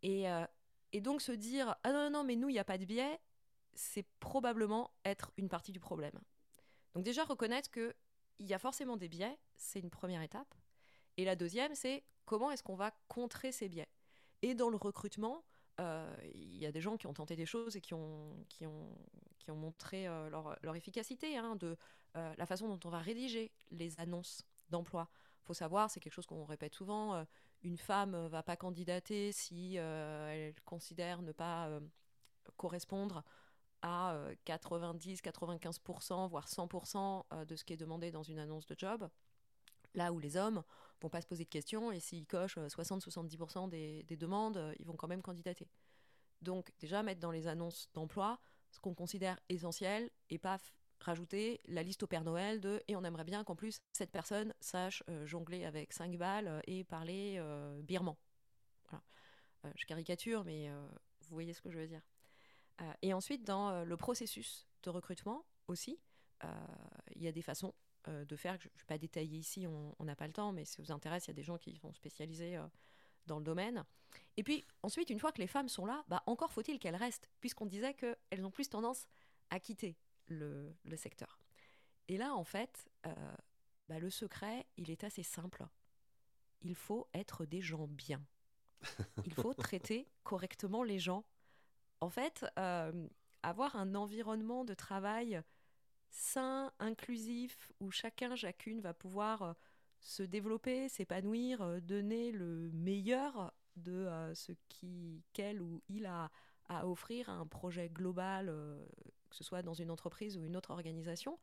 Et, 0.02 0.28
euh, 0.30 0.46
donc 0.94 1.20
se 1.20 1.32
dire 1.32 1.76
ah 1.84 1.92
non 1.92 2.04
non, 2.04 2.10
non 2.10 2.24
mais 2.24 2.36
nous 2.36 2.48
il 2.48 2.54
n'y 2.54 2.58
a 2.58 2.64
pas 2.64 2.78
de 2.78 2.84
biais, 2.84 3.20
c'est 3.74 4.06
probablement 4.18 4.90
être 5.04 5.32
une 5.36 5.48
partie 5.48 5.72
du 5.72 5.80
problème. 5.80 6.18
Donc 6.94 7.04
déjà 7.04 7.24
reconnaître 7.24 7.70
que 7.70 7.94
il 8.38 8.46
y 8.46 8.54
a 8.54 8.58
forcément 8.58 8.96
des 8.96 9.08
biais, 9.08 9.38
c'est 9.56 9.80
une 9.80 9.90
première 9.90 10.22
étape. 10.22 10.54
Et 11.18 11.24
la 11.24 11.36
deuxième, 11.36 11.74
c'est 11.74 12.02
comment 12.24 12.50
est-ce 12.50 12.62
qu'on 12.62 12.74
va 12.74 12.90
contrer 13.08 13.52
ces 13.52 13.68
biais? 13.68 13.88
Et 14.40 14.54
dans 14.54 14.70
le 14.70 14.76
recrutement, 14.76 15.44
euh, 15.80 16.16
il 16.34 16.56
y 16.56 16.64
a 16.64 16.72
des 16.72 16.80
gens 16.80 16.96
qui 16.96 17.06
ont 17.06 17.12
tenté 17.12 17.36
des 17.36 17.44
choses 17.44 17.76
et 17.76 17.80
qui 17.82 17.92
ont, 17.92 18.44
qui 18.48 18.66
ont, 18.66 18.96
qui 19.40 19.50
ont 19.50 19.56
montré 19.56 20.06
euh, 20.06 20.28
leur, 20.30 20.56
leur, 20.62 20.76
efficacité, 20.76 21.36
hein, 21.36 21.56
de 21.56 21.76
euh, 22.16 22.34
la 22.36 22.46
façon 22.46 22.68
dont 22.68 22.80
on 22.84 22.90
va 22.90 23.00
rédiger 23.00 23.50
les 23.70 23.98
annonces 23.98 24.44
d'emploi. 24.68 25.08
Il 25.42 25.46
faut 25.46 25.54
savoir, 25.54 25.90
c'est 25.90 26.00
quelque 26.00 26.12
chose 26.12 26.26
qu'on 26.26 26.44
répète 26.44 26.74
souvent, 26.74 27.24
une 27.62 27.76
femme 27.76 28.12
ne 28.12 28.28
va 28.28 28.42
pas 28.42 28.56
candidater 28.56 29.32
si 29.32 29.74
elle 29.76 30.54
considère 30.64 31.22
ne 31.22 31.32
pas 31.32 31.68
correspondre 32.56 33.24
à 33.82 34.16
90, 34.44 35.22
95%, 35.22 36.28
voire 36.28 36.46
100% 36.46 37.46
de 37.46 37.56
ce 37.56 37.64
qui 37.64 37.72
est 37.72 37.78
demandé 37.78 38.12
dans 38.12 38.22
une 38.22 38.38
annonce 38.38 38.66
de 38.66 38.76
job. 38.78 39.08
Là 39.94 40.12
où 40.12 40.20
les 40.20 40.36
hommes 40.36 40.62
vont 41.00 41.08
pas 41.08 41.20
se 41.20 41.26
poser 41.26 41.44
de 41.44 41.48
questions 41.48 41.90
et 41.90 41.98
s'ils 41.98 42.26
cochent 42.26 42.58
60-70% 42.58 43.70
des, 43.70 44.04
des, 44.04 44.16
demandes, 44.16 44.72
ils 44.78 44.86
vont 44.86 44.94
quand 44.94 45.08
même 45.08 45.22
candidater. 45.22 45.68
Donc 46.42 46.72
déjà 46.78 47.02
mettre 47.02 47.20
dans 47.20 47.30
les 47.30 47.48
annonces 47.48 47.88
d'emploi 47.92 48.38
ce 48.70 48.78
qu'on 48.80 48.94
considère 48.94 49.38
essentiel 49.48 50.10
et 50.28 50.38
pas 50.38 50.58
rajouter 51.00 51.60
la 51.66 51.82
liste 51.82 52.02
au 52.02 52.06
Père 52.06 52.24
Noël 52.24 52.60
de 52.60 52.82
et 52.88 52.96
on 52.96 53.04
aimerait 53.04 53.24
bien 53.24 53.42
qu'en 53.44 53.56
plus 53.56 53.80
cette 53.92 54.10
personne 54.10 54.54
sache 54.60 55.02
euh, 55.08 55.26
jongler 55.26 55.64
avec 55.64 55.92
5 55.92 56.16
balles 56.16 56.48
euh, 56.48 56.60
et 56.66 56.84
parler 56.84 57.36
euh, 57.38 57.80
birman. 57.82 58.16
Voilà. 58.90 59.02
je 59.76 59.86
caricature, 59.86 60.44
mais 60.44 60.68
vous 60.68 61.34
voyez 61.34 61.52
ce 61.52 61.60
que 61.60 61.70
je 61.70 61.78
veux 61.78 61.86
dire. 61.86 62.02
et 63.02 63.14
ensuite, 63.14 63.44
dans 63.44 63.84
le 63.84 63.96
processus 63.96 64.66
de 64.82 64.90
recrutement 64.90 65.44
aussi, 65.68 66.00
il 67.14 67.22
y 67.22 67.28
a 67.28 67.32
des 67.32 67.42
façons 67.42 67.72
de 68.08 68.36
faire, 68.36 68.58
je 68.58 68.66
ne 68.66 68.78
vais 68.78 68.84
pas 68.86 68.98
détailler 68.98 69.38
ici, 69.38 69.66
on 69.68 70.04
n'a 70.04 70.16
pas 70.16 70.26
le 70.26 70.32
temps, 70.32 70.50
mais 70.50 70.64
si 70.64 70.72
ça 70.72 70.82
vous 70.82 70.90
intéresse, 70.90 71.26
il 71.26 71.28
y 71.28 71.30
a 71.30 71.34
des 71.34 71.44
gens 71.44 71.58
qui 71.58 71.76
sont 71.76 71.92
spécialisés 71.92 72.58
dans 73.26 73.38
le 73.38 73.44
domaine. 73.44 73.84
Et 74.36 74.42
puis 74.42 74.64
ensuite, 74.82 75.10
une 75.10 75.18
fois 75.18 75.32
que 75.32 75.40
les 75.40 75.46
femmes 75.46 75.68
sont 75.68 75.86
là, 75.86 76.04
bah, 76.08 76.22
encore 76.26 76.52
faut-il 76.52 76.78
qu'elles 76.78 76.96
restent, 76.96 77.30
puisqu'on 77.40 77.66
disait 77.66 77.94
qu'elles 77.94 78.44
ont 78.44 78.50
plus 78.50 78.68
tendance 78.68 79.06
à 79.50 79.60
quitter 79.60 79.96
le, 80.28 80.74
secteur. 80.96 81.38
Et 82.08 82.16
là, 82.16 82.34
en 82.34 82.44
fait, 82.44 82.88
euh, 83.06 83.36
bah, 83.88 83.98
le 83.98 84.10
secret, 84.10 84.66
il 84.76 84.90
est 84.90 85.04
assez 85.04 85.22
simple. 85.22 85.66
Il 86.62 86.74
faut 86.74 87.08
être 87.14 87.44
des 87.44 87.60
gens 87.60 87.86
bien. 87.86 88.24
Il 89.26 89.34
faut 89.34 89.52
traiter 89.52 90.08
correctement 90.22 90.82
les 90.82 90.98
gens. 90.98 91.24
En 92.00 92.08
fait, 92.08 92.46
euh, 92.58 93.08
avoir 93.42 93.76
un 93.76 93.94
environnement 93.94 94.64
de 94.64 94.72
travail 94.72 95.42
sain, 96.10 96.72
inclusif, 96.78 97.72
où 97.80 97.90
chacun, 97.90 98.34
chacune 98.36 98.80
va 98.80 98.94
pouvoir 98.94 99.42
euh, 99.42 99.52
se 100.00 100.22
développer, 100.22 100.88
s'épanouir, 100.88 101.80
donner 101.82 102.32
le 102.32 102.70
meilleur 102.72 103.52
de 103.76 103.92
euh, 103.92 104.34
ce 104.34 104.52
qu'elle 105.32 105.60
ou 105.60 105.82
il 105.88 106.06
a 106.06 106.30
à 106.68 106.86
offrir 106.86 107.28
à 107.28 107.32
un 107.32 107.46
projet 107.46 107.88
global, 107.88 108.48
euh, 108.48 108.84
que 109.28 109.36
ce 109.36 109.44
soit 109.44 109.62
dans 109.62 109.74
une 109.74 109.90
entreprise 109.90 110.36
ou 110.36 110.44
une 110.44 110.56
autre 110.56 110.70
organisation, 110.70 111.38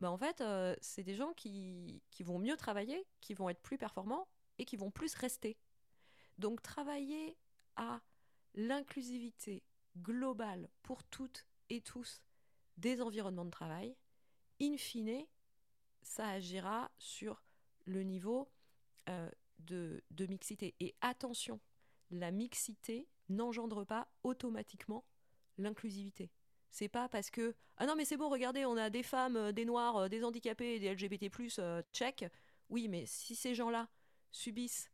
bah 0.00 0.10
en 0.10 0.16
fait, 0.16 0.40
euh, 0.40 0.74
c'est 0.80 1.02
des 1.02 1.14
gens 1.14 1.32
qui, 1.34 2.02
vont 2.20 2.38
mieux 2.38 2.56
travailler, 2.56 3.06
qui 3.20 3.34
vont 3.34 3.48
être 3.48 3.60
plus 3.60 3.78
performants 3.78 4.26
et 4.58 4.64
qui 4.64 4.76
vont 4.76 4.90
plus 4.90 5.14
rester. 5.14 5.56
Donc 6.38 6.62
travailler 6.62 7.36
à 7.76 8.00
l'inclusivité 8.54 9.62
globale 9.98 10.68
pour 10.82 11.04
toutes 11.04 11.46
et 11.70 11.80
tous 11.80 12.22
des 12.76 13.00
environnements 13.02 13.44
de 13.44 13.50
travail, 13.50 13.96
in 14.60 14.76
fine, 14.76 15.24
ça 16.02 16.28
agira 16.28 16.90
sur 16.98 17.42
le 17.84 18.02
niveau 18.02 18.48
de, 19.60 20.02
mixité. 20.28 20.74
Et 20.80 20.94
attention, 21.00 21.60
la 22.10 22.30
mixité 22.30 23.08
n'engendre 23.28 23.84
pas 23.84 24.08
automatiquement 24.22 25.04
l'inclusivité. 25.58 26.30
C'est 26.70 26.88
pas 26.88 27.08
parce 27.08 27.30
que 27.30 27.54
ah 27.76 27.86
non 27.86 27.94
mais 27.96 28.04
c'est 28.04 28.16
bon 28.16 28.28
regardez 28.28 28.66
on 28.66 28.76
a 28.76 28.90
des 28.90 29.04
femmes, 29.04 29.36
euh, 29.36 29.52
des 29.52 29.64
noirs, 29.64 29.96
euh, 29.96 30.08
des 30.08 30.24
handicapés, 30.24 30.80
des 30.80 30.92
LGBT+ 30.92 31.30
euh, 31.60 31.82
check. 31.92 32.24
Oui 32.68 32.88
mais 32.88 33.06
si 33.06 33.36
ces 33.36 33.54
gens-là 33.54 33.88
subissent 34.32 34.90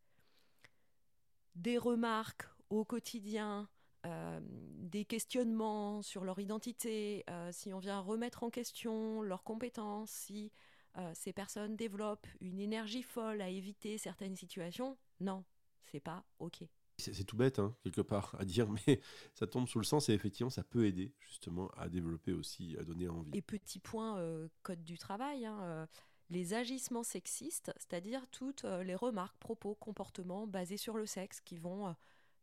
des 1.55 1.79
remarques 1.79 2.47
au 2.69 2.85
quotidien, 2.85 3.69
euh, 4.07 4.41
des 4.43 5.05
questionnements 5.05 6.03
sur 6.03 6.25
leur 6.25 6.39
identité, 6.39 7.25
euh, 7.29 7.51
si 7.53 7.73
on 7.73 7.79
vient 7.79 8.01
remettre 8.01 8.43
en 8.43 8.51
question 8.51 9.23
leurs 9.23 9.43
compétences, 9.43 10.11
si 10.11 10.53
euh, 10.99 11.11
ces 11.15 11.33
personnes 11.33 11.77
développent 11.77 12.27
une 12.41 12.59
énergie 12.59 13.03
folle 13.03 13.41
à 13.41 13.49
éviter 13.49 13.99
certaines 13.99 14.37
situations, 14.37 14.99
non, 15.21 15.45
c'est 15.91 16.01
pas 16.01 16.25
ok. 16.39 16.65
C'est 16.99 17.25
tout 17.25 17.37
bête, 17.37 17.59
hein, 17.59 17.75
quelque 17.83 18.03
part, 18.03 18.37
à 18.39 18.45
dire, 18.45 18.69
mais 18.87 19.01
ça 19.35 19.47
tombe 19.47 19.67
sous 19.67 19.79
le 19.79 19.85
sens 19.85 20.09
et 20.09 20.13
effectivement, 20.13 20.51
ça 20.51 20.65
peut 20.65 20.87
aider 20.87 21.15
justement 21.21 21.69
à 21.77 21.89
développer 21.89 22.33
aussi, 22.33 22.77
à 22.79 22.85
donner 22.85 23.09
envie. 23.09 23.31
Et 23.35 23.43
petit 23.43 23.79
point 23.79 24.19
euh, 24.19 24.49
code 24.63 24.85
du 24.85 24.99
travail, 24.99 25.47
hein, 25.47 25.59
euh, 25.63 25.87
les 26.29 26.55
agissements 26.55 27.03
sexistes, 27.03 27.73
c'est-à-dire 27.77 28.27
toutes 28.31 28.63
les 28.63 28.95
remarques, 28.95 29.37
propos, 29.39 29.75
comportements 29.75 30.47
basés 30.47 30.77
sur 30.77 30.97
le 30.97 31.05
sexe 31.05 31.41
qui 31.41 31.57
vont 31.57 31.93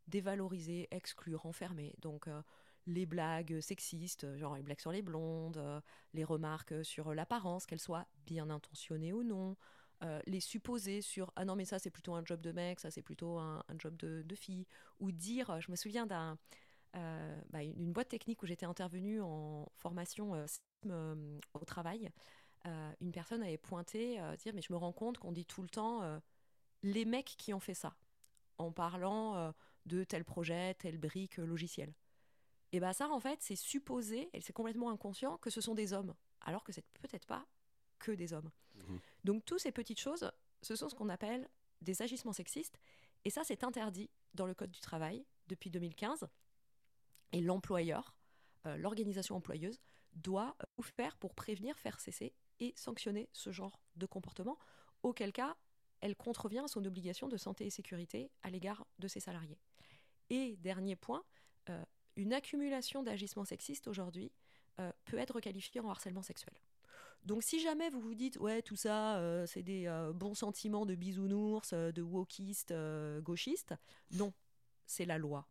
dévaloriser, 0.08 0.88
exclure, 0.90 1.46
enfermer. 1.46 1.94
Donc 2.02 2.28
les 2.88 3.06
blagues 3.06 3.60
sexistes, 3.60 4.24
euh, 4.24 4.36
genre 4.38 4.56
les 4.56 4.62
blagues 4.62 4.80
sur 4.80 4.92
les 4.92 5.02
blondes, 5.02 5.58
euh, 5.58 5.80
les 6.14 6.24
remarques 6.24 6.84
sur 6.84 7.14
l'apparence, 7.14 7.66
qu'elles 7.66 7.80
soient 7.80 8.06
bien 8.26 8.50
intentionnées 8.50 9.12
ou 9.12 9.22
non, 9.22 9.56
euh, 10.04 10.20
les 10.26 10.40
supposer 10.40 11.02
sur 11.02 11.32
ah 11.36 11.44
non 11.44 11.56
mais 11.56 11.64
ça 11.64 11.78
c'est 11.78 11.90
plutôt 11.90 12.14
un 12.14 12.24
job 12.24 12.40
de 12.40 12.52
mec, 12.52 12.80
ça 12.80 12.90
c'est 12.90 13.02
plutôt 13.02 13.38
un, 13.38 13.62
job 13.78 13.96
de, 13.96 14.34
fille, 14.34 14.66
ou 15.00 15.12
dire, 15.12 15.50
euh, 15.50 15.60
je 15.60 15.70
me 15.70 15.76
souviens 15.76 16.06
d'un 16.06 16.38
euh, 16.96 17.40
bah, 17.50 17.60
boîte 17.76 18.08
technique 18.08 18.42
où 18.42 18.46
j'étais 18.46 18.66
intervenue 18.66 19.20
en 19.20 19.70
formation 19.76 20.34
euh, 20.34 20.46
euh, 20.86 21.38
au 21.54 21.64
travail, 21.64 22.10
euh, 22.66 22.92
une 23.00 23.12
personne 23.12 23.42
avait 23.42 23.58
pointé, 23.58 24.20
euh, 24.20 24.36
dire 24.36 24.54
mais 24.54 24.62
je 24.62 24.72
me 24.72 24.78
rends 24.78 24.92
compte 24.92 25.18
qu'on 25.18 25.32
dit 25.32 25.46
tout 25.46 25.62
le 25.62 25.68
temps 25.68 26.02
euh, 26.02 26.18
les 26.82 27.04
mecs 27.04 27.34
qui 27.36 27.52
ont 27.52 27.60
fait 27.60 27.74
ça, 27.74 27.96
en 28.58 28.72
parlant 28.72 29.36
euh, 29.36 29.52
de 29.86 30.04
tel 30.04 30.24
projet, 30.24 30.74
telle 30.74 30.98
brique 30.98 31.38
euh, 31.38 31.46
logicielle. 31.46 31.92
Et 32.72 32.80
bien 32.80 32.92
ça 32.92 33.08
en 33.08 33.20
fait 33.20 33.40
c'est 33.42 33.56
supposé, 33.56 34.28
et 34.32 34.40
c'est 34.40 34.52
complètement 34.52 34.90
inconscient, 34.90 35.38
que 35.38 35.50
ce 35.50 35.60
sont 35.60 35.74
des 35.74 35.92
hommes, 35.92 36.14
alors 36.40 36.64
que 36.64 36.72
c'est 36.72 36.84
peut-être 37.00 37.26
pas 37.26 37.46
que 37.98 38.12
des 38.12 38.32
hommes. 38.32 38.50
Mhm. 38.74 39.00
Donc 39.24 39.44
toutes 39.44 39.60
ces 39.60 39.72
petites 39.72 40.00
choses, 40.00 40.30
ce 40.62 40.76
sont 40.76 40.88
ce 40.88 40.94
qu'on 40.94 41.08
appelle 41.08 41.48
des 41.80 42.02
agissements 42.02 42.32
sexistes, 42.32 42.78
et 43.24 43.30
ça 43.30 43.44
c'est 43.44 43.64
interdit 43.64 44.10
dans 44.34 44.46
le 44.46 44.54
Code 44.54 44.70
du 44.70 44.80
travail 44.80 45.24
depuis 45.46 45.70
2015, 45.70 46.28
et 47.32 47.40
l'employeur, 47.40 48.16
euh, 48.66 48.76
l'organisation 48.76 49.36
employeuse, 49.36 49.80
doit 50.14 50.56
euh, 50.60 50.64
tout 50.76 50.82
faire 50.82 51.16
pour 51.16 51.34
prévenir, 51.34 51.78
faire 51.78 52.00
cesser 52.00 52.34
et 52.60 52.72
sanctionner 52.76 53.28
ce 53.32 53.50
genre 53.50 53.80
de 53.96 54.06
comportement, 54.06 54.58
auquel 55.02 55.32
cas 55.32 55.56
elle 56.00 56.16
contrevient 56.16 56.60
à 56.60 56.68
son 56.68 56.84
obligation 56.84 57.28
de 57.28 57.36
santé 57.36 57.66
et 57.66 57.70
sécurité 57.70 58.30
à 58.42 58.50
l'égard 58.50 58.86
de 58.98 59.08
ses 59.08 59.20
salariés. 59.20 59.58
Et 60.30 60.56
dernier 60.56 60.96
point, 60.96 61.24
euh, 61.70 61.84
une 62.18 62.32
accumulation 62.32 63.02
d'agissements 63.02 63.44
sexistes 63.44 63.86
aujourd'hui 63.86 64.30
euh, 64.80 64.90
peut 65.06 65.18
être 65.18 65.40
qualifiée 65.40 65.80
en 65.80 65.88
harcèlement 65.88 66.22
sexuel. 66.22 66.54
Donc 67.24 67.42
si 67.42 67.60
jamais 67.60 67.90
vous 67.90 68.00
vous 68.00 68.14
dites 68.14 68.38
ouais 68.38 68.60
tout 68.62 68.76
ça 68.76 69.16
euh, 69.18 69.46
c'est 69.46 69.62
des 69.62 69.86
euh, 69.86 70.12
bons 70.12 70.34
sentiments 70.34 70.84
de 70.84 70.94
bisounours, 70.94 71.72
de 71.72 72.02
wokistes, 72.02 72.74
gauchistes, 73.22 73.74
non, 74.12 74.32
c'est 74.86 75.04
la 75.04 75.18
loi. 75.18 75.48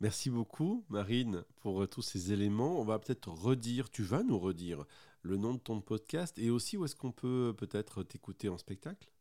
Merci 0.00 0.28
beaucoup, 0.28 0.84
Marine, 0.88 1.44
pour 1.56 1.88
tous 1.88 2.02
ces 2.02 2.32
éléments. 2.32 2.78
On 2.78 2.84
va 2.84 2.98
peut-être 2.98 3.28
redire, 3.28 3.88
tu 3.88 4.02
vas 4.02 4.22
nous 4.22 4.38
redire 4.38 4.84
le 5.22 5.36
nom 5.38 5.54
de 5.54 5.60
ton 5.60 5.80
podcast 5.80 6.38
et 6.38 6.50
aussi 6.50 6.76
où 6.76 6.84
est-ce 6.84 6.96
qu'on 6.96 7.12
peut 7.12 7.54
peut-être 7.56 8.02
t'écouter 8.02 8.50
en 8.50 8.58
spectacle? 8.58 9.13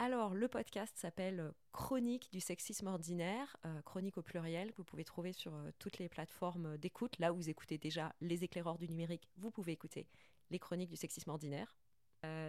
Alors, 0.00 0.32
le 0.32 0.46
podcast 0.46 0.96
s'appelle 0.96 1.40
euh, 1.40 1.50
Chronique 1.72 2.30
du 2.30 2.38
sexisme 2.38 2.86
ordinaire, 2.86 3.56
euh, 3.66 3.82
chronique 3.82 4.16
au 4.16 4.22
pluriel, 4.22 4.70
que 4.70 4.76
vous 4.76 4.84
pouvez 4.84 5.04
trouver 5.04 5.32
sur 5.32 5.52
euh, 5.52 5.70
toutes 5.80 5.98
les 5.98 6.08
plateformes 6.08 6.76
d'écoute. 6.78 7.18
Là 7.18 7.32
où 7.32 7.36
vous 7.36 7.50
écoutez 7.50 7.78
déjà 7.78 8.14
les 8.20 8.44
éclaireurs 8.44 8.78
du 8.78 8.88
numérique, 8.88 9.28
vous 9.38 9.50
pouvez 9.50 9.72
écouter 9.72 10.06
les 10.50 10.60
chroniques 10.60 10.90
du 10.90 10.96
sexisme 10.96 11.30
ordinaire. 11.30 11.74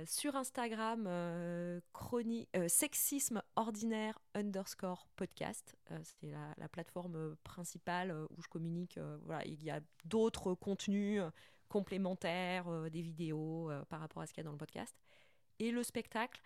Sur 0.05 0.35
Instagram, 0.35 1.03
chroni- 1.93 2.47
euh, 2.55 2.67
sexisme 2.67 3.43
ordinaire 3.55 4.17
underscore 4.33 5.07
podcast. 5.15 5.75
C'est 6.01 6.25
la, 6.25 6.55
la 6.57 6.67
plateforme 6.67 7.35
principale 7.43 8.11
où 8.31 8.41
je 8.41 8.47
communique. 8.47 8.97
voilà, 9.25 9.45
il 9.45 9.63
y 9.63 9.69
a 9.69 9.79
d'autres 10.05 10.55
contenus 10.55 11.21
complémentaires, 11.67 12.89
des 12.89 13.03
vidéos 13.03 13.69
par 13.89 13.99
rapport 13.99 14.23
à 14.23 14.25
ce 14.25 14.33
qu'il 14.33 14.39
y 14.39 14.45
a 14.45 14.45
dans 14.45 14.53
le 14.53 14.57
podcast. 14.57 14.95
Et 15.59 15.69
le 15.69 15.83
spectacle, 15.83 16.41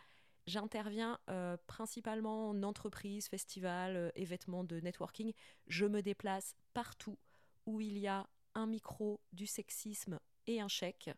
J'interviens 0.45 1.19
euh, 1.29 1.55
principalement 1.67 2.49
en 2.49 2.63
entreprise, 2.63 3.27
festival, 3.27 3.95
euh, 3.95 4.09
événements 4.15 4.63
de 4.63 4.79
networking. 4.79 5.31
Je 5.67 5.85
me 5.85 6.01
déplace 6.01 6.55
partout 6.73 7.17
où 7.65 7.79
il 7.79 7.97
y 7.97 8.07
a 8.07 8.27
un 8.55 8.67
micro, 8.67 9.21
du 9.31 9.47
sexisme 9.47 10.19
et 10.47 10.59
un 10.59 10.67
chèque. 10.67 11.09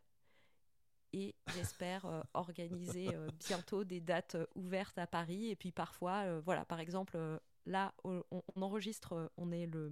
Et 1.11 1.33
j'espère 1.47 2.05
euh, 2.05 2.21
organiser 2.33 3.15
euh, 3.15 3.27
bientôt 3.47 3.83
des 3.83 3.99
dates 3.99 4.37
ouvertes 4.53 4.97
à 4.99 5.07
Paris. 5.07 5.49
Et 5.49 5.55
puis 5.55 5.71
parfois, 5.71 6.39
voilà, 6.41 6.63
par 6.65 6.79
exemple, 6.79 7.17
là, 7.65 7.93
on, 8.03 8.23
on 8.31 8.61
enregistre, 8.61 9.31
on 9.37 9.51
est 9.51 9.65
le, 9.65 9.91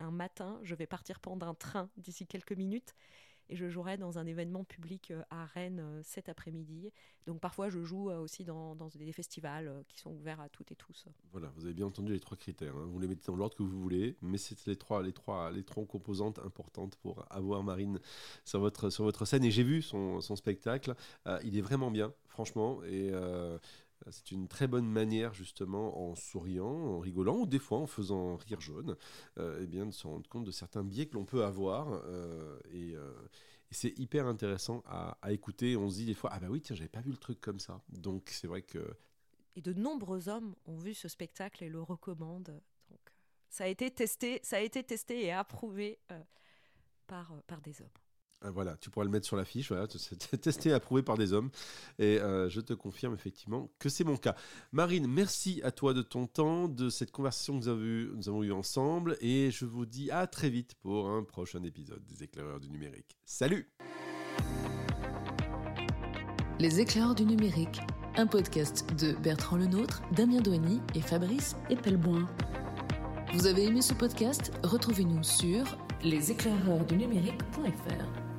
un 0.00 0.10
matin, 0.10 0.58
je 0.62 0.74
vais 0.74 0.86
partir 0.86 1.20
prendre 1.20 1.46
un 1.46 1.54
train 1.54 1.88
d'ici 1.96 2.26
quelques 2.26 2.52
minutes. 2.52 2.94
Et 3.48 3.56
je 3.56 3.68
jouerai 3.68 3.96
dans 3.96 4.18
un 4.18 4.26
événement 4.26 4.64
public 4.64 5.10
euh, 5.10 5.22
à 5.30 5.44
Rennes 5.44 5.80
euh, 5.80 6.00
cet 6.02 6.28
après-midi. 6.28 6.90
Donc 7.26 7.40
parfois, 7.40 7.68
je 7.68 7.82
joue 7.82 8.10
euh, 8.10 8.20
aussi 8.20 8.44
dans, 8.44 8.74
des 8.94 9.12
festivals 9.12 9.84
qui 9.88 9.98
sont 9.98 10.12
ouverts 10.12 10.40
à 10.40 10.48
toutes 10.48 10.72
et 10.72 10.76
tous. 10.76 11.06
Voilà, 11.32 11.52
vous 11.56 11.64
avez 11.64 11.74
bien 11.74 11.86
entendu 11.86 12.12
les 12.12 12.20
trois 12.20 12.36
critères. 12.36 12.74
hein. 12.76 12.86
Vous 12.86 12.98
les 12.98 13.08
mettez 13.08 13.26
dans 13.26 13.36
l'ordre 13.36 13.56
que 13.56 13.62
vous 13.62 13.80
voulez, 13.80 14.16
mais 14.22 14.38
c'est 14.38 14.66
les 14.66 14.76
trois, 14.76 15.02
les 15.02 15.12
trois, 15.12 15.50
les 15.50 15.64
trois 15.64 15.84
composantes 15.84 16.38
importantes 16.38 16.96
pour 16.96 17.24
avoir 17.30 17.62
Marine 17.62 18.00
sur 18.44 18.60
votre, 18.60 18.90
sur 18.90 19.04
votre 19.04 19.24
scène. 19.24 19.44
Et 19.44 19.50
j'ai 19.50 19.62
vu 19.62 19.82
son, 19.82 20.20
son 20.20 20.36
spectacle. 20.36 20.94
Il 21.44 21.56
est 21.56 21.62
vraiment 21.62 21.90
bien, 21.90 22.12
franchement. 22.26 22.82
Et 22.84 23.12
c'est 24.10 24.32
une 24.32 24.48
très 24.48 24.66
bonne 24.66 24.88
manière, 24.88 25.34
justement, 25.34 25.98
en 26.08 26.14
souriant, 26.14 26.66
en 26.66 26.98
rigolant, 26.98 27.38
ou 27.38 27.46
des 27.46 27.58
fois 27.58 27.78
en 27.78 27.86
faisant 27.86 28.36
rire 28.36 28.60
jaune, 28.60 28.96
euh, 29.38 29.60
eh 29.62 29.66
bien, 29.66 29.86
de 29.86 29.92
se 29.92 30.06
rendre 30.06 30.28
compte 30.28 30.44
de 30.44 30.50
certains 30.50 30.84
biais 30.84 31.06
que 31.06 31.14
l'on 31.14 31.24
peut 31.24 31.44
avoir. 31.44 31.92
euh, 32.06 32.58
et 32.72 32.94
euh, 32.94 33.12
c'est 33.72 33.98
hyper 33.98 34.26
intéressant 34.26 34.82
à, 34.86 35.16
écouter. 35.32 35.76
On 35.76 35.88
se 35.88 35.96
dit 35.96 36.06
des 36.06 36.14
fois, 36.14 36.30
ah 36.32 36.40
bah 36.40 36.48
oui, 36.50 36.60
tiens, 36.60 36.76
j'avais 36.76 36.88
pas 36.88 37.00
vu 37.00 37.10
le 37.10 37.16
truc 37.16 37.40
comme 37.40 37.58
ça. 37.58 37.82
Donc 37.88 38.28
c'est 38.30 38.46
vrai 38.46 38.62
que 38.62 38.96
Et 39.56 39.60
de 39.60 39.72
nombreux 39.72 40.28
hommes 40.28 40.54
ont 40.66 40.78
vu 40.78 40.94
ce 40.94 41.08
spectacle 41.08 41.64
et 41.64 41.68
le 41.68 41.82
recommandent. 41.82 42.60
Donc 42.90 43.00
euh, 43.08 43.14
ça 43.48 43.64
a 43.64 43.66
été 43.68 43.90
testé, 43.90 44.40
ça 44.42 44.56
a 44.56 44.60
été 44.60 44.82
testé 44.84 45.24
et 45.24 45.32
approuvé 45.32 45.98
euh, 46.10 46.20
par, 47.06 47.32
euh, 47.32 47.40
par 47.46 47.60
des 47.60 47.80
hommes. 47.80 47.88
Ah, 48.44 48.50
Voilà, 48.50 48.76
tu 48.80 48.90
pourras 48.90 49.04
le 49.04 49.10
mettre 49.10 49.26
sur 49.26 49.36
l'affiche. 49.36 49.68
Voilà, 49.68 49.86
c'est 49.96 50.40
testé 50.40 50.70
et 50.70 50.72
approuvé 50.72 51.02
par 51.02 51.16
des 51.16 51.32
hommes. 51.32 51.50
Et 51.98 52.18
euh, 52.20 52.48
je 52.48 52.60
te 52.60 52.72
confirme 52.74 53.14
effectivement 53.14 53.70
que 53.78 53.88
c'est 53.88 54.04
mon 54.04 54.16
cas. 54.16 54.34
Marine, 54.72 55.06
merci 55.06 55.60
à 55.64 55.70
toi 55.70 55.94
de 55.94 56.02
ton 56.02 56.26
temps, 56.26 56.66
de 56.68 56.88
cette 56.90 57.12
conversation 57.12 57.58
que 57.60 57.64
nous 57.64 57.68
avons, 58.28 58.42
eue- 58.42 58.52
ensemble. 58.52 59.16
Et 59.20 59.50
je 59.50 59.64
vous 59.64 59.86
dis 59.86 60.10
à 60.10 60.26
très 60.26 60.50
vite 60.50 60.74
pour 60.82 61.08
un 61.08 61.22
prochain 61.22 61.62
épisode 61.62 62.04
des 62.06 62.24
éclaireurs 62.24 62.60
du 62.60 62.68
numérique. 62.70 63.16
Salut 63.24 63.70
Les 66.58 66.80
éclaireurs 66.80 67.14
du 67.14 67.24
numérique, 67.24 67.80
un 68.16 68.26
podcast 68.26 68.84
de 68.98 69.12
Bertrand 69.12 69.56
Lenôtre, 69.56 70.02
Damien 70.12 70.40
Douany 70.40 70.80
et 70.94 71.00
Fabrice 71.00 71.56
Epelboin. 71.70 72.26
Vous 73.34 73.46
avez 73.46 73.64
aimé 73.64 73.80
ce 73.82 73.94
podcast? 73.94 74.52
Retrouvez-nous 74.62 75.22
sur 75.22 75.64
leséclaireursdunumérique.fr. 76.04 78.31